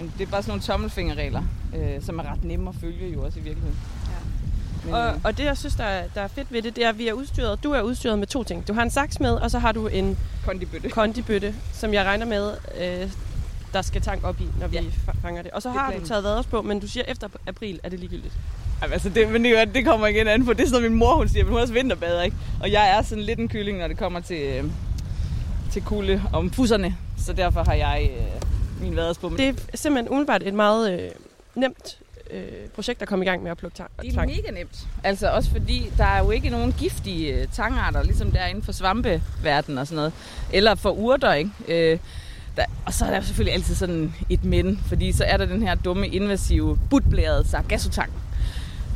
[0.00, 1.42] men det er bare sådan nogle tommelfingerregler,
[1.76, 3.78] øh, som er ret nemme at følge jo også i virkeligheden.
[4.84, 6.84] Men, Og, øh, og det, jeg synes, der er, der er fedt ved det, det
[6.84, 7.64] er, at vi er udstyret.
[7.64, 8.68] Du er udstyret med to ting.
[8.68, 12.26] Du har en saks med, og så har du en kondibøtte, kondibøtte som jeg regner
[12.26, 13.10] med, øh,
[13.76, 14.82] der skal tank op i, når vi Ja.
[15.22, 15.50] fanger det.
[15.50, 16.02] Og så Det har planen.
[16.02, 18.34] du taget vaders på, men du siger, efter april er det ligegyldigt.
[18.82, 20.52] Ej, altså det, men det, jo- det kommer igen an på.
[20.52, 22.36] Det er sådan min mor hun siger, men hun er også vinterbader, ikke?
[22.60, 24.64] Og jeg er sådan lidt en kylling, når det kommer til, øh,
[25.72, 26.96] til kulde om fusserne.
[27.18, 28.42] Så derfor har jeg øh,
[28.82, 29.32] min vaders på.
[29.36, 31.10] Det er simpelthen umiddelbart et meget øh,
[31.54, 31.98] nemt
[32.30, 32.42] øh,
[32.74, 33.90] projekt at komme i gang med at plukke tang.
[34.02, 34.86] Det er mega nemt.
[35.04, 38.62] Altså også fordi, der er jo ikke nogen giftige øh, tangarter, ligesom der er inden
[38.64, 40.12] for svampeverdenen og sådan noget.
[40.52, 41.50] Eller for urter, ikke?
[41.68, 41.98] Øh,
[42.56, 45.62] der, og så er der selvfølgelig altid sådan et men, fordi så er der den
[45.62, 48.12] her dumme, invasive, butblærede sargassotang.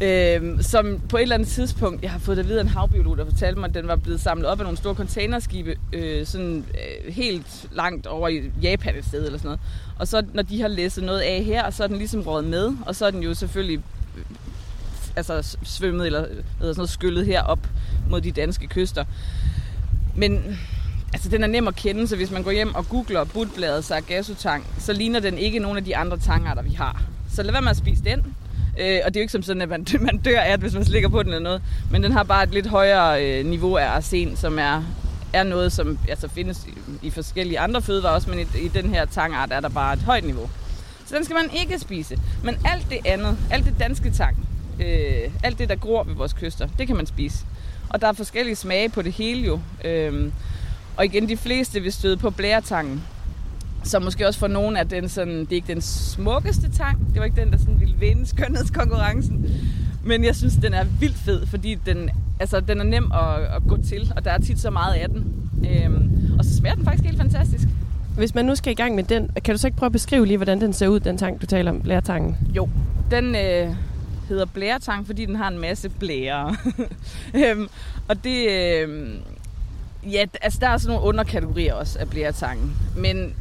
[0.03, 3.25] Øh, som på et eller andet tidspunkt, jeg har fået det videre en havbiolog, der
[3.25, 7.15] fortalte mig, at den var blevet samlet op af nogle store containerskibe, øh, sådan øh,
[7.15, 9.61] helt langt over i Japan et sted eller sådan noget.
[9.99, 12.73] Og så når de har læsset noget af her, så er den ligesom rådet med,
[12.87, 13.83] og så er den jo selvfølgelig
[14.17, 14.25] øh,
[15.17, 17.69] altså svømmet eller, øh, eller sådan noget skyllet herop
[18.11, 19.05] mod de danske kyster.
[20.17, 20.59] Men
[21.13, 24.67] altså, den er nem at kende, så hvis man går hjem og googler butbladet sargassotang,
[24.79, 27.03] så ligner den ikke nogen af de andre tangarter, vi har.
[27.33, 28.35] Så lad være med at spise den.
[28.81, 30.85] Øh, og det er jo ikke som sådan, at man, man dør af hvis man
[30.85, 31.63] slikker på den eller noget.
[31.91, 34.83] Men den har bare et lidt højere øh, niveau af arsen, som er,
[35.33, 38.95] er noget, som altså, findes i, i forskellige andre fødevarer også, men i, i den
[38.95, 40.51] her tangart er der bare et højt niveau.
[41.07, 42.19] Så den skal man ikke spise.
[42.45, 44.49] Men alt det andet, alt det danske tang,
[44.81, 47.45] øh, alt det, der gror ved vores kyster, det kan man spise.
[47.89, 49.61] Og der er forskellige smage på det hele jo.
[49.85, 50.33] Øh,
[51.01, 53.03] og igen, de fleste vil støde på blæretangen.
[53.83, 56.99] Så måske også for nogen er den sådan, det er ikke den smukkeste tang.
[57.13, 59.51] Det var ikke den, der sådan ville vinde skønhedskonkurrencen.
[60.05, 62.11] Men jeg synes, den er vildt fed, fordi den,
[62.41, 65.09] altså, den er nem at, at gå til, og der er tit så meget af
[65.09, 65.25] den.
[65.71, 67.69] Øhm, og så smager den faktisk helt fantastisk.
[68.17, 70.27] Hvis man nu skal i gang med den, kan du så ikke prøve at beskrive
[70.27, 72.37] lige, hvordan den ser ud, den tang, du taler om, blæretangen?
[72.57, 72.69] Jo,
[73.11, 73.75] den øh,
[74.29, 76.57] hedder blæretang, fordi den har en masse blære.
[77.45, 77.69] øhm,
[78.09, 78.51] og det...
[78.51, 79.09] Øh,
[80.03, 82.77] ja, altså der er sådan nogle underkategorier også af blæretangen.
[82.97, 83.35] Men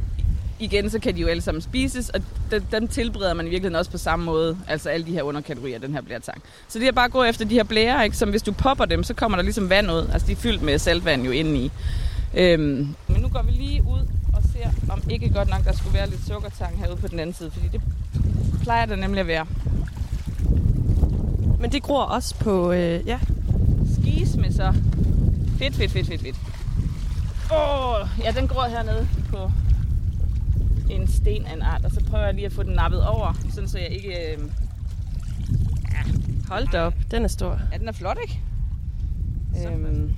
[0.58, 2.20] igen, så kan de jo alle sammen spises, og
[2.50, 4.58] den, den tilbereder man i virkeligheden også på samme måde.
[4.68, 6.42] Altså alle de her underkategorier af den her blæretang.
[6.68, 8.16] Så det er bare at gå efter de her blære, ikke?
[8.16, 10.08] som hvis du popper dem, så kommer der ligesom vand ud.
[10.12, 11.70] Altså de er fyldt med saltvand jo indeni.
[12.34, 15.94] Øhm, men nu går vi lige ud og ser, om ikke godt nok der skulle
[15.94, 17.80] være lidt sukkertang herude på den anden side, fordi det
[18.62, 19.46] plejer der nemlig at være.
[21.60, 23.18] Men det gror også på, øh, ja.
[23.94, 24.74] Skis med så.
[25.60, 26.36] Fedt, fedt, fedt, fedt, fedt.
[27.52, 29.50] Åh, oh, ja, den gror hernede på
[30.90, 33.34] en sten af en art, og så prøver jeg lige at få den nappet over,
[33.50, 34.08] sådan så jeg ikke...
[34.08, 34.38] Øh...
[35.92, 36.02] Ja,
[36.48, 37.60] hold da op, den er stor.
[37.72, 38.40] Ja, den er flot, ikke?
[39.66, 40.12] Øhm,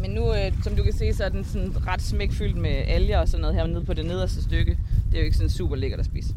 [0.00, 3.18] men nu, øh, som du kan se, så er den sådan ret smækfyldt med alger
[3.18, 4.78] og sådan noget her nede på det nederste stykke.
[5.10, 6.34] Det er jo ikke sådan super lækkert at spise.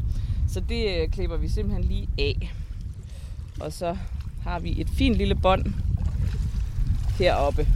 [0.48, 2.54] Så det øh, klipper vi simpelthen lige af.
[3.60, 3.96] Og så
[4.42, 5.74] har vi et fint lille bånd
[7.18, 7.68] heroppe,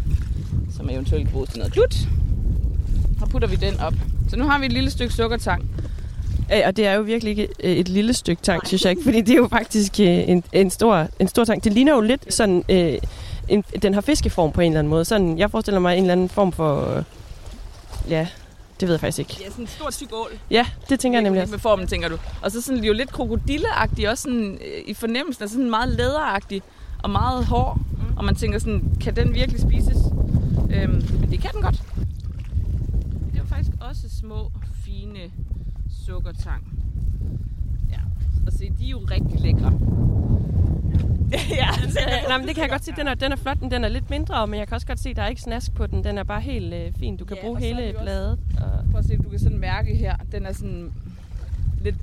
[0.77, 1.97] som eventuelt kan bruges til noget dut.
[3.21, 3.95] Og putter vi den op.
[4.31, 5.71] Så nu har vi et lille stykke sukkertang.
[6.51, 9.03] Ja, og det er jo virkelig ikke øh, et lille stykke tang, synes jeg ikke,
[9.03, 11.65] fordi det er jo faktisk øh, en, en, stor, en stor tang.
[11.65, 12.99] Det ligner jo lidt sådan, øh,
[13.49, 15.05] en, den har fiskeform på en eller anden måde.
[15.05, 17.05] Sådan, jeg forestiller mig en eller anden form for, øh,
[18.11, 18.27] ja,
[18.81, 19.37] det ved jeg faktisk ikke.
[19.41, 20.31] Ja, sådan en stor tyk ål.
[20.51, 21.53] Ja, det tænker jeg nemlig også.
[21.53, 22.19] Med formen, tænker du.
[22.43, 26.63] Og så sådan jo lidt krokodilleagtig, også sådan, øh, i fornemmelsen, altså sådan meget læderagtig
[27.03, 27.79] og meget hård.
[28.23, 29.97] Og man tænker sådan, kan den virkelig spises?
[30.75, 31.83] Øhm, men det kan den godt.
[33.27, 35.19] Det er jo faktisk også små, fine
[36.07, 36.79] sukkertang.
[37.91, 37.99] Ja,
[38.47, 39.73] og se, de er jo rigtig lækre.
[41.61, 41.69] ja,
[42.01, 42.93] er, nej, men det kan jeg godt se.
[42.97, 45.01] Den er, den er flot, men den er lidt mindre, men jeg kan også godt
[45.01, 46.05] se, at der er ikke snask på den.
[46.05, 47.17] Den er bare helt øh, fin.
[47.17, 48.39] Du kan Ja, bruge hele også- bladet.
[48.57, 48.91] Og...
[48.91, 50.93] Prøv at se, du kan sådan mærke her, den er sådan
[51.81, 51.97] lidt,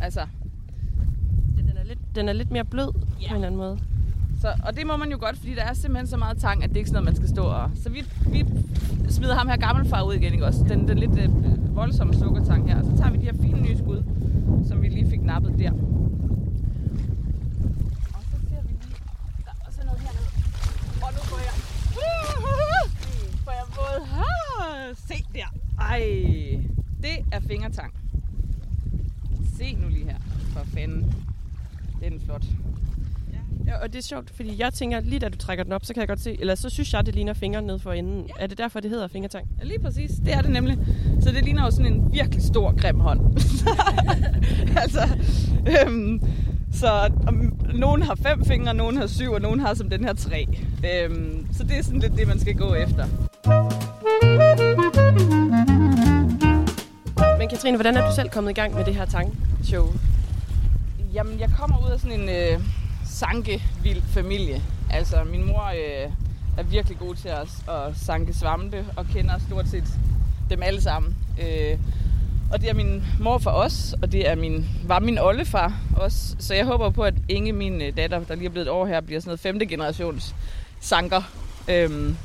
[0.00, 0.20] altså...
[0.20, 3.28] Ja, den, er lidt, den er lidt mere blød ja.
[3.28, 3.78] på en eller anden måde.
[4.40, 6.70] Så, og det må man jo godt, fordi der er simpelthen så meget tang, at
[6.70, 7.70] det ikke er sådan noget, man skal stå og...
[7.82, 8.46] Så vi, vi
[9.08, 10.64] smider ham her gammelfar ud igen, ikke også?
[10.68, 12.78] Den, den lidt øh, voldsomme sukkertang her.
[12.78, 14.02] Og så tager vi de her fine nye skud,
[14.68, 15.70] som vi lige fik nappet der.
[18.14, 18.94] Og så ser vi lige...
[19.44, 20.26] Der er også noget hernede.
[21.02, 21.54] Og nu får jeg...
[23.44, 24.00] Får jeg både...
[25.08, 25.48] Se der.
[25.80, 26.02] Ej,
[27.02, 27.94] det er fingertang.
[29.58, 30.18] Se nu lige her.
[30.52, 31.14] For fanden.
[32.02, 32.44] Den er flot.
[33.66, 35.94] Ja, og det er sjovt, fordi jeg tænker, lige da du trækker den op, så
[35.94, 38.26] kan jeg godt se, eller så synes jeg, det ligner fingre ned for enden.
[38.26, 38.32] Ja.
[38.38, 39.48] Er det derfor, det hedder fingertang?
[39.58, 40.10] Ja, lige præcis.
[40.24, 40.78] Det er det nemlig.
[41.20, 43.20] Så det ligner jo sådan en virkelig stor, grim hånd.
[44.82, 45.08] altså,
[45.86, 46.22] øhm,
[46.72, 50.12] så om, nogen har fem fingre, nogen har syv, og nogen har som den her
[50.12, 50.46] tre.
[50.94, 53.06] Øhm, så det er sådan lidt det, man skal gå efter.
[57.38, 59.86] Men Katrine, hvordan er du selv kommet i gang med det her tangshow?
[61.14, 62.60] Jamen, jeg kommer ud af sådan en øh,
[63.20, 64.62] sankevild familie.
[64.90, 66.12] Altså, min mor øh,
[66.58, 69.84] er virkelig god til at, at sanke svampe og kender stort set
[70.50, 71.16] dem alle sammen.
[71.42, 71.78] Øh,
[72.52, 76.36] og det er min mor for os, og det er min, var min oldefar også.
[76.38, 78.86] Så jeg håber på, at Inge, min øh, datter, der lige er blevet et år
[78.86, 80.34] her, bliver sådan noget femte generations
[80.80, 81.22] sanker.
[81.68, 82.16] Øhm,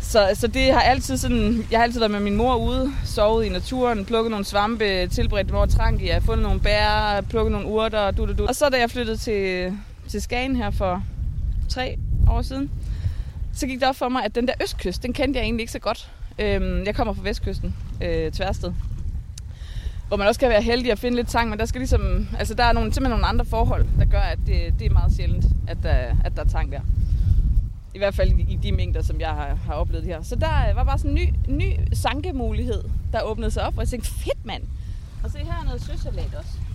[0.00, 3.44] så, så det har altid sådan, jeg har altid været med min mor ude, sovet
[3.44, 7.52] i naturen, plukket nogle svampe, tilberedt dem over trank, jeg har fundet nogle bær, plukket
[7.52, 8.46] nogle urter, du, du, du.
[8.46, 9.72] Og så da jeg flyttede til,
[10.08, 11.02] til Skagen her for
[11.68, 11.98] tre
[12.28, 12.70] år siden,
[13.52, 15.72] så gik det op for mig, at den der østkyst, den kendte jeg egentlig ikke
[15.72, 16.10] så godt.
[16.38, 18.72] Øhm, jeg kommer fra vestkysten, øh, Tværsted.
[20.08, 22.54] Hvor man også kan være heldig at finde lidt tang, men der skal ligesom, altså
[22.54, 25.44] der er nogle, simpelthen nogle andre forhold, der gør, at det, det er meget sjældent,
[25.68, 26.80] at der, at der er tang der.
[27.94, 30.22] I hvert fald i de mængder, som jeg har, har oplevet her.
[30.22, 33.80] Så der øh, var bare sådan en ny, ny sankemulighed, der åbnede sig op, og
[33.80, 34.62] jeg tænkte, fedt mand!
[35.24, 36.67] Og se, her er noget søsalat også.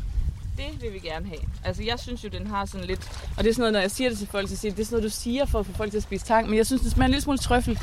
[0.57, 1.39] Det vil vi gerne have.
[1.63, 2.99] Altså, jeg synes jo, den har sådan lidt...
[3.38, 4.84] Og det er sådan noget, når jeg siger det til folk, så siger jeg, det
[4.84, 6.49] er sådan noget, du siger for at få folk til at spise tang.
[6.49, 7.80] Men jeg synes, det smager en lille smule trøffel.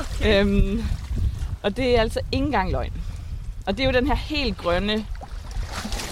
[0.00, 0.40] Okay.
[0.40, 0.84] Øhm,
[1.62, 2.92] og det er altså ikke engang løgn.
[3.66, 5.06] Og det er jo den her helt grønne,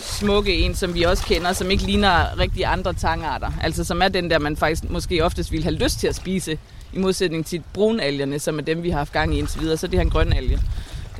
[0.00, 3.50] smukke en, som vi også kender, som ikke ligner rigtig andre tangarter.
[3.62, 6.58] Altså som er den der, man faktisk måske oftest ville have lyst til at spise,
[6.92, 9.76] i modsætning til brunalgerne, som er dem, vi har haft gang i indtil videre.
[9.76, 10.60] Så det er en grøn alge.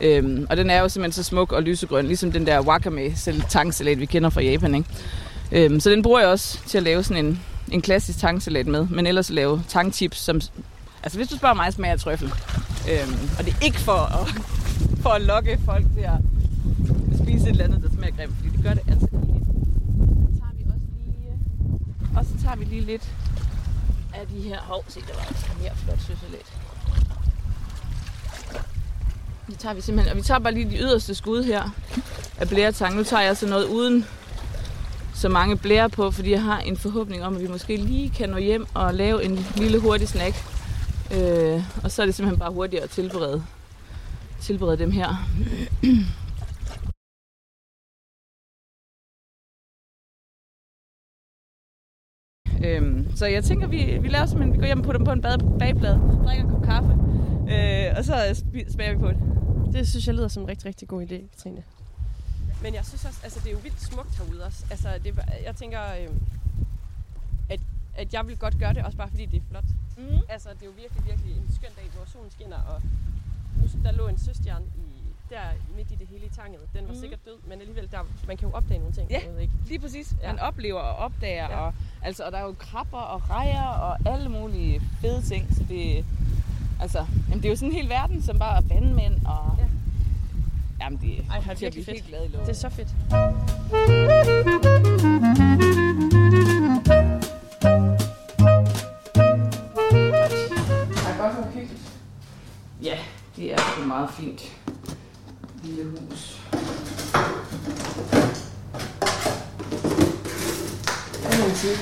[0.01, 3.11] Øhm, og den er jo simpelthen så smuk og lysegrøn, ligesom den der wakame
[3.49, 4.75] tangsalat, vi kender fra Japan.
[4.75, 4.89] Ikke?
[5.53, 7.41] Øhm, så den bruger jeg også til at lave sådan en,
[7.73, 10.41] en klassisk tangsalat med, men ellers at lave tangchips, som...
[11.03, 12.33] Altså hvis du spørger mig, smager jeg trøffel.
[12.91, 14.29] Øhm, og det er ikke for at,
[15.03, 16.19] for at lokke folk til at
[17.23, 19.45] spise et eller andet, der smager grimt, fordi det gør det altså ikke.
[20.25, 21.33] Så tager vi også lige...
[22.16, 23.12] Og så tager vi lige lidt
[24.15, 24.59] af de her...
[24.61, 26.64] Hov, se, der var altså mere flot søsalat.
[29.47, 31.62] Det tager vi simpelthen, og vi tager bare lige de yderste skud her
[32.39, 32.97] af blæretang.
[32.97, 34.05] Nu tager jeg så noget uden
[35.15, 38.29] så mange blære på, fordi jeg har en forhåbning om, at vi måske lige kan
[38.29, 40.35] nå hjem og lave en lille hurtig snack.
[41.15, 43.45] Øh, og så er det simpelthen bare hurtigere at tilberede,
[44.41, 45.09] tilberede dem her.
[52.65, 55.12] Øhm, så jeg tænker, vi, vi laver simpelthen, vi går hjem og putter dem på
[55.12, 56.99] en bad, bagplade, drikker en kop kaffe,
[57.49, 59.19] øh, og så smager vi på det.
[59.73, 61.62] Det synes jeg lyder som en rigtig, rigtig god idé, Katrine.
[62.62, 64.65] Men jeg synes også, altså det er jo vildt smukt herude også.
[64.71, 65.15] Altså, det,
[65.45, 66.09] jeg tænker, øh,
[67.51, 67.61] at,
[67.97, 69.65] at jeg vil godt gøre det, også bare fordi det er flot.
[69.99, 70.05] Mm.
[70.29, 72.83] Altså, det er jo virkelig, virkelig en skøn dag, hvor solen skinner, og
[73.61, 74.81] nu, der lå en søstjerne i,
[75.31, 75.41] der
[75.77, 76.61] midt i det hele i tanget.
[76.75, 77.01] Den var Mhm.
[77.01, 79.11] sikkert død, men alligevel, der, man kan jo opdage nogle ting.
[79.11, 79.55] Ja, derude, ikke?
[79.66, 80.15] lige præcis.
[80.23, 80.33] Ja.
[80.33, 81.57] Man oplever og opdager, ja.
[81.61, 85.65] og, altså, og der er jo krabber og rejer og alle mulige fede ting, så
[85.69, 86.05] det,
[86.80, 89.56] Altså, jamen, det er jo sådan en hel verden, som bare er bandmænd og...
[89.59, 89.64] Ja.
[90.80, 92.06] Jamen, det Ej, har det er fedt.
[92.06, 92.88] Glad i det er så fedt.
[100.96, 101.70] Har godt været fint?
[102.82, 102.98] Ja,
[103.36, 104.40] det er et meget fint
[105.64, 106.40] lille hus.
[111.20, 111.76] Hvad kan man sige?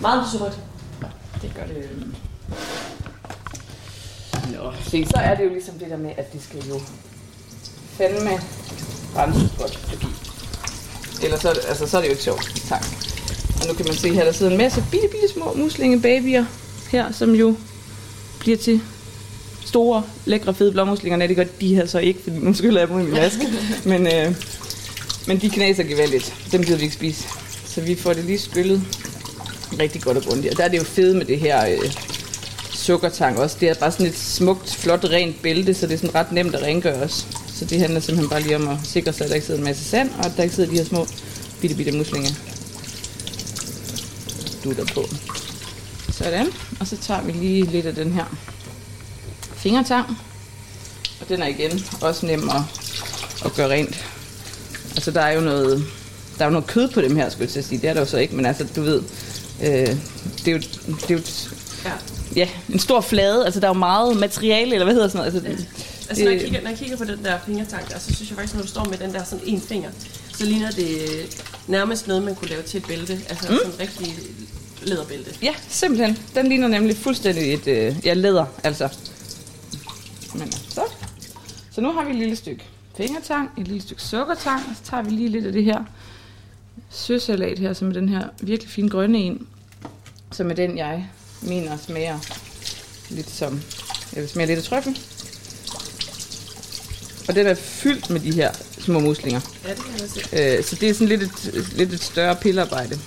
[0.00, 0.60] Meget besøgt.
[1.42, 2.09] Det gør det øhm,
[4.62, 6.80] Nå, se, så er det jo ligesom det der med, at det skal jo
[7.96, 8.30] fandme
[9.16, 10.06] renses godt, fordi
[11.24, 12.62] ellers så er altså, så er det jo ikke sjovt.
[12.68, 12.84] Tak.
[13.60, 16.44] Og nu kan man se her, der sidder en masse bitte, bitte små muslingebabyer
[16.90, 17.56] her, som jo
[18.40, 18.80] bliver til
[19.64, 21.16] store, lækre, fede blåmuslinger.
[21.16, 23.38] Nej, det gør de her så ikke, fordi nu skyller jeg dem i min vask.
[23.90, 24.34] men, øh,
[25.26, 26.34] men de knaser gevaldigt.
[26.52, 27.28] Dem gider vi ikke spise.
[27.64, 28.82] Så vi får det lige skyllet
[29.78, 30.52] rigtig godt og grundigt.
[30.52, 31.92] Og der er det jo fede med det her øh,
[32.80, 33.56] sukkertang også.
[33.60, 36.54] Det er bare sådan et smukt, flot, rent bælte, så det er sådan ret nemt
[36.54, 37.26] at rengøre os.
[37.54, 39.64] Så det handler simpelthen bare lige om at sikre sig, at der ikke sidder en
[39.64, 41.06] masse sand, og at der ikke sidder de her små
[41.60, 42.30] bitte, bitte muslinger.
[44.64, 45.04] Dutter på.
[46.12, 46.46] Sådan.
[46.80, 48.24] Og så tager vi lige lidt af den her
[49.56, 50.18] fingertang.
[51.20, 52.62] Og den er igen også nem at,
[53.44, 54.04] at gøre rent.
[54.90, 55.84] Altså der er jo noget,
[56.38, 57.80] der er jo noget kød på dem her, skulle jeg til at sige.
[57.80, 59.02] Det er der jo så ikke, men altså du ved,
[59.62, 59.96] øh,
[60.44, 61.20] det er jo, det er jo
[61.84, 61.92] Ja
[62.36, 63.44] ja, en stor flade.
[63.44, 65.46] Altså der er jo meget materiale, eller hvad hedder sådan noget.
[65.46, 65.66] Altså,
[66.10, 68.36] Altså, når jeg, kigger, når jeg kigger på den der fingertang der, så synes jeg
[68.36, 69.90] faktisk, når du står med den der sådan en finger,
[70.32, 70.88] så ligner det
[71.66, 73.12] nærmest noget, man kunne lave til et bælte.
[73.12, 73.56] Altså mm.
[73.56, 74.14] sådan en rigtig
[74.82, 75.30] læderbælte.
[75.42, 76.18] Ja, simpelthen.
[76.34, 78.88] Den ligner nemlig fuldstændig et øh, ja, læder, altså.
[80.34, 80.82] Men ja, så.
[81.70, 82.64] Så nu har vi et lille stykke
[82.96, 85.84] fingertang, et lille stykke sukkertang, og så tager vi lige lidt af det her
[86.90, 89.46] søsalat her, som er den her virkelig fine grønne en,
[90.32, 91.08] som er den, jeg
[91.42, 92.18] mener smager
[93.08, 93.62] lidt som,
[94.12, 94.98] jeg vil smage lidt af trøffel.
[97.28, 99.40] Og den er fyldt med de her små muslinger.
[99.64, 100.08] Ja, det kan jeg
[100.54, 100.58] se.
[100.58, 102.98] Øh, så det er sådan lidt et, lidt et større pillearbejde.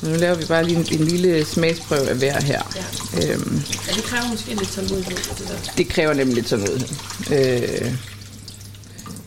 [0.00, 2.62] Så nu laver vi bare lige en, en lille smagsprøve af hver her.
[2.76, 3.32] Ja.
[3.32, 5.72] Øhm, Ja, det kræver måske lidt tålmodighed, det der.
[5.76, 6.52] det kræver nemlig lidt.
[7.32, 7.94] Øh, øh,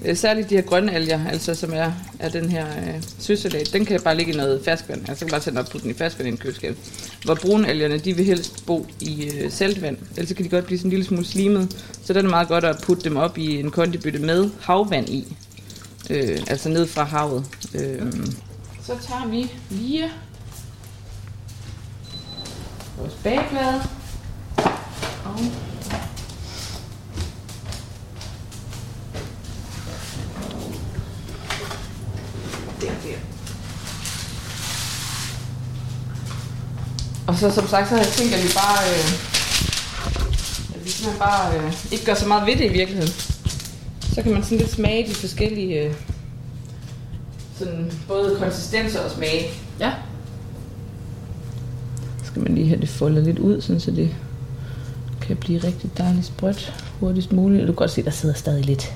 [0.05, 3.85] Øh, særligt de her grønne alger, altså som er, er den her øh, søsalat, den
[3.85, 5.09] kan bare ligge i noget ferskvand.
[5.09, 6.77] Altså kan bare tage den op og putte den i ferskvand i en køleskab.
[7.25, 10.87] Hvor brunalgerne, de vil helst bo i øh, saltvand, ellers kan de godt blive sådan
[10.87, 11.71] en lille smule slimet.
[12.03, 15.09] Så der er det meget godt at putte dem op i en kondibytte med havvand
[15.09, 15.35] i.
[16.09, 17.45] Øh, altså ned fra havet.
[17.73, 18.13] Øh,
[18.83, 20.11] så tager vi lige
[22.97, 23.81] vores bagblad
[25.25, 25.39] Og
[32.81, 33.17] der, der.
[37.27, 39.07] Og så som sagt, så har jeg tænkt, at vi bare, øh,
[40.75, 43.13] at vi simpelthen bare øh, ikke gør så meget ved det i virkeligheden.
[44.13, 45.93] Så kan man sådan lidt smage de forskellige, øh,
[47.57, 49.45] sådan både konsistenser og smage.
[49.79, 49.91] Ja.
[52.19, 54.15] Så skal man lige have det foldet lidt ud, sådan så det
[55.21, 57.61] kan blive rigtig dejligt sprødt hurtigst muligt.
[57.61, 58.93] Du kan godt se, der sidder stadig lidt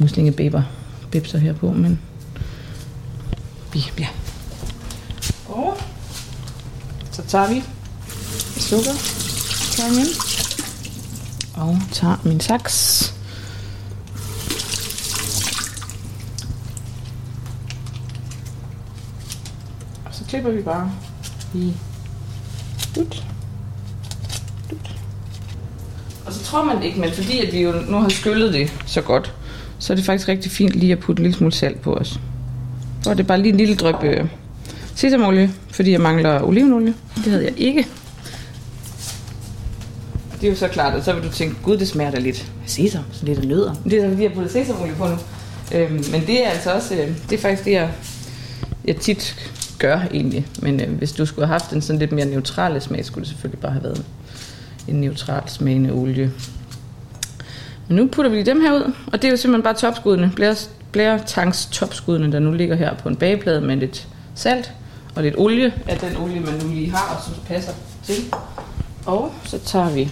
[0.00, 0.62] muslingebæber
[1.10, 2.00] bibser her på, men
[3.72, 4.08] vi, ja.
[5.46, 5.78] Og
[7.12, 7.62] så tager vi
[8.60, 8.92] sukker,
[9.76, 10.06] tager igen,
[11.54, 13.14] og tager min saks.
[20.04, 20.92] Og så klipper vi bare
[21.54, 21.72] i
[22.96, 23.24] dut,
[24.70, 24.96] dut.
[26.26, 29.00] Og så tror man ikke, men fordi at vi jo nu har skyllet det så
[29.00, 29.34] godt,
[29.78, 32.20] så er det faktisk rigtig fint lige at putte en lille smule salt på os.
[33.02, 34.24] Så er det bare lige en lille drøb øh,
[34.94, 36.94] sesamolie, fordi jeg mangler olivenolie.
[37.16, 37.86] Det havde jeg ikke.
[40.40, 42.52] Det er jo så klart, at så vil du tænke, gud, det smager da lidt
[42.66, 43.74] sesam, så lidt af nødder.
[43.84, 45.16] Det er fordi, jeg har puttet sesamolie på nu.
[45.74, 47.90] Øhm, men det er altså også, øh, det er faktisk det, jeg,
[48.84, 50.46] jeg tit gør egentlig.
[50.62, 53.28] Men øh, hvis du skulle have haft en sådan lidt mere neutrale smag, skulle det
[53.28, 54.04] selvfølgelig bare have været
[54.88, 56.32] en neutral smagende olie.
[57.88, 60.54] Men nu putter vi dem her ud, og det er jo simpelthen bare topskuddene, blære,
[60.92, 64.72] blæretangs topskuddene, der nu ligger her på en bageplade med lidt salt
[65.14, 67.72] og lidt olie af den olie, man nu lige har, og som passer
[68.04, 68.34] til.
[69.06, 70.10] Og så tager vi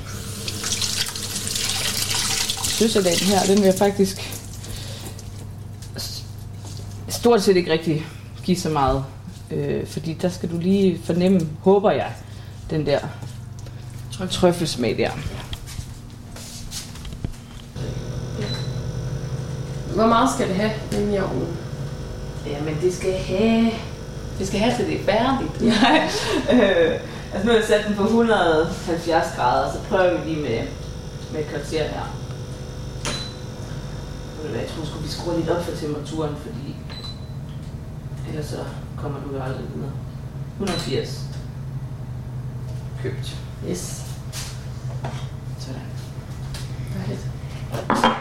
[2.62, 4.40] søsalaten her, den vil jeg faktisk
[7.09, 8.07] stort set ikke rigtig
[8.44, 9.05] give så meget,
[9.51, 12.12] øh, fordi der skal du lige fornemme, håber jeg,
[12.70, 12.98] den der
[14.31, 15.11] trøffelsmag der.
[19.95, 21.57] Hvor meget skal det have inde i ovnen?
[22.47, 23.71] Jamen, det skal have...
[24.39, 25.61] Det skal have til det er færdigt.
[25.83, 26.11] Nej.
[26.53, 27.01] øh,
[27.33, 30.67] altså nu har jeg sat den på 170 grader, så prøver vi lige med,
[31.33, 32.17] med et kvarter her.
[34.55, 36.77] Jeg tror sgu, vi skruer lidt op for temperaturen, fordi
[38.29, 38.65] ellers så
[39.01, 39.93] kommer du jo aldrig videre.
[40.61, 41.25] 180.
[43.03, 43.37] Købt.
[43.69, 44.03] Yes.
[45.59, 45.83] Sådan.
[46.97, 48.21] Dejligt.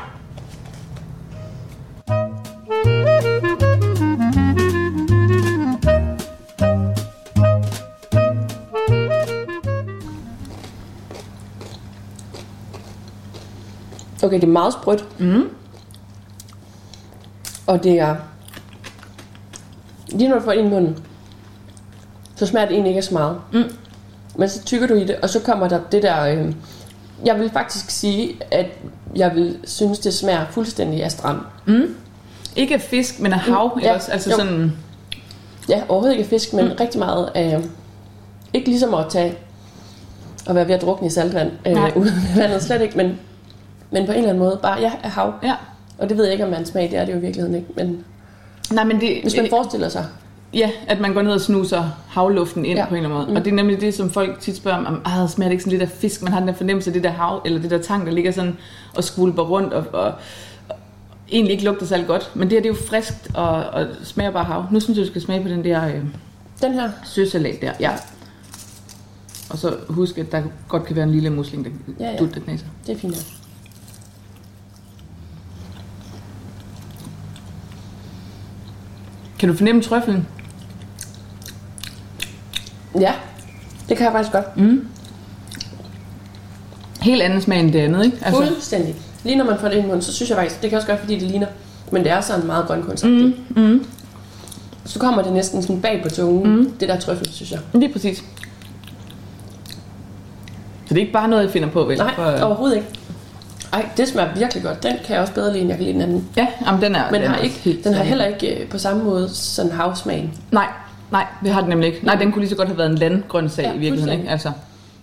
[14.23, 15.05] Okay, det er meget sprødt.
[15.19, 15.49] Mm.
[17.67, 18.15] Og det er...
[20.07, 20.97] Lige når du får det ind i munden,
[22.35, 23.37] så smager det egentlig ikke af så meget.
[23.53, 23.63] Mm.
[24.35, 26.23] Men så tykker du i det, og så kommer der det der...
[26.25, 26.53] Øh,
[27.25, 28.65] jeg vil faktisk sige, at
[29.15, 31.37] jeg vil synes, det smager fuldstændig af strand.
[31.65, 31.95] Mm.
[32.55, 34.11] Ikke af fisk, men af hav, Mm, også?
[34.11, 34.35] Altså jo.
[34.37, 34.71] sådan...
[35.69, 36.71] Ja, overhovedet ikke af fisk, men Mm.
[36.79, 37.59] rigtig meget af...
[38.53, 39.35] Ikke ligesom at tage
[40.47, 41.51] og være ved at drukne i saltvand.
[41.65, 41.89] Nej.
[41.89, 43.19] Øh, uden vandet slet ikke, men,
[43.91, 45.33] men på en eller anden måde bare, ja, af hav.
[45.43, 45.55] Ja.
[45.97, 47.67] Og det ved jeg ikke, om man smag, det er det jo i virkeligheden ikke.
[47.75, 48.03] Men
[48.71, 50.05] Nej, men det, hvis man forestiller sig,
[50.53, 52.85] Ja, at man går ned og snuser havluften ind ja.
[52.85, 53.31] På en eller anden måde.
[53.31, 53.35] Mm.
[53.35, 55.79] Og det er nemlig det, som folk tit spørger om, ah, smager det ikke sådan
[55.79, 56.21] lidt af fisk?
[56.21, 58.31] Man har den der fornemmelse af det der hav, eller det der tang, der ligger
[58.31, 58.57] sådan
[58.95, 60.01] og skvulper rundt, og, og,
[60.69, 60.75] og
[61.31, 62.31] egentlig ikke lugter særlig godt.
[62.35, 64.65] Men det her, det er jo friskt og, og smager bare hav.
[64.71, 66.03] Nu synes jeg, du skal smage på den der øh,
[66.61, 67.71] den her, søsalat der.
[67.79, 67.91] Ja.
[69.49, 72.39] Og så husk, at der godt kan være en lille musling, der Ja, ja, dutter
[72.39, 72.65] knæser.
[72.87, 73.25] det er fint.
[79.39, 80.27] Kan du fornemme trøffelen?
[82.99, 83.13] Ja,
[83.89, 84.57] det kan jeg faktisk godt.
[84.57, 84.87] Mm.
[87.01, 88.17] Helt anden smag end det andet, ikke?
[88.21, 88.45] Altså.
[88.45, 88.95] Fuldstændig.
[89.23, 90.87] Lige når man får det ind i munden, så synes jeg faktisk, det kan også
[90.87, 91.47] godt, fordi det ligner,
[91.91, 93.57] men det er sådan meget grønkunstagtigt.
[93.57, 93.63] Mm.
[93.63, 93.85] Mm.
[94.85, 96.71] Så kommer det næsten sådan bag på tungen, mm.
[96.79, 97.59] det der trøffel, synes jeg.
[97.73, 98.17] Lige præcis.
[98.17, 98.23] Så
[100.89, 101.97] det er ikke bare noget, jeg finder på, vel?
[101.97, 102.98] Nej, For, overhovedet ikke.
[103.73, 104.83] Ej, det smager virkelig godt.
[104.83, 106.29] Den kan jeg også bedre lide, end jeg kan lide den anden.
[106.37, 109.03] Ja, jamen, den er Men den har ikke, den har heller ikke øh, på samme
[109.03, 110.33] måde sådan havsmagen.
[110.51, 110.67] Nej,
[111.11, 112.05] nej, det har den nemlig ikke.
[112.05, 114.31] Nej, den kunne lige så godt have været en landgrøntsag Ja, i virkeligheden, ikke?
[114.31, 114.51] Altså,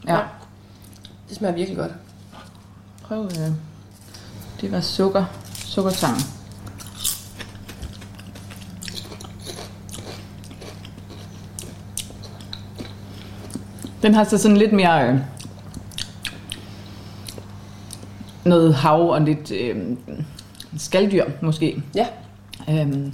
[0.07, 0.15] ja.
[0.15, 0.21] Ja.
[1.29, 1.93] Det smager virkelig godt.
[3.03, 3.51] Prøv, øh,
[4.61, 5.25] det var sukker,
[5.55, 6.17] sukkertang.
[14.03, 15.19] Den har så sådan lidt mere øh,
[18.47, 19.77] noget hav og lidt øh,
[20.79, 21.83] skalddyr måske.
[21.95, 22.07] Ja.
[22.71, 23.13] Øhm,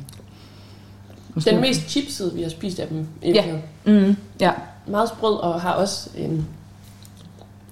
[1.45, 3.07] Den mest chipsede, vi har spist af dem.
[3.23, 3.45] Ja.
[3.87, 4.53] Mm, ja.
[4.87, 6.47] Meget sprød og har også en...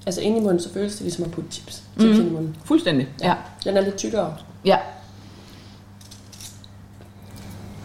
[0.07, 1.83] Altså inde i munden, så føles det ligesom at putte chips.
[2.01, 2.21] Chips Mhm.
[2.21, 2.57] ind i munden.
[2.65, 3.35] Fuldstændig, ja.
[3.65, 4.35] Den er lidt tykkere.
[4.65, 4.77] Ja.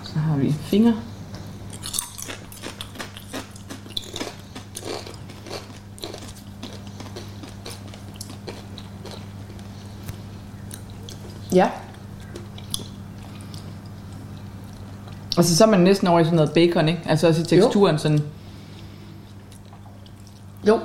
[0.04, 0.94] Så har vi fingre.
[11.56, 11.70] Ja.
[15.38, 17.02] Altså så er man næsten over i sådan noget bacon, ikke?
[17.06, 18.22] Altså også i teksturen sådan.
[20.68, 20.80] Jo.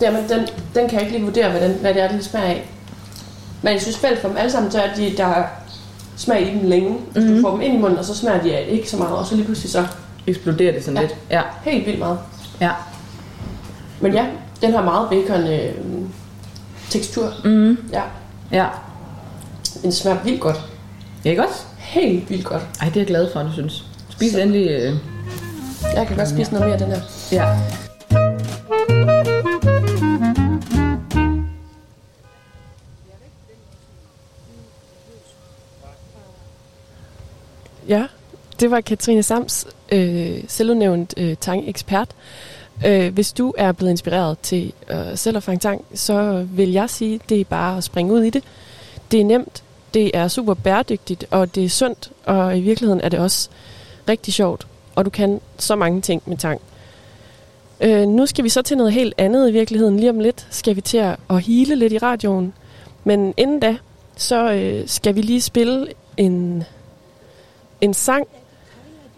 [0.00, 0.40] Jamen, den,
[0.74, 2.70] den kan jeg ikke lige vurdere, hvad, den, hvad det er, den smager af.
[3.62, 5.44] Men jeg synes fælles for dem alle sammen, så er de, der er
[6.16, 6.90] smag i dem længe.
[6.90, 7.22] Mm.
[7.22, 7.34] Mhm.
[7.34, 9.16] Du får dem ind i munden, og så smager de af ikke så meget.
[9.16, 9.86] Og så lige pludselig så...
[10.26, 11.02] Eksploderer det sådan ja.
[11.02, 11.16] lidt.
[11.30, 11.42] Ja.
[11.62, 12.18] Helt vildt meget.
[12.60, 12.70] Ja.
[14.00, 14.26] Men ja,
[14.62, 15.74] den har meget bacon øh,
[16.90, 17.32] tekstur.
[17.44, 17.78] Mm.
[17.92, 18.02] Ja.
[18.52, 18.66] Ja.
[19.82, 20.56] Den smager vildt godt.
[21.24, 21.62] Ikke også?
[21.78, 22.62] Helt vildt godt.
[22.80, 23.84] Ej, det er jeg glad for, du synes.
[24.10, 24.70] Spis endelig...
[24.70, 24.94] Øh...
[25.94, 27.00] Jeg kan godt spise noget mere af den her.
[27.32, 27.58] Ja.
[37.88, 38.06] Ja,
[38.60, 42.08] det var Katrine Sams, øh, selvudnævnt øh, tang-ekspert.
[42.86, 46.90] Øh, hvis du er blevet inspireret til øh, selv at fange tang, så vil jeg
[46.90, 48.44] sige, det er bare at springe ud i det.
[49.10, 49.62] Det er nemt,
[49.96, 53.48] det er super bæredygtigt, og det er sundt, og i virkeligheden er det også
[54.08, 54.66] rigtig sjovt.
[54.94, 56.60] Og du kan så mange ting med tang.
[57.80, 60.00] Øh, nu skal vi så til noget helt andet i virkeligheden.
[60.00, 60.98] Lige om lidt skal vi til
[61.28, 62.52] at, hele lidt i radioen.
[63.04, 63.76] Men inden da,
[64.16, 65.86] så øh, skal vi lige spille
[66.16, 66.64] en
[67.80, 68.26] en sang,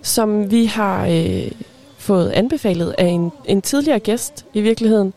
[0.02, 1.50] som vi har øh,
[1.98, 5.14] fået anbefalet af en, en tidligere gæst i virkeligheden.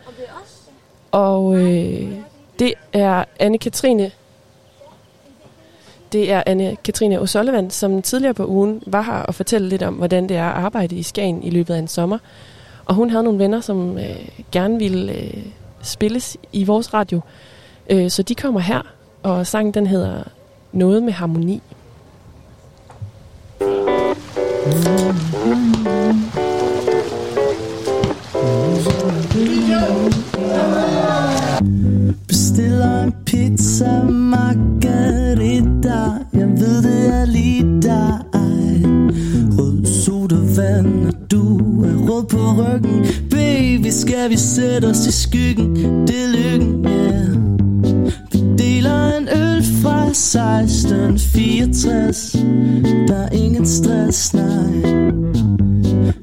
[1.12, 2.12] Og øh,
[2.60, 4.21] det er Anne-Katrine
[6.12, 10.30] det er Anne-Katrine O'Sullivan, som tidligere på ugen var her og fortalte lidt om, hvordan
[10.30, 12.18] det er at arbejde i Skagen i løbet af en sommer.
[12.86, 15.46] Og hun havde nogle venner, som øh, gerne ville øh,
[15.82, 17.22] spilles i vores radio.
[17.90, 18.82] Øh, så de kommer her,
[19.24, 20.24] og sangen den hedder
[20.74, 21.62] Noget med harmoni.
[24.64, 26.41] Bestiller
[33.04, 36.00] en pizza margarita
[36.34, 38.20] Jeg ved det er lige dig.
[39.58, 43.06] Rød sodavand og du er rød på ryggen.
[43.30, 45.76] Baby skal vi sætte os i skyggen?
[46.08, 47.36] Det er lykken, yeah
[48.32, 52.36] Vi deler en øl fra 1664
[53.08, 54.82] Der er ingen stress, nej.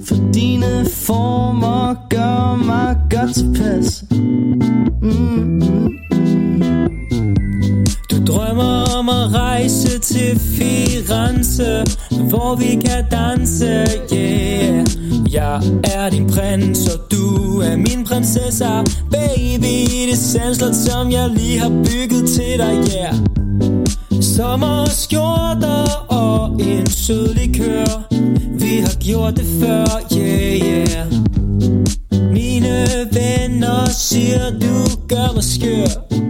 [0.05, 4.05] For dine former gør mig godt tilpas.
[4.11, 4.63] Mm,
[5.03, 5.99] mm.
[8.11, 11.85] Du drømmer om at rejse til Firenze
[12.29, 14.87] Hvor vi kan danse, yeah.
[15.33, 18.65] Jeg er din prins, og du er min prinsesse
[19.11, 23.15] Baby, det sandslot, som jeg lige har bygget til dig, yeah.
[24.23, 28.15] Sommerskjorter og en sød likør
[28.61, 31.29] Vi har gjort det før, yeah, yeah.
[32.33, 36.28] Mine venner siger, du gør mig skør.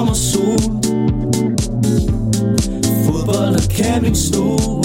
[0.00, 0.60] Sommer sol.
[3.04, 4.84] Fodbold og campingstol.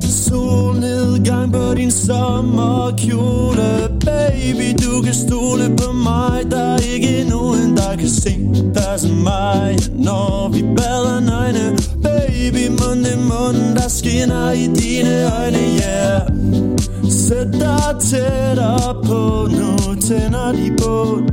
[0.00, 3.88] Solnedgang på din sommerkjole.
[4.04, 6.50] Baby, du kan stole på mig.
[6.50, 8.30] Der er ikke nogen, der kan se
[8.74, 9.76] dig som mig.
[9.92, 11.76] Når vi bader nøgne.
[12.02, 16.20] Baby, mund i mund Der skinner i dine øjne, yeah.
[17.10, 21.30] Sæt dig tættere på Nu tænder de bål.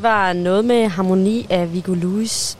[0.00, 2.58] Det var noget med harmoni af Viggo Lewis.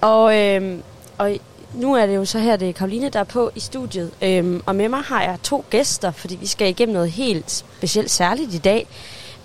[0.00, 0.82] Og, øhm,
[1.18, 1.36] og
[1.74, 4.10] nu er det jo så her, det er Karoline, der er på i studiet.
[4.22, 8.10] Øhm, og med mig har jeg to gæster, fordi vi skal igennem noget helt specielt
[8.10, 8.86] særligt i dag.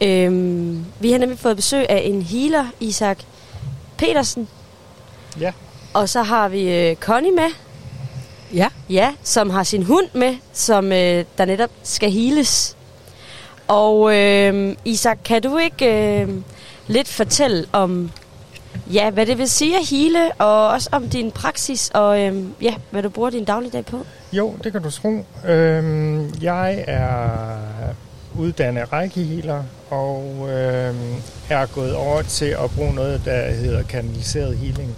[0.01, 3.17] Øhm, vi har nemlig fået besøg af en healer, Isak
[3.97, 4.47] Petersen.
[5.39, 5.51] Ja.
[5.93, 7.49] Og så har vi øh, Connie med.
[8.53, 8.67] Ja.
[8.89, 12.77] Ja, som har sin hund med, som øh, der netop skal heales.
[13.67, 16.29] Og øh, Isak, kan du ikke øh,
[16.87, 18.11] lidt fortælle om,
[18.93, 22.73] ja, hvad det vil sige at hele, og også om din praksis, og øhm, ja,
[22.91, 24.05] hvad du bruger din dagligdag på?
[24.33, 25.25] Jo, det kan du tro.
[25.47, 27.29] Øhm, jeg er
[28.37, 31.15] uddannet rækkehealer og øhm,
[31.49, 34.95] er gået over til at bruge noget, der hedder kanaliseret healing.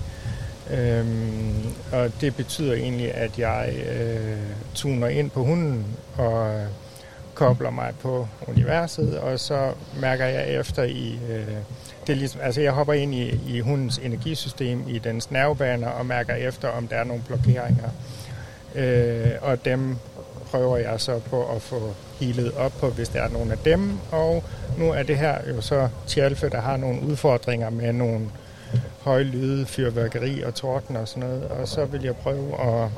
[0.71, 4.37] Øhm, og det betyder egentlig, at jeg øh,
[4.75, 5.85] tuner ind på hunden
[6.17, 6.61] og
[7.39, 11.19] kobler mig på universet, og så mærker jeg efter i...
[11.29, 11.47] Øh,
[12.07, 16.05] det er ligesom, altså jeg hopper ind i, i hundens energisystem, i dens nervebaner, og
[16.05, 17.89] mærker efter, om der er nogle blokeringer.
[18.75, 19.97] Øh, og dem
[20.51, 23.99] prøver jeg så på at få healet op på, hvis der er nogle af dem.
[24.11, 24.43] Og
[24.77, 28.19] nu er det her jo så Tjalfe, der har nogle udfordringer med nogle
[29.01, 31.43] høje lyde, fyrværkeri og torden og sådan noget.
[31.43, 32.89] Og så vil jeg prøve at,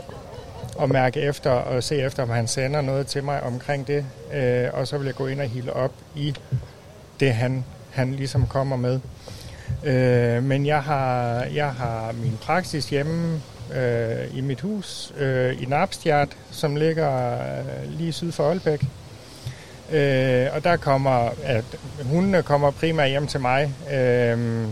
[0.82, 4.06] at mærke efter og se efter, om han sender noget til mig omkring det.
[4.34, 6.36] Øh, og så vil jeg gå ind og heale op i
[7.20, 9.00] det, han, han ligesom kommer med.
[9.84, 13.42] Øh, men jeg har, jeg har min praksis hjemme
[13.76, 18.84] øh, i mit hus øh, i Napstjert, som ligger øh, lige syd for Aalbæk.
[19.92, 21.66] Øh, og der kommer, at
[22.04, 24.66] hundene kommer primært hjem til mig, øh,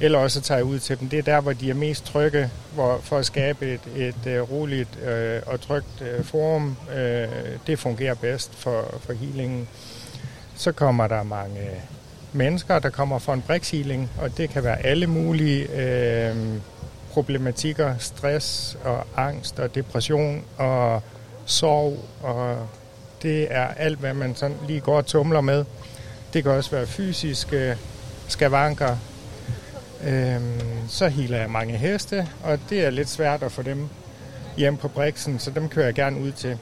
[0.00, 1.08] eller også tager jeg ud til dem.
[1.08, 4.50] Det er der, hvor de er mest trygge hvor, for at skabe et, et øh,
[4.50, 6.76] roligt øh, og trygt øh, forum.
[6.96, 7.28] Øh,
[7.66, 9.68] det fungerer bedst for, for healingen.
[10.56, 11.70] Så kommer der mange
[12.32, 16.36] mennesker, der kommer for en healing, og det kan være alle mulige øh,
[17.10, 21.02] problematikker, stress og angst og depression og
[21.46, 22.68] sorg, og
[23.22, 25.64] det er alt, hvad man sådan lige går og tumler med.
[26.32, 27.76] Det kan også være fysiske
[28.28, 28.96] skavanker,
[30.06, 33.88] Øhm, så healer jeg mange heste, og det er lidt svært at få dem
[34.56, 36.58] hjem på Brixen, så dem kører jeg gerne ud til.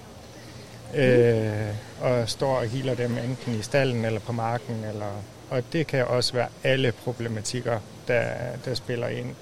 [0.95, 4.85] Øh, og står og healer dem enten i stallen eller på marken.
[4.85, 8.25] Eller, og det kan også være alle problematikker, der,
[8.65, 9.35] der spiller ind.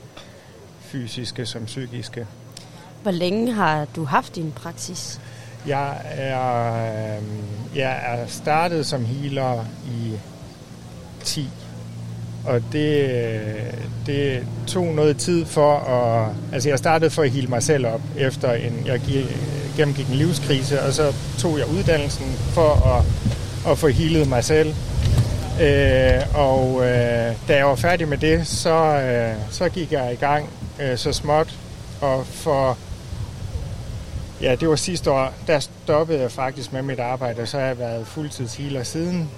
[0.81, 2.27] Fysiske som psykiske.
[3.03, 5.21] Hvor længe har du haft din praksis?
[5.67, 6.73] Jeg er,
[7.17, 7.23] øh,
[7.79, 10.19] jeg er startet som healer i
[11.25, 11.49] 10.
[12.45, 13.11] Og det,
[14.07, 16.35] det tog noget tid for at...
[16.53, 19.01] Altså jeg startede for at hele mig selv op, efter en, jeg
[19.77, 23.05] gennemgik en livskrise, og så tog jeg uddannelsen for at,
[23.73, 24.75] at få healet mig selv.
[25.63, 30.17] Øh, og øh, da jeg var færdig med det, så, øh, så gik jeg i
[30.17, 30.51] gang
[30.81, 31.55] øh, så småt,
[32.01, 32.79] og for
[34.41, 35.35] Ja, det var sidste år.
[35.47, 39.31] Der stoppede jeg faktisk med mit arbejde, og så har jeg været fuldtidshealer siden.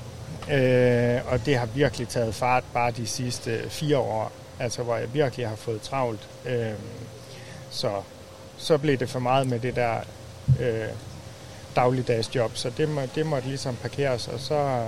[0.53, 5.15] Øh, og det har virkelig taget fart bare de sidste fire år, altså hvor jeg
[5.15, 6.29] virkelig har fået travlt.
[6.47, 6.73] Øh,
[7.71, 7.91] så,
[8.57, 9.95] så blev det for meget med det der
[10.61, 10.89] øh,
[11.77, 14.85] dagligdags job, så det, må, det måtte ligesom parkeres, og så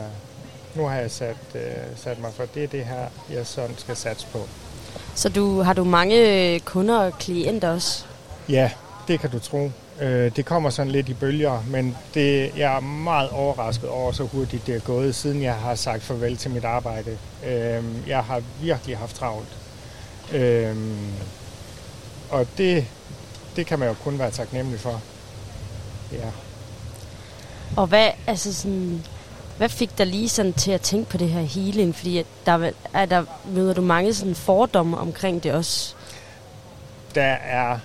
[0.74, 1.60] nu har jeg sat, øh,
[1.96, 4.38] sat mig for, det er det her, jeg sådan skal satse på.
[5.14, 8.04] Så du, har du mange kunder og klienter også?
[8.48, 8.70] Ja,
[9.08, 9.70] det kan du tro.
[10.00, 14.24] Øh, det kommer sådan lidt i bølger, men det, jeg er meget overrasket over, så
[14.24, 17.18] hurtigt det er gået, siden jeg har sagt farvel til mit arbejde.
[17.46, 19.48] Øh, jeg har virkelig haft travlt.
[20.32, 20.76] Øh,
[22.30, 22.86] og det,
[23.56, 25.00] det kan man jo kun være taknemmelig for.
[26.12, 26.30] Ja.
[27.76, 29.02] Og hvad, altså sådan,
[29.58, 31.94] hvad fik dig lige sådan til at tænke på det her healing?
[31.94, 35.94] Fordi der, er er der, møder du mange sådan fordomme omkring det også?
[37.14, 37.78] Der er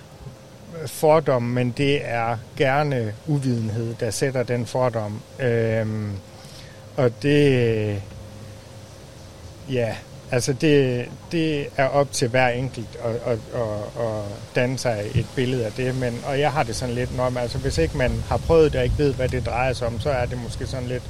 [0.86, 5.20] fordom, men det er gerne uvidenhed, der sætter den fordom.
[5.40, 6.12] Øhm,
[6.96, 8.02] og det,
[9.70, 9.96] ja,
[10.30, 14.24] altså det, det er op til hver enkelt at, at, at, at
[14.54, 15.94] danne sig et billede af det.
[15.94, 18.72] Men, og jeg har det sådan lidt, når man, altså hvis ikke man har prøvet
[18.72, 21.02] det og ikke ved, hvad det drejer sig om, så er det måske sådan lidt,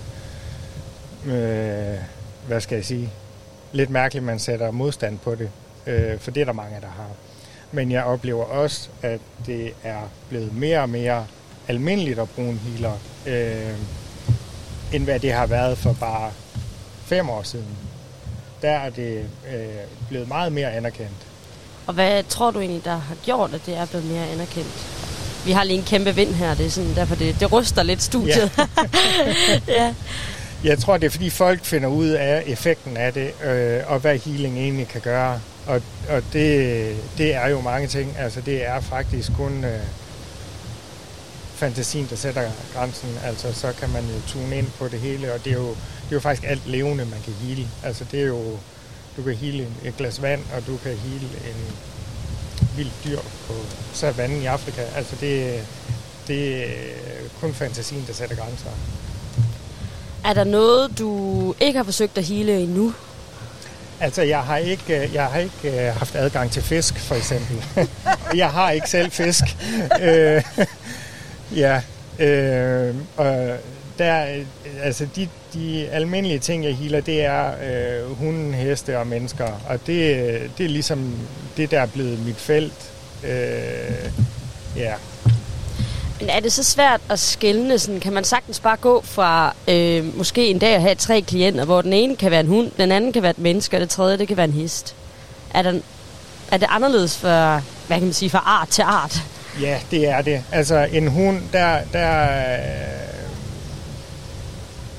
[1.26, 1.98] øh,
[2.46, 3.10] hvad skal jeg sige,
[3.72, 5.50] lidt mærkeligt, man sætter modstand på det.
[5.86, 7.08] Øh, for det er der mange, der har.
[7.72, 11.26] Men jeg oplever også, at det er blevet mere og mere
[11.68, 12.92] almindeligt at bruge en healer,
[13.26, 13.74] øh,
[14.92, 16.30] end hvad det har været for bare
[17.04, 17.76] fem år siden.
[18.62, 19.18] Der er det
[19.54, 19.64] øh,
[20.08, 21.26] blevet meget mere anerkendt.
[21.86, 24.88] Og hvad tror du egentlig, der har gjort, at det er blevet mere anerkendt?
[25.44, 28.02] Vi har lige en kæmpe vind her, det er sådan, derfor det, det ryster lidt
[28.02, 28.58] studiet.
[29.68, 29.94] ja.
[30.64, 34.18] Jeg tror, det er fordi folk finder ud af effekten af det, øh, og hvad
[34.18, 35.40] healing egentlig kan gøre.
[35.68, 38.16] Og, og det, det er jo mange ting.
[38.18, 39.80] Altså det er faktisk kun øh,
[41.54, 43.08] fantasien, der sætter grænsen.
[43.24, 46.10] Altså så kan man jo tune ind på det hele, og det er jo, det
[46.10, 47.68] er jo faktisk alt levende, man kan hele.
[47.82, 48.58] Altså det er jo,
[49.16, 51.76] du kan hele et glas vand, og du kan hele en
[52.76, 53.54] vild dyr på
[53.92, 54.82] savannen i Afrika.
[54.96, 55.64] Altså det,
[56.26, 56.68] det er
[57.40, 58.70] kun fantasien, der sætter grænser.
[60.24, 62.94] Er der noget, du ikke har forsøgt at hele endnu?
[64.00, 67.64] Altså, jeg har ikke, øh, jeg har ikke øh, haft adgang til fisk, for eksempel.
[68.42, 69.44] jeg har ikke selv fisk.
[70.00, 70.42] øh,
[71.62, 71.80] ja,
[72.18, 73.56] øh, og
[73.98, 74.44] der, øh,
[74.82, 79.60] altså de, de almindelige ting, jeg healer, det er øh, hunden, heste og mennesker.
[79.68, 81.14] Og det, øh, det er ligesom
[81.56, 82.92] det, der er blevet mit felt.
[83.24, 84.10] Øh,
[84.76, 84.94] ja,
[86.20, 87.78] men er det så svært at skælne?
[87.78, 91.64] Sådan, kan man sagtens bare gå fra øh, måske en dag at have tre klienter,
[91.64, 93.90] hvor den ene kan være en hund, den anden kan være et menneske, og det
[93.90, 94.94] tredje det kan være en hest?
[95.54, 95.80] Er, der,
[96.52, 99.22] er det anderledes for, hvad kan man sige, fra art til art?
[99.60, 100.42] Ja, det er det.
[100.52, 102.58] Altså en hund, der, der, øh,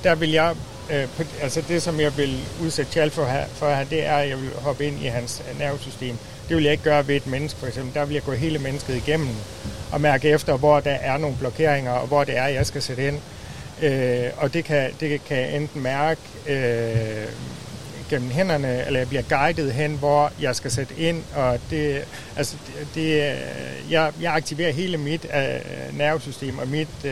[0.04, 0.56] der vil jeg,
[0.92, 4.16] øh, på, altså det som jeg vil udsætte Chal for her, for her, det er,
[4.16, 6.18] at jeg vil hoppe ind i hans nervesystem.
[6.50, 7.94] Det vil jeg ikke gøre ved et menneske, for eksempel.
[7.94, 9.30] Der vil jeg gå hele mennesket igennem
[9.94, 13.08] at mærke efter, hvor der er nogle blokeringer, og hvor det er, jeg skal sætte
[13.08, 13.20] ind.
[13.82, 17.28] Øh, og det kan, det kan jeg enten mærke øh,
[18.10, 22.02] gennem hænderne, eller jeg bliver guidet hen, hvor jeg skal sætte ind, og det,
[22.38, 23.38] altså, det, det
[23.90, 27.12] jeg, jeg aktiverer hele mit øh, nervesystem og mit, øh,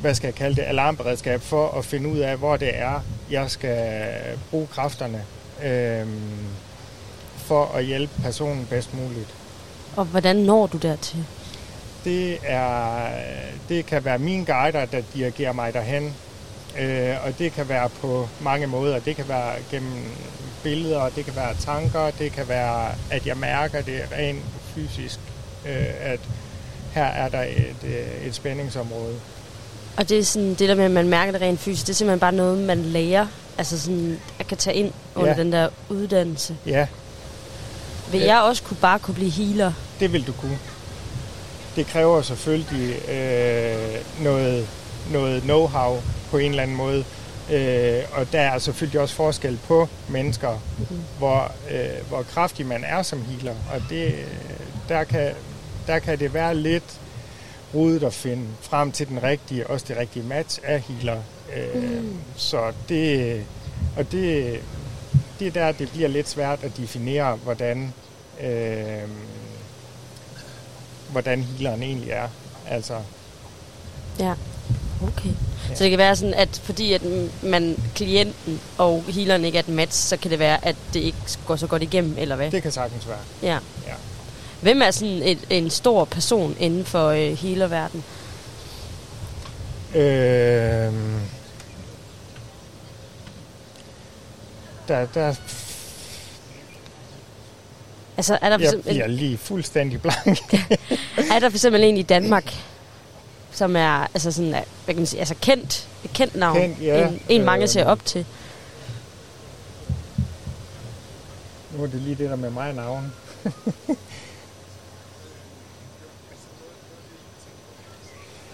[0.00, 3.50] hvad skal jeg kalde det, alarmberedskab for at finde ud af, hvor det er, jeg
[3.50, 4.02] skal
[4.50, 5.24] bruge kræfterne
[5.64, 6.06] øh,
[7.36, 9.34] for at hjælpe personen bedst muligt.
[9.96, 11.24] Og hvordan når du dertil?
[12.04, 13.06] Det, er,
[13.68, 16.14] det kan være mine guider, der dirigerer mig derhen.
[16.78, 18.98] Øh, og det kan være på mange måder.
[18.98, 20.04] Det kan være gennem
[20.62, 24.42] billeder, det kan være tanker, det kan være, at jeg mærker det rent
[24.74, 25.18] fysisk,
[25.66, 26.20] øh, at
[26.92, 29.14] her er der et, øh, et spændingsområde.
[29.96, 31.96] Og det er sådan, det der med, at man mærker det rent fysisk, det er
[31.96, 33.26] simpelthen bare noget, man lærer.
[33.58, 35.36] Altså sådan, at kan tage ind under Ja.
[35.36, 36.56] den der uddannelse.
[36.66, 36.86] Ja,
[38.12, 39.72] Vil jeg også kunne bare kunne blive healer?
[40.00, 40.58] det vil du kunne.
[41.76, 43.94] Det kræver selvfølgelig øh,
[44.24, 44.68] noget,
[45.12, 47.04] noget know-how på en eller anden måde.
[47.50, 50.96] Øh, og der er selvfølgelig også forskel på mennesker, mm.
[51.18, 53.54] hvor, øh, hvor kraftig man er som healer.
[53.74, 54.24] Og det, øh,
[54.88, 55.32] der, kan,
[55.86, 57.00] der kan det være lidt
[57.74, 61.16] rodet at finde frem til den rigtige, også det rigtige match af healer.
[61.56, 62.16] Øh, Mm.
[62.36, 63.44] Så det,
[63.96, 64.60] og det,
[65.38, 67.92] det er der, det bliver lidt svært at definere, hvordan,
[68.40, 69.08] øh,
[71.10, 72.28] hvordan healeren egentlig er.
[72.68, 72.94] Altså,
[74.18, 74.34] Ja,
[75.02, 75.30] okay.
[75.68, 75.74] Ja.
[75.74, 77.02] Så det kan være sådan, at fordi at
[77.42, 81.18] man, klienten og healeren ikke er et match, så kan det være, at det ikke
[81.46, 82.50] går så godt igennem, eller hvad?
[82.50, 83.18] det kan sagtens være.
[83.42, 83.58] Ja.
[83.86, 83.94] Ja.
[84.60, 88.04] Hvem er sådan et, en stor person inden for øh, healerverden?
[89.94, 90.92] Øh,
[94.88, 95.34] der, der,
[98.16, 100.54] Altså, er der for jeg bliver lige fuldstændig blank.
[101.32, 102.54] er der for eksempel en i Danmark,
[103.52, 106.82] som er altså sådan, er, hvad kan man sige, altså kendt, et kendt navn, Kendt,
[106.82, 107.08] ja.
[107.08, 107.68] en, en mange Øh.
[107.68, 108.26] ser op til?
[111.76, 113.12] nu er det lige det der med mig navn.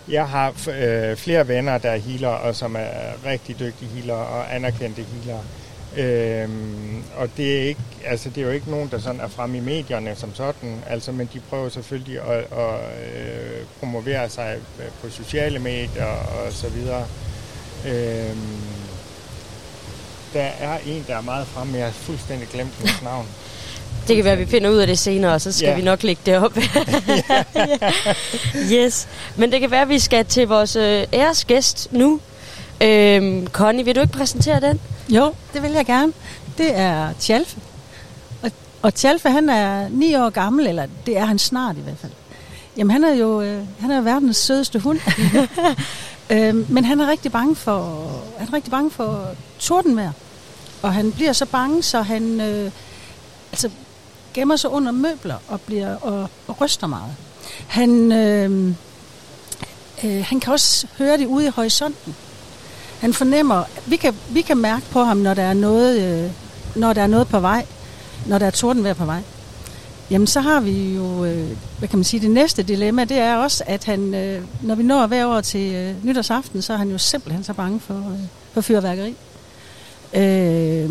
[0.08, 4.54] Jeg har øh, flere venner, der er healer, og som er rigtig dygtige healer og
[4.54, 5.42] anerkendte healer.
[5.96, 9.56] Øhm, og det er, ikke, altså, det er jo ikke nogen, der sådan er fremme
[9.56, 12.74] i medierne som sådan, altså, men de prøver selvfølgelig at, at
[13.16, 17.06] øh, promovere sig øh, på sociale medier og så videre.
[17.86, 18.60] Øhm,
[20.34, 23.26] der er en, der er meget fremme, jeg har fuldstændig glemt hendes navn.
[24.08, 25.74] Det kan være, at vi finder ud af det senere, og så skal Ja.
[25.76, 26.56] vi nok lægge det op.
[28.72, 29.08] yes.
[29.36, 32.20] Men det kan være, at vi skal til vores øh, æresgæst nu.
[32.82, 34.80] Øhm, Connie, vil du ikke præsentere den?
[35.08, 36.12] Jo, det vil jeg gerne.
[36.58, 37.60] Det er Tjalfe.
[38.42, 38.50] Og,
[38.82, 42.12] og Tjalfe, han er ni år gammel, eller det er han snart i hvert fald.
[42.76, 45.00] Jamen, han er jo øh, han er verdens sødeste hund.
[46.32, 49.26] øh, men han er rigtig bange for, han er rigtig bange for
[49.58, 50.12] tordenvejr.
[50.82, 52.70] Og han bliver så bange, så han øh,
[53.52, 53.70] altså,
[54.34, 57.14] gemmer sig under møbler og, bliver, og, og ryster meget.
[57.68, 58.74] Han, øh,
[60.04, 62.14] øh, han kan også høre det ude i horisonten.
[62.98, 66.30] Han fornemmer, vi kan, vi kan mærke på ham, når der er noget, øh,
[66.76, 67.66] når der er noget på vej,
[68.26, 69.22] når der er tordenvejr på vej.
[70.10, 71.48] Jamen så har vi jo, øh,
[71.78, 74.82] hvad kan man sige, det næste dilemma, det er også, at han, øh, når vi
[74.82, 78.20] når hver år til øh, nytårsaften, så er han jo simpelthen så bange for, øh,
[78.52, 79.14] for fyrværkeri.
[80.14, 80.90] Øh,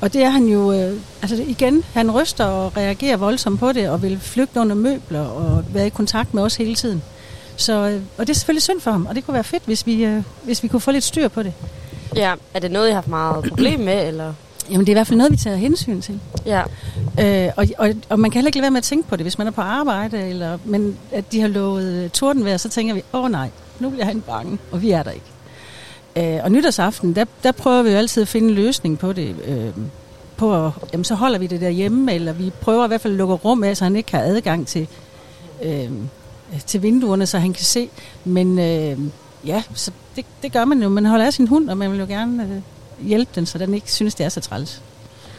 [0.00, 3.90] og det er han jo, øh, altså igen, han ryster og reagerer voldsomt på det,
[3.90, 7.02] og vil flygte under møbler og være i kontakt med os hele tiden.
[7.58, 9.86] Så, øh, og det er selvfølgelig synd for ham, og det kunne være fedt, hvis
[9.86, 11.52] vi, øh, hvis vi kunne få lidt styr på det.
[12.16, 14.32] Ja, er det noget, jeg har haft meget problem med, eller?
[14.70, 16.20] Jamen, det er i hvert fald noget, vi tager hensyn til.
[16.46, 16.62] Ja.
[17.20, 19.24] Øh, og, og, og man kan heller ikke lade være med at tænke på det,
[19.24, 22.94] hvis man er på arbejde, eller, men at de har lovet øh, tordenvejr, så tænker
[22.94, 25.26] vi, åh oh, nej, nu bliver han bange, og vi er der ikke.
[26.16, 29.36] Øh, og nytårsaften, der, der prøver vi jo altid at finde en løsning på det.
[29.44, 29.70] Øh,
[30.36, 33.18] på at, jamen, så holder vi det derhjemme, eller vi prøver i hvert fald at
[33.18, 34.88] lukke rum af, så han ikke har adgang til,
[35.62, 35.90] øh,
[36.66, 37.88] til vinduerne, så han kan se.
[38.24, 38.98] Men øh,
[39.46, 40.88] ja, så det, det gør man jo.
[40.88, 43.74] Man holder af sin hund, og man vil jo gerne øh, hjælpe den, så den
[43.74, 44.82] ikke synes, det er så træls.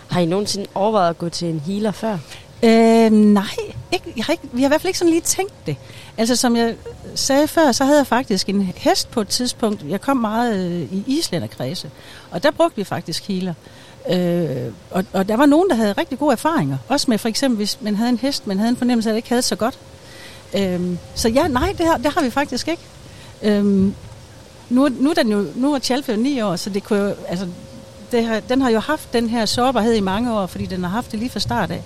[0.08, 2.18] Har I nogensinde overvejet at gå til en healer før?
[2.64, 3.44] Øh, nej,
[3.92, 5.78] ikke, jeg har ikke, vi har i hvert fald ikke sådan lige tænkt det.
[6.18, 6.76] Altså som jeg
[7.16, 9.86] sagde før, så havde jeg faktisk en hest på et tidspunkt.
[9.90, 11.90] Jeg kom meget øh, i islænderkredse,
[12.32, 13.54] og der brugte vi faktisk healer.
[14.10, 16.78] Øh, og, og der var nogen, der havde rigtig gode erfaringer.
[16.88, 19.16] Også med for eksempel, hvis man havde en hest, man havde en fornemmelse af, at
[19.16, 19.80] det ikke havde så godt.
[20.58, 22.84] Øh, så ja, nej, det har, det har vi faktisk ikke.
[23.44, 23.66] Øh,
[24.70, 27.16] nu, nu, er den jo, nu er Tjalfe jo ni år, så det kunne jo,
[27.28, 27.48] altså,
[28.12, 30.90] det har, den har jo haft den her sårbarhed i mange år, fordi den har
[30.90, 31.84] haft det lige fra start af.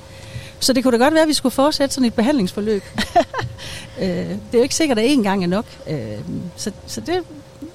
[0.59, 2.83] Så det kunne da godt være, at vi skulle fortsætte sådan et behandlingsforløb.
[4.01, 5.65] øh, det er jo ikke sikkert, at én gang er nok.
[5.89, 5.97] Øh,
[6.55, 7.23] så så det,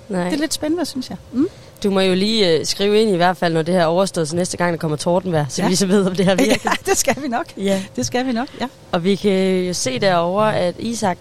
[0.09, 0.25] Nej.
[0.25, 1.19] det er lidt spændende, synes jeg.
[1.33, 1.49] Mm?
[1.83, 4.29] Du må jo lige øh, skrive ind i hvert fald, når det her er overstået,
[4.29, 5.69] så næste gang der kommer tordenvejr, så Ja.
[5.69, 6.65] vi så ved, om det har virket.
[6.65, 7.47] Ja, det skal vi nok.
[7.57, 7.83] Ja.
[7.97, 8.67] Det skal vi nok, ja.
[8.93, 11.19] Og vi kan jo se derovre, at Isak,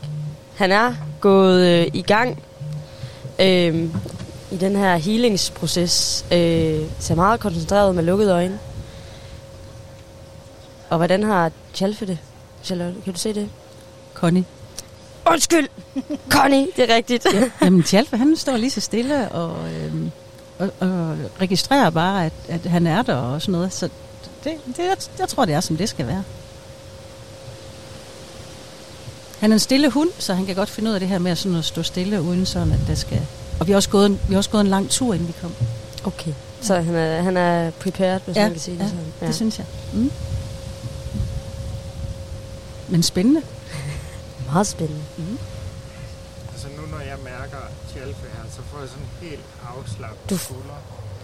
[0.56, 2.44] han er gået øh, i gang
[3.40, 3.84] øh,
[4.52, 6.26] i den her healingsproces.
[6.32, 8.60] Øh, ser meget koncentreret med lukkede øjne.
[10.90, 12.18] Og hvordan har Chalfe det?
[12.64, 13.50] Charlotte, kan du se det?
[14.14, 14.46] Connie.
[15.32, 15.68] Undskyld!
[16.30, 17.28] Connie, det er rigtigt.
[17.34, 20.12] Ja, jamen, Tjalfe, han står lige så stille og, øhm,
[20.60, 23.74] og, og registrerer bare, at, at han er der og sådan noget.
[23.74, 23.90] Så
[24.44, 26.24] det, det, jeg, jeg tror, det er, som det skal være.
[29.40, 31.32] Han er en stille hund, så han kan godt finde ud af det her med
[31.32, 33.22] at, sådan at stå stille, uden sådan, at der skal
[33.60, 35.34] Og vi har, også gået en, vi har også gået en lang tur, inden vi
[35.42, 35.54] kom.
[36.04, 36.34] Okay.
[36.62, 39.28] Så han er, han er prepared, hvis Ja, man kan sige det ja, sådan.
[39.28, 39.66] det synes jeg.
[39.94, 40.12] Mm.
[42.88, 43.42] Men spændende.
[44.52, 45.02] Meget spændende.
[45.18, 45.38] Mm.
[46.54, 47.58] Altså nu når jeg mærker
[47.94, 49.07] Tjalfe her, så får jeg sådan
[50.30, 50.56] Du-.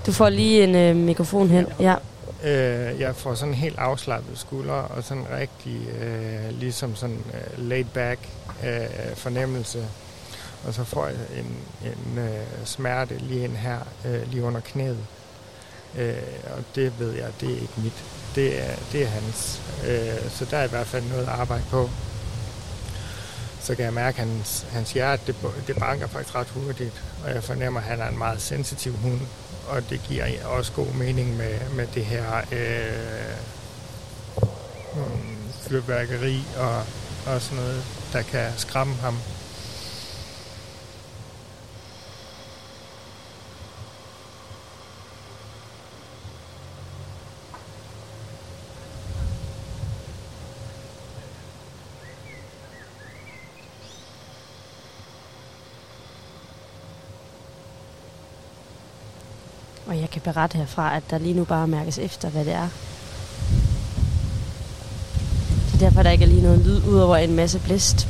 [0.05, 1.67] Du får lige en øh, mikrofon hen.
[1.79, 1.95] Ja.
[2.43, 7.85] Øh, jeg får sådan helt afslappet skulder og sådan rigtig øh, ligesom sådan øh, laid
[7.93, 8.19] back
[8.63, 9.85] øh, fornemmelse.
[10.67, 14.97] Og så får jeg en, en øh, smerte lige ind her, øh, lige under knæet.
[15.97, 16.13] Øh,
[16.57, 18.03] og det ved jeg, det er ikke mit.
[18.35, 19.61] Det er, det er hans.
[19.87, 21.89] Øh, så der er i hvert fald noget at arbejde på.
[23.61, 25.35] Så kan jeg mærke, at hans, hans hjerte, det,
[25.67, 27.03] det banker faktisk ret hurtigt.
[27.23, 29.21] Og jeg fornemmer, at han er en meget sensitiv hund.
[29.67, 33.37] Og det giver også god mening med, med det her øh,
[35.61, 36.77] fyrværkeri og,
[37.33, 37.83] og sådan noget,
[38.13, 39.17] der kan skræmme ham.
[60.23, 62.69] Berette herfra, at der lige nu bare mærkes efter, hvad det er.
[65.71, 68.07] Det er derfor, der ikke er lige noget lyd ud over en masse blæst.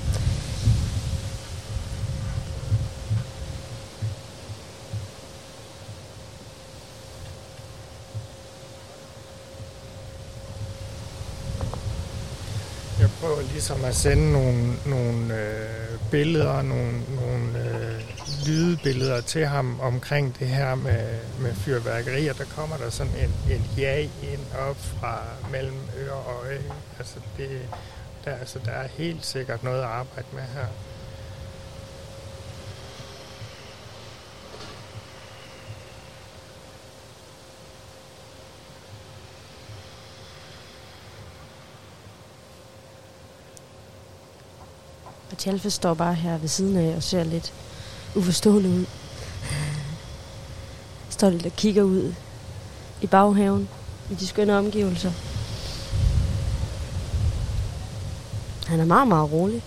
[13.00, 18.13] Jeg prøver ligesom at sende nogle, nogle øh, billeder, nogle, nogle øh,
[18.46, 23.54] lydbilleder til ham omkring det her med, med fyrværkeri, og der kommer der sådan en,
[23.54, 25.22] en ja ind op fra
[25.52, 26.62] mellem øre og øje.
[26.98, 27.62] Altså det,
[28.26, 30.68] der, altså der er helt sikkert noget at arbejde med her.
[45.32, 47.54] Og Tjalfe står bare her ved siden af og ser lidt
[48.16, 48.86] uforstående ud.
[51.10, 52.14] Står lidt og kigger ud
[53.02, 53.70] i baghaven
[54.12, 55.12] i de skønne omgivelser.
[58.68, 59.64] Han er meget, meget rolig.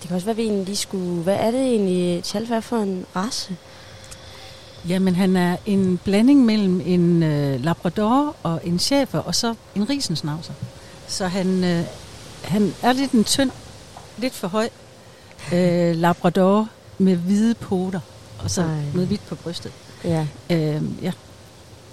[0.00, 1.22] Det kan også være, at vi egentlig lige skulle...
[1.22, 3.56] Hvad er det egentlig, Tjalf er for en race?
[4.88, 9.88] Jamen, han er en blanding mellem en øh, labrador og en chefer, og så en
[9.90, 10.52] risensnavser.
[11.08, 11.84] Så han, øh,
[12.44, 13.50] han er lidt en tynd,
[14.18, 14.68] lidt for høj
[15.54, 18.00] øh, labrador med hvide poter,
[18.44, 18.68] og så Ej.
[18.94, 19.72] Noget hvidt på brystet.
[20.04, 20.26] Ja.
[20.50, 21.12] Øh, ja.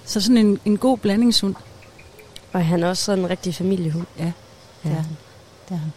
[0.04, 1.54] Så sådan en, en god blandingshund.
[2.52, 4.06] Og han er også sådan en rigtig familiehund.
[4.18, 4.32] Ja, det
[4.84, 4.90] Ja.
[4.90, 5.16] er han.
[5.68, 5.92] Det er han.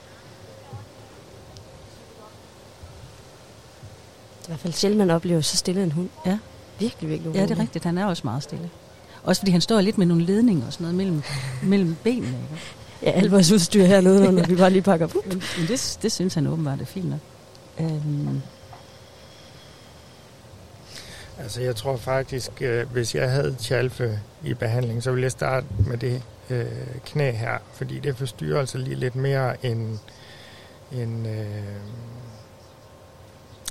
[4.42, 6.10] Det er i hvert fald sjældent, man oplever så stille en hund.
[6.26, 6.38] Ja.
[6.82, 7.62] Virkelig, virkelig Ja, det er rolig.
[7.62, 7.86] rigtigt.
[7.86, 8.70] Han er også meget stille.
[9.24, 11.22] Også fordi han står lidt med nogle ledninger og sådan noget mellem,
[11.64, 12.28] mellem benene.
[12.28, 12.64] Ikke?
[13.04, 15.22] Ja, alt vores udstyr hernede, når vi bare lige pakker på.
[15.26, 17.20] Men, men det, det synes han åbenbart er fint nok.
[17.80, 18.42] Øhm,
[21.40, 25.66] Altså jeg tror faktisk, øh, hvis jeg havde Tjalfe i behandling, så ville jeg starte
[25.88, 26.66] med det øh,
[27.06, 29.98] knæ her, fordi det forstyrrer altså lige lidt mere end,
[30.92, 31.46] end, øh,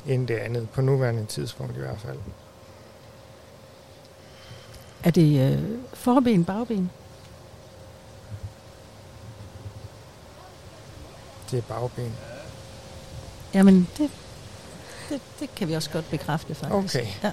[0.06, 2.18] end det andet, på nuværende tidspunkt i hvert fald.
[5.04, 5.62] Er det øh,
[5.94, 6.90] forben, bagben?
[11.50, 12.12] Det er bagben.
[13.54, 14.10] Jamen, det,
[15.08, 16.96] det, det kan vi også godt bekræfte, faktisk.
[16.96, 17.06] Okay.
[17.22, 17.32] Ja.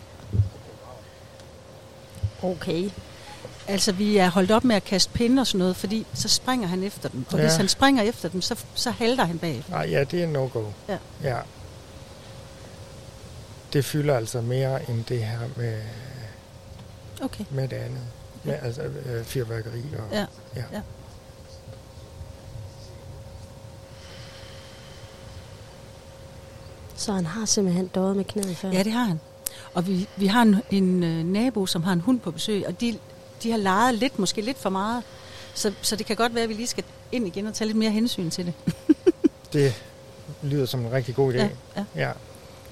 [2.44, 2.90] Okay.
[3.68, 6.68] Altså, vi er holdt op med at kaste pinde og sådan noget, fordi så springer
[6.68, 7.26] han efter dem.
[7.32, 7.44] Og ja.
[7.44, 9.64] hvis han springer efter dem, så, så halter han bag.
[9.70, 10.64] Nej, ja, det er no-go.
[10.90, 10.98] Ja.
[11.24, 11.38] ja.
[13.74, 15.82] Det fylder altså mere end det her med,
[17.22, 17.46] Okay.
[17.50, 18.02] med det andet.
[18.44, 20.04] Med, altså øh, fyrværkeri og...
[20.12, 20.26] Ja.
[20.56, 20.64] ja.
[20.74, 20.82] ja.
[26.96, 28.72] Så han har simpelthen døjet med knæet før?
[28.72, 29.20] Ja, det har han.
[29.74, 32.82] Og vi, vi har en, en øh, nabo, som har en hund på besøg, og
[32.82, 32.98] de,
[33.44, 35.04] de har leget lidt, måske lidt for meget.
[35.54, 37.78] Så, så det kan godt være, at vi lige skal ind igen og tage lidt
[37.78, 38.54] mere hensyn til det.
[39.54, 39.74] Det
[40.44, 41.38] lyder som en rigtig god idé.
[41.38, 41.84] Ja, ja.
[41.96, 42.12] ja.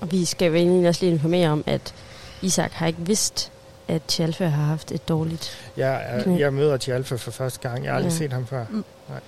[0.01, 1.93] Og vi skal jo egentlig også lige informere om, at
[2.41, 3.51] Isak har ikke vidst,
[3.87, 6.39] at Tjalfe har haft et dårligt Jeg, er, knæ.
[6.39, 7.83] jeg møder Tjalfe for første gang.
[7.83, 8.17] Jeg har aldrig Ja.
[8.17, 8.65] set ham før.
[8.69, 8.85] Mm.
[9.09, 9.19] Nej.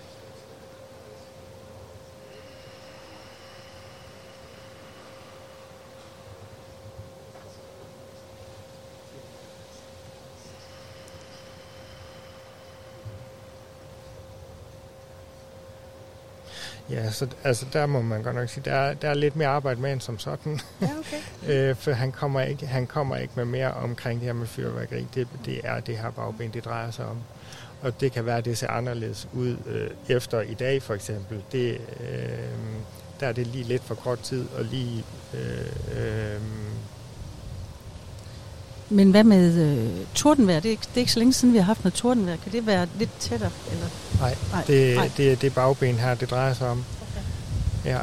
[16.90, 19.48] Ja, så altså, der må man godt nok sige, der er, der er lidt mere
[19.48, 20.60] arbejde med end som sådan.
[20.82, 21.70] Ja, okay.
[21.70, 25.08] øh, for han kommer, ikke, han kommer ikke med mere omkring det her med fyrværkeri.
[25.16, 27.18] Det, det er det her bagben, det drejer sig om.
[27.82, 31.44] Og det kan være, at det ser anderledes ud øh, efter i dag for eksempel.
[31.52, 32.38] Det, øh,
[33.20, 35.04] der er det lige lidt for kort tid, og lige...
[35.34, 36.42] Øh, øh,
[38.90, 40.60] Men hvad med øh, tordenvejr?
[40.60, 42.38] Det er, ikke, det er ikke så længe siden, vi har haft noget tordenvejr.
[42.44, 43.52] Kan det være lidt tættere?
[43.72, 43.86] Eller?
[44.20, 45.12] nej, Nej, det, nej.
[45.18, 46.84] det, det er bagben her, det drejer sig om.
[47.86, 48.00] Ja.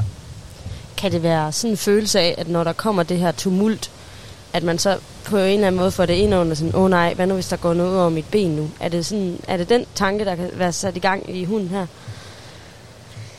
[0.97, 3.91] Kan det være sådan en følelse af, at når der kommer det her tumult,
[4.53, 6.91] at man så på en eller anden måde får det ind under sådan, åh oh,
[6.91, 8.71] nej, hvad nu hvis der går noget over mit ben nu?
[8.81, 11.69] Er det, sådan, er det den tanke, der kan være sat i gang i hunden
[11.69, 11.87] her?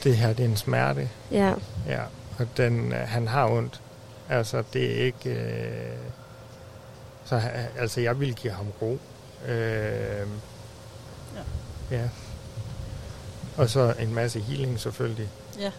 [0.04, 1.10] Det her, det er en smerte.
[1.32, 1.54] Ja.
[1.88, 2.02] Ja,
[2.40, 3.82] og den, øh, han har ondt.
[4.30, 5.30] Altså, det er ikke...
[5.30, 5.96] Øh,
[7.26, 9.00] så han- altså, jeg vil give ham ro.
[9.48, 10.28] Øh,
[11.36, 11.42] ja.
[11.92, 12.10] ja.
[13.58, 15.30] Og så en masse healing selvfølgelig.
[15.60, 15.72] Ja.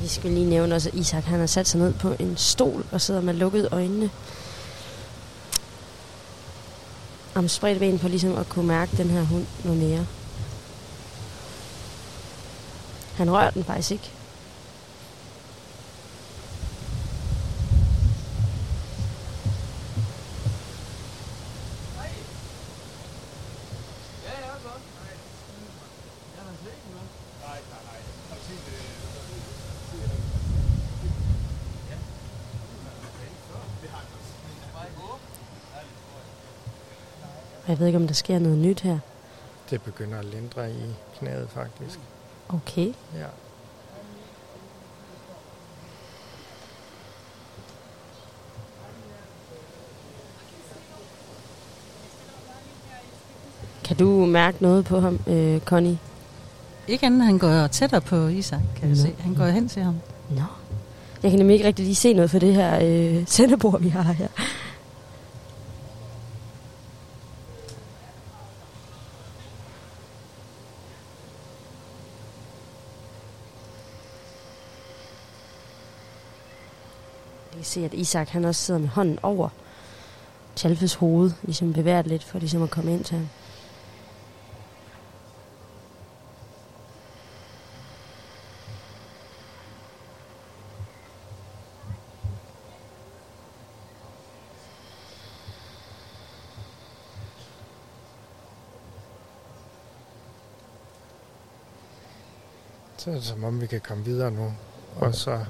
[0.00, 2.84] Vi skal lige nævne også, at Isak han har sat sig ned på en stol
[2.92, 4.10] og sidder med lukkede øjnene.
[7.34, 10.06] Om spredt ben på ligesom at kunne mærke den her hund noget mere.
[13.16, 14.10] Han rører den faktisk ikke.
[37.68, 38.98] Jeg ved ikke, om der sker noget nyt her.
[39.70, 41.98] Det begynder at lindre i knæet faktisk.
[42.52, 42.92] Okay.
[43.14, 43.26] Ja.
[53.84, 55.98] Kan du mærke noget på ham, øh, Connie?
[56.88, 59.02] Ikke andet, han går tættere på Isak, kan jeg Nå.
[59.02, 59.14] se.
[59.18, 59.94] Han går hen til ham.
[60.30, 60.42] Nå.
[61.22, 64.02] Jeg kan nemlig ikke rigtig lige se noget for det her øh, sendebord, vi har
[64.02, 64.28] her.
[77.50, 79.48] Jeg kan se, at Isak han også sidder med hånden over
[80.56, 83.28] Chalfes hoved, ligesom bevæger lidt, for ligesom at komme ind til ham.
[102.96, 104.52] Så er det som om, vi kan komme videre nu.
[104.96, 105.44] Og så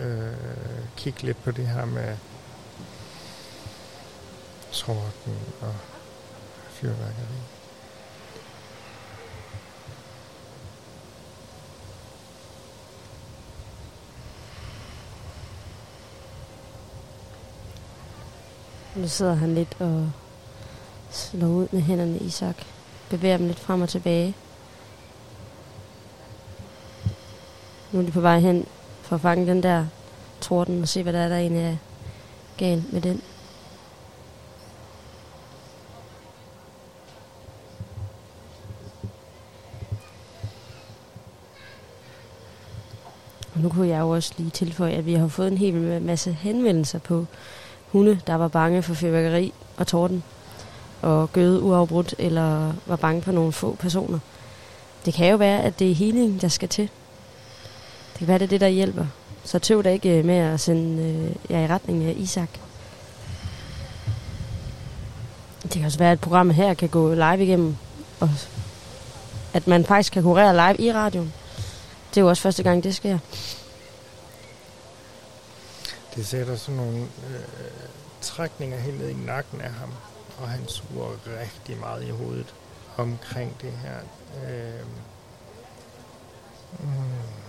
[0.00, 0.32] øh,
[0.96, 2.16] kigge lidt på det her med
[4.72, 5.74] torden og
[6.70, 7.40] fyrværkeri.
[18.96, 20.10] Nu sidder han lidt og
[21.10, 22.56] slår ud med hænderne i Isak.
[23.10, 24.34] Bevæger dem lidt frem og tilbage.
[27.92, 28.66] Nu er de på vej hen
[29.10, 29.86] for at fange den der
[30.40, 31.76] torden og se, hvad der er, der egentlig er
[32.58, 33.22] galt med den.
[43.54, 46.32] Og nu kunne jeg jo også lige tilføje, at vi har fået en hel masse
[46.32, 47.26] henvendelser på
[47.88, 50.22] hunde, der var bange for fyrværkeri og torden,
[51.02, 54.18] og gøde uafbrudt, eller var bange for nogle få personer.
[55.04, 56.90] Det kan jo være, at det er healing, der skal til.
[58.20, 59.06] Det kan være, det er det, der hjælper.
[59.44, 62.48] Så tøv da ikke øh, med at sende øh, jer i retning af Isak.
[65.62, 67.76] Det kan også være, at programmet her kan gå live igennem,
[68.20, 68.30] og
[69.54, 71.32] at man faktisk kan kurere live i radioen.
[72.10, 73.18] Det er jo også første gang, det sker.
[76.14, 77.40] Det sætter sådan nogle øh,
[78.20, 79.90] trækninger helt ned i nakken af ham,
[80.38, 81.10] og han suger
[81.40, 82.54] rigtig meget i hovedet
[82.96, 83.98] omkring det her.
[84.48, 84.86] Øh,
[86.80, 87.39] mm.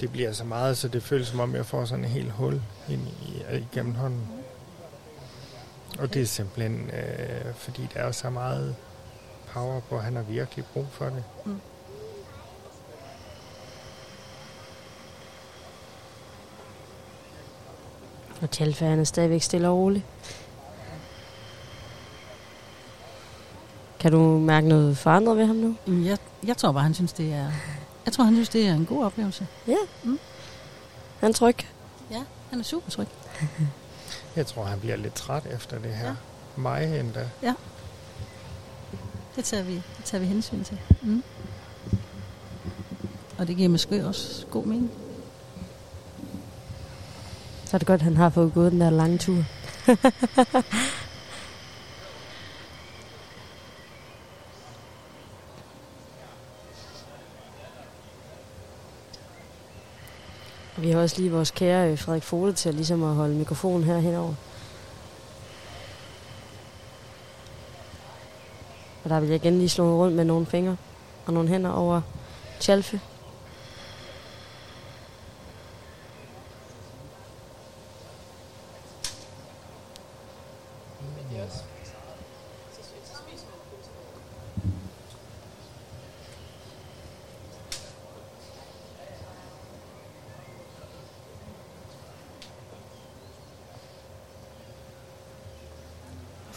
[0.00, 2.62] Det bliver så meget, så det føles som om, jeg får sådan et helt hul
[2.88, 3.42] ind i,
[3.72, 4.28] igennem hånden.
[5.98, 8.76] Og det er simpelthen, øh, fordi der er så meget
[9.52, 11.24] power på, han har virkelig brug for det.
[11.44, 11.60] Mm.
[18.42, 18.48] Og
[18.78, 20.04] han er stadigvæk stille og rolig.
[24.00, 25.76] Kan du mærke noget forandret ved ham nu?
[25.86, 27.50] Mm, Jeg, jeg tror bare, han synes, det er...
[28.08, 29.46] Jeg tror, han synes, det er en god oplevelse.
[29.66, 29.76] Ja.
[30.04, 30.18] Mm.
[31.20, 31.56] Han er tryg.
[32.10, 33.06] Ja, han er super tryg.
[34.36, 36.06] Jeg tror, han bliver lidt træt efter det her.
[36.06, 36.14] Ja.
[36.56, 37.28] Mig endda.
[37.42, 37.54] Ja.
[39.36, 40.78] Det tager vi, det tager vi hensyn til.
[41.02, 41.22] Mm.
[43.38, 44.90] Og det giver måske også god mening.
[47.64, 49.44] Så er det godt, at han har fået gået den der lange tur.
[60.88, 63.84] vi har også lige vores kære øh, Frederik Fode til at, ligesom at holde mikrofonen
[63.84, 64.34] her henover.
[69.04, 70.76] Og der vil jeg igen lige slå rundt med nogle fingre
[71.26, 72.00] og nogle hænder over
[72.60, 73.00] Tjalfe.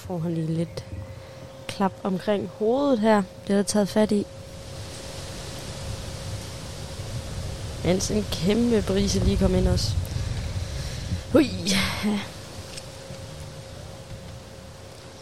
[0.01, 0.85] Får han lige lidt
[1.67, 3.23] klap omkring hovedet her.
[3.47, 4.25] Det er taget fat i.
[7.85, 9.91] Mens en kæmpe brise lige kom ind også.
[11.31, 11.49] Hui.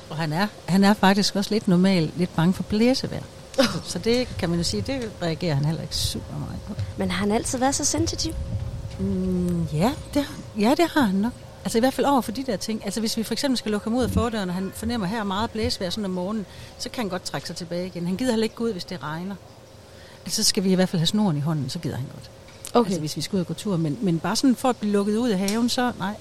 [0.10, 3.24] Og han er, han er faktisk også lidt normalt lidt bange for blæsevejr.
[3.84, 6.74] Så det kan man jo sige, det reagerer han heller ikke super meget på.
[6.98, 8.34] Men har han altid været så sensitiv?
[9.00, 10.26] Mm, ja, det,
[10.60, 11.34] ja, det har han nok.
[11.64, 12.86] Altså i hvert fald over for de der ting.
[12.86, 15.23] Altså hvis vi for eksempel skal lukke ham ud af fordøren, og han fornemmer her
[15.23, 16.45] meget blæsevejr sådan om morgenen,
[16.77, 18.07] så kan han godt trække sig tilbage igen.
[18.07, 19.36] Han gider heller ikke gå ud, hvis det regner.
[20.26, 22.31] Altså så skal vi i hvert fald have snoren i hånden, så gider han godt.
[22.73, 22.88] Okay.
[22.88, 23.77] Altså hvis vi skal ud og gå tur.
[23.77, 26.15] Men, men bare sådan for at blive lukket ud af haven, så nej.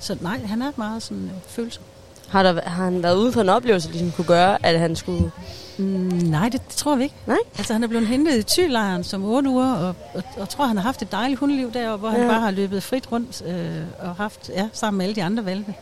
[0.00, 1.82] Så nej, han er meget sådan øh, følsom.
[2.30, 4.96] Har, der, har han været ude for en oplevelse, der ligesom kunne gøre, at han
[4.96, 5.30] skulle...
[5.78, 5.84] Mm,
[6.24, 7.14] nej, det, det tror vi ikke.
[7.26, 7.36] Nej?
[7.58, 10.76] Altså han er blevet hentet i Tylejren som 8 uger, og, og, og tror, han
[10.76, 12.26] har haft et dejligt hundeliv deroppe, hvor han Ja.
[12.28, 15.74] bare har løbet frit rundt øh, og haft, ja, sammen med alle de andre valpe.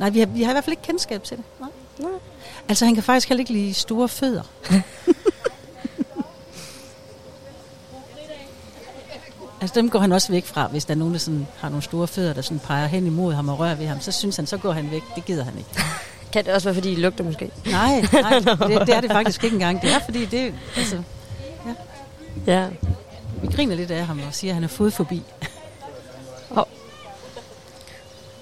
[0.00, 1.44] Nej, vi har, vi har i hvert fald ikke kendskab til det.
[1.60, 1.68] Nej.
[1.98, 2.10] Nej.
[2.68, 4.42] Altså han kan faktisk heller ikke lide store fødder.
[9.66, 11.82] altså dem går han også væk fra, hvis der er nogen, der sådan, har nogle
[11.82, 14.00] store fødder, der sådan peger hen imod ham og rører ved ham.
[14.00, 15.02] Så synes han, så går han væk.
[15.14, 15.70] Det gider han ikke.
[16.32, 17.50] Kan det også være, fordi de lugter måske?
[17.66, 18.38] Nej, nej
[18.68, 19.82] det, det er det faktisk ikke engang.
[19.82, 21.02] Det er fordi, det altså,
[21.66, 21.74] ja.
[22.52, 22.68] Ja.
[23.42, 25.22] Vi griner lidt af ham og siger, at han er fodforbi.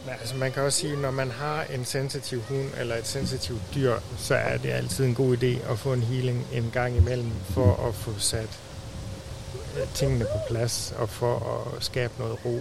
[0.05, 3.63] Men altså, man kan også sige, når man har en sensitiv hund eller et sensitivt
[3.75, 7.33] dyr, så er det altid en god idé at få en healing en gang imellem
[7.51, 8.59] for at få sat
[9.95, 12.61] tingene på plads og for at skabe noget ro,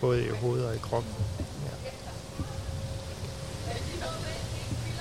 [0.00, 1.12] både i hovedet og i kroppen.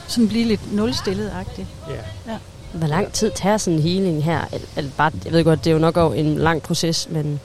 [0.08, 1.68] Sådan blive lidt nulstillet-agtigt.
[1.90, 2.32] Ja.
[2.32, 2.38] ja.
[2.74, 4.46] Hvor lang tid tager sådan en healing her?
[4.76, 7.40] Eller, bare, jeg ved godt, det er jo nok også en lang proces, men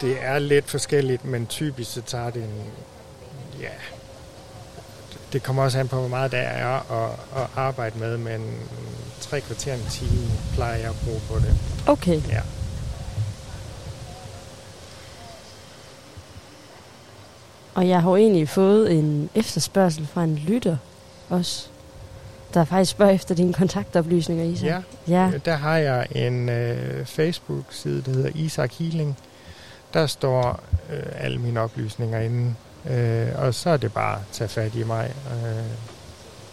[0.00, 2.62] Det er lidt forskelligt, men typisk så tager det en...
[3.60, 3.68] Ja,
[5.32, 7.10] det kommer også an på, hvor meget der er at,
[7.42, 8.54] at arbejde med, men
[9.20, 11.54] tre kvarter en time plejer jeg at bruge på det.
[11.86, 12.20] okay.
[12.28, 12.40] Ja.
[17.74, 20.76] Og jeg har jo egentlig fået en efterspørgsel fra en lytter
[21.30, 21.66] også,
[22.54, 24.66] der faktisk spørger efter dine kontaktoplysninger, Isa.
[24.66, 25.30] Ja, ja.
[25.44, 29.18] der har jeg en øh, Facebook-side, der hedder Isak Healing.
[29.94, 30.60] Der står
[30.92, 32.54] øh, alle mine oplysninger inde,
[32.90, 35.10] øh, og så er det bare at tage fat i mig.
[35.32, 35.62] Øh,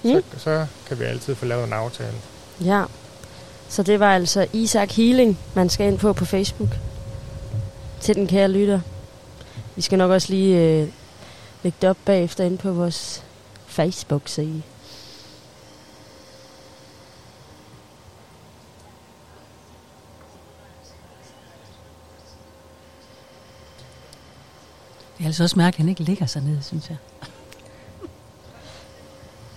[0.03, 0.09] Mm.
[0.11, 2.13] så, så kan vi altid få lavet en aftale.
[2.65, 2.83] Ja.
[3.69, 6.69] Så det var altså Isak Healing, man skal ind på på Facebook.
[8.01, 8.79] Til den kære lytter.
[9.75, 10.87] Vi skal nok også lige øh,
[11.63, 13.23] lægge det op bagefter ind på vores
[13.65, 14.63] Facebook-side.
[25.17, 26.97] Det er altså også mærkeligt, at han ikke ligger sig ned, synes jeg.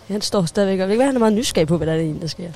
[0.08, 1.96] Han står stadigvæk, og det kan være, han er meget nysgerrig på, hvad der er
[1.96, 2.52] egentlig, der sker.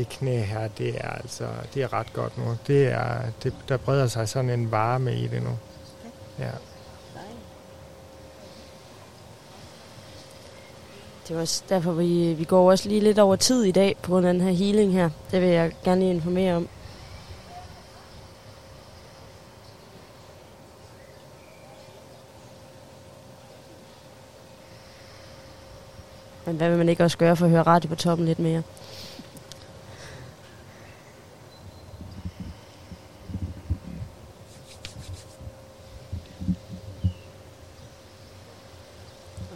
[0.00, 2.56] Det knæ her, det er altså det er ret godt nu.
[2.66, 5.58] Det er, det, der breder sig sådan en varme i det nu.
[6.38, 6.50] Ja.
[11.28, 14.12] Det er også derfor, vi, vi går også lige lidt over tid i dag på
[14.12, 15.10] grund af den her healing her.
[15.30, 16.68] Det vil jeg gerne lige informere om.
[26.46, 28.62] Men hvad vil man ikke også gøre for at høre radio på toppen lidt mere?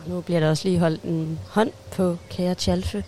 [0.07, 3.05] Nu bliver der også lige holdt en hånd på kære Tjalfe.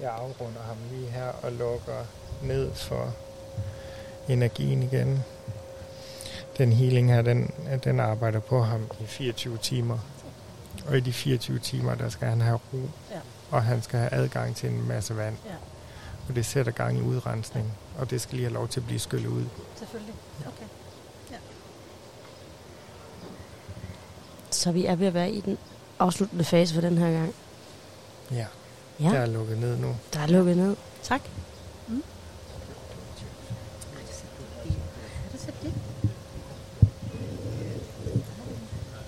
[0.00, 2.04] Jeg afrunder ham lige her og lukker
[2.42, 3.12] ned for
[4.28, 5.24] energien igen.
[6.58, 7.50] Den healing her, den,
[7.84, 9.98] den arbejder på ham i 24 timer.
[10.86, 12.78] Og i de 24 timer, der skal han have ro.
[13.10, 13.18] Ja.
[13.50, 15.36] Og han skal have adgang til en masse vand.
[15.46, 15.54] Ja.
[16.28, 17.72] Og det sætter gang i udrensning.
[17.98, 19.44] Og det skal lige have lov til at blive skyllet ud.
[19.76, 20.14] Selvfølgelig.
[20.40, 20.66] Okay.
[24.50, 25.58] Så vi er ved at være i den
[25.98, 27.34] afsluttende fase for den her gang.
[28.32, 28.46] Ja.
[29.00, 29.08] Ja.
[29.08, 29.96] Der er lukket ned nu.
[30.14, 30.76] Der er lukket ned.
[31.02, 31.20] Tak.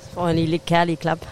[0.03, 1.19] Så får han lige lidt kærlig klap.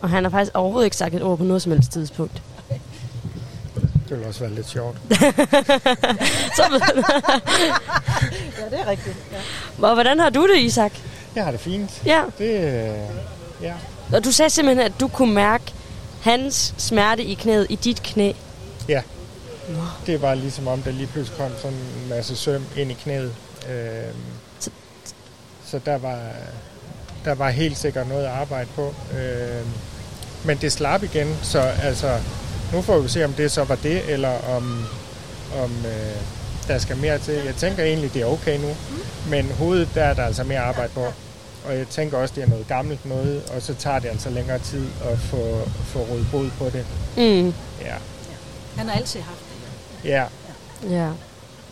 [0.00, 2.42] Og han har faktisk overhovedet ikke sagt et ord på noget som helst tidspunkt.
[4.12, 4.96] Det vil også være lidt sjovt.
[6.56, 6.62] Så
[8.58, 9.16] Ja, det er rigtigt.
[9.32, 9.86] Ja.
[9.88, 10.92] Og hvordan har du det, Isak?
[11.34, 12.02] Jeg har det fint.
[12.06, 12.22] Ja.
[12.38, 12.98] Det, øh,
[13.62, 13.74] ja.
[14.12, 15.64] Og du sagde simpelthen, at du kunne mærke
[16.22, 18.32] hans smerte i knæet i dit knæ.
[18.88, 19.02] Ja.
[20.06, 23.34] Det var ligesom om, der lige pludselig kom sådan en masse søm ind i knæet.
[23.68, 24.16] Øhm,
[25.66, 26.18] så der var,
[27.24, 28.94] der var helt sikkert noget at arbejde på.
[29.18, 29.68] Øhm,
[30.44, 32.18] men det slap igen, så altså,
[32.72, 34.86] nu får vi se, om det så var det, eller om,
[35.62, 36.16] om øh,
[36.68, 37.34] der skal mere til.
[37.34, 38.76] Jeg tænker egentlig, det er okay nu,
[39.28, 41.04] men hovedet, der er der altså mere arbejde på.
[41.66, 44.58] Og jeg tænker også, det er noget gammelt noget, og så tager det altså længere
[44.58, 46.86] tid at få, få rådet bod på det.
[47.16, 47.54] Mm.
[47.80, 47.94] Ja.
[48.76, 49.38] Han har altid haft
[50.04, 50.08] det.
[50.10, 50.24] Ja,
[50.90, 51.10] Ja.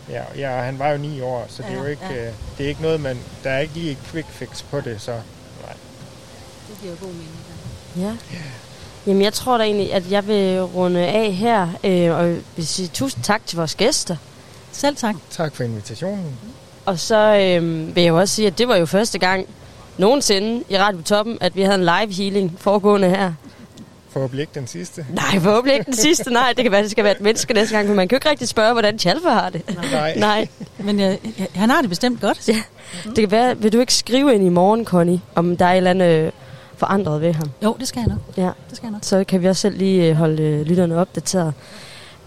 [0.09, 2.27] ja, ja, og han var jo ni år, så det er jo Ja, ikke, ja.
[2.27, 5.01] øh, det er ikke noget, man, der er ikke lige et quick fix på det,
[5.01, 5.73] så nej.
[6.69, 7.39] Det giver jo god mening.
[7.97, 8.15] Ja.
[9.07, 12.87] Jamen, jeg tror da egentlig, at jeg vil runde af her, øh, og vil sige
[12.87, 14.15] tusind tak til vores gæster.
[14.71, 15.15] Selv tak.
[15.29, 16.37] Tak for invitationen.
[16.85, 19.45] Og så øh, vil jeg jo også sige, at det var jo første gang
[19.97, 23.33] nogensinde i Radio Toppen, at vi havde en live healing foregående her.
[24.09, 25.05] Forhåbentlig ikke den sidste.
[25.09, 26.29] Nej, forhåbentlig ikke den sidste.
[26.29, 28.17] Nej, det kan være, det skal være et menneske næste gang, for man kan jo
[28.17, 29.61] ikke rigtig spørge, hvordan Tjalfe har det.
[29.91, 30.15] Nej.
[30.17, 30.47] Nej.
[30.77, 31.15] Men øh,
[31.55, 32.47] han har det bestemt godt.
[32.49, 32.61] Ja.
[33.05, 35.77] Det kan være, vil du ikke skrive ind i morgen, Connie, om der er et
[35.77, 36.31] eller andet øh,
[36.81, 37.49] forandret ved ham?
[37.63, 38.17] Jo, det skal jeg nok.
[38.37, 38.51] Ja.
[38.69, 39.03] Det skal jeg nok.
[39.03, 41.53] Så kan vi også selv lige øh, holde øh, lytterne opdateret.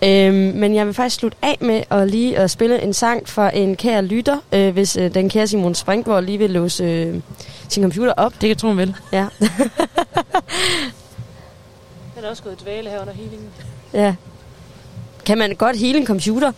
[0.05, 3.47] Øhm, men jeg vil faktisk slutte af med at lige at spille en sang for
[3.47, 7.21] en kær lytter, øh, hvis øh, den kære Simon Springborg lige vil låse øh,
[7.69, 8.33] sin computer op.
[8.41, 8.97] Det kan tro, hun vil.
[9.13, 9.27] Ja.
[12.17, 13.49] Den er også gået i dvale her under healingen.
[13.93, 14.15] ja.
[15.27, 16.53] Kan man godt hele en computer?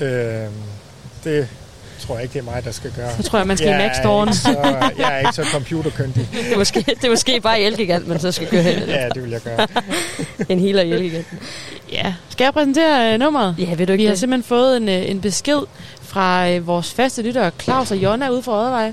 [0.00, 0.46] Øh,
[1.24, 1.48] det
[2.06, 3.10] tror jeg ikke, det er mig, der skal gøre.
[3.16, 4.34] Så tror jeg, man skal i jeg er Mac-storen.
[4.34, 6.28] så- Jeg er ikke så computerkyndig.
[6.44, 8.88] Det er måske, det er måske bare i Elgigant, man så skal køre hen.
[8.88, 9.66] Ja, det vil jeg gøre.
[10.48, 11.26] en healer i Elgigant.
[11.92, 12.14] Ja.
[12.28, 13.54] Skal jeg præsentere øh, nummeret?
[13.58, 15.58] Ja, vil du ikke Vi har simpelthen fået en, øh, en besked
[16.02, 18.92] fra øh, vores faste lyttere, Claus og Jonna ude fra Oddervej.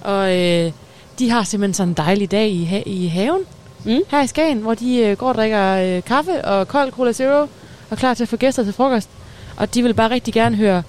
[0.00, 0.72] Og øh,
[1.18, 3.40] de har simpelthen sådan en dejlig dag i, ha- i haven
[3.84, 3.98] mm.
[4.10, 7.40] her i Skagen, hvor de øh, går og drikker øh, kaffe og kold Cola Zero
[7.40, 7.48] og
[7.90, 9.08] er klar til at få gæster til frokost.
[9.56, 10.82] Og de vil bare rigtig gerne høre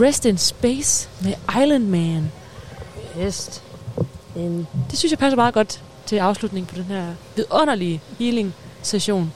[0.00, 1.32] Rest in Space med
[1.62, 2.32] Island Man.
[3.18, 3.62] Rest
[4.36, 4.66] in...
[4.90, 7.04] Det synes jeg passer meget godt til afslutningen på den her
[7.36, 9.32] vidunderlige healing-session.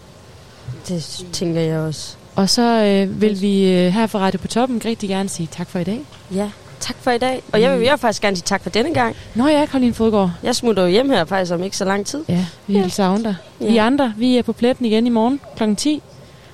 [0.89, 2.17] Det tænker jeg også.
[2.37, 5.69] Og så øh, vil vi øh, her fra Radio på Toppen rigtig gerne sige tak
[5.71, 6.01] for i dag.
[6.35, 6.51] Ja,
[6.81, 7.43] tak for i dag.
[7.53, 9.17] Og jeg vil, jeg vil faktisk gerne sige tak for denne gang.
[9.35, 10.31] Nå ja, Karoline Fodgaard.
[10.43, 12.25] Jeg smutter jo hjem her faktisk om ikke så lang tid.
[12.29, 12.81] Ja, vi Ja.
[12.81, 12.89] ja.
[12.89, 13.37] savner dig.
[13.61, 13.67] Ja.
[13.71, 15.75] Vi andre, vi er på pletten igen i morgen kl.
[15.75, 16.03] 10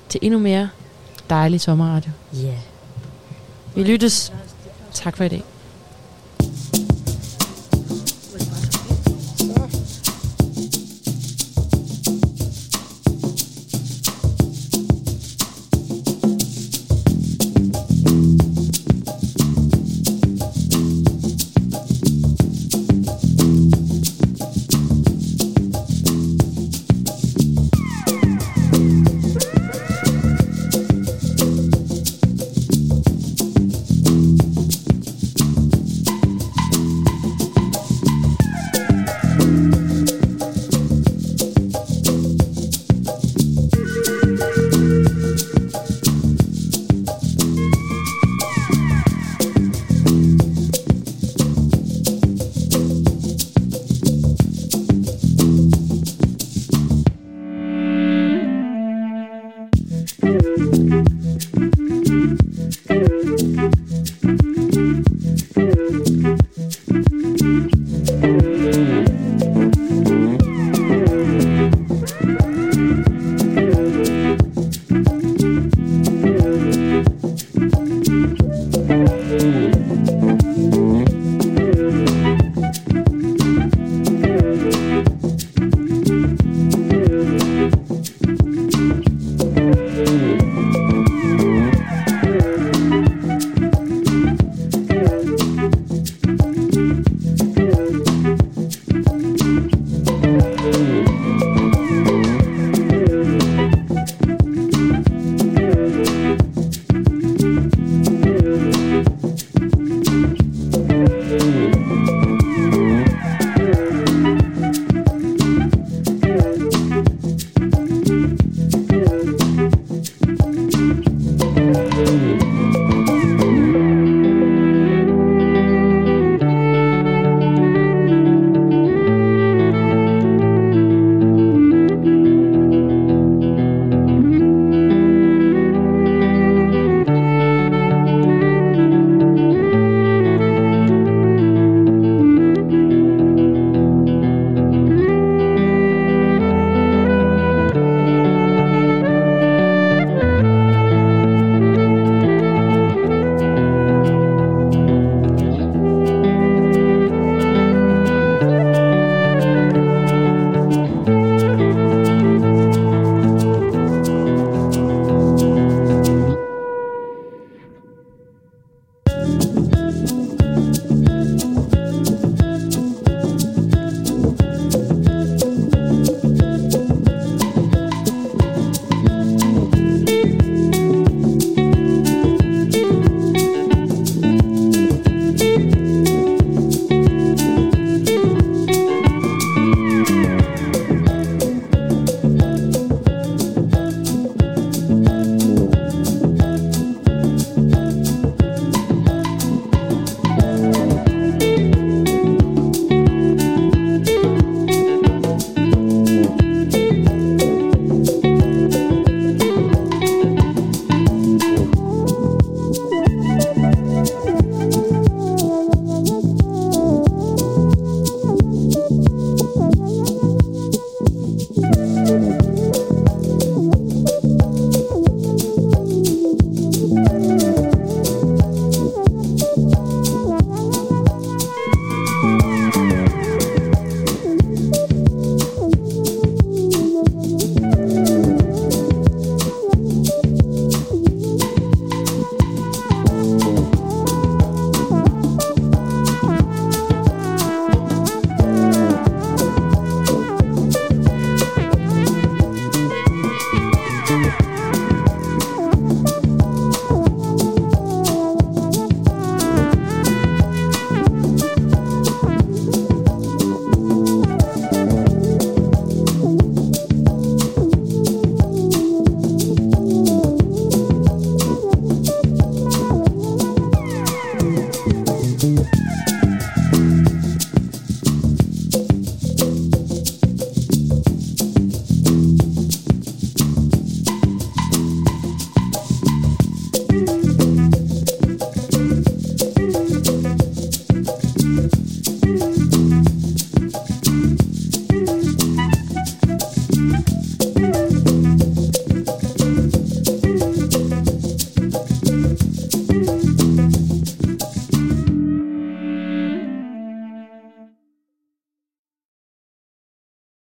[0.09, 0.69] til endnu mere
[1.29, 2.11] dejlig sommerradio.
[2.33, 2.53] Ja.
[3.77, 4.33] Vi lyttes.
[4.93, 5.43] Tak for i dag.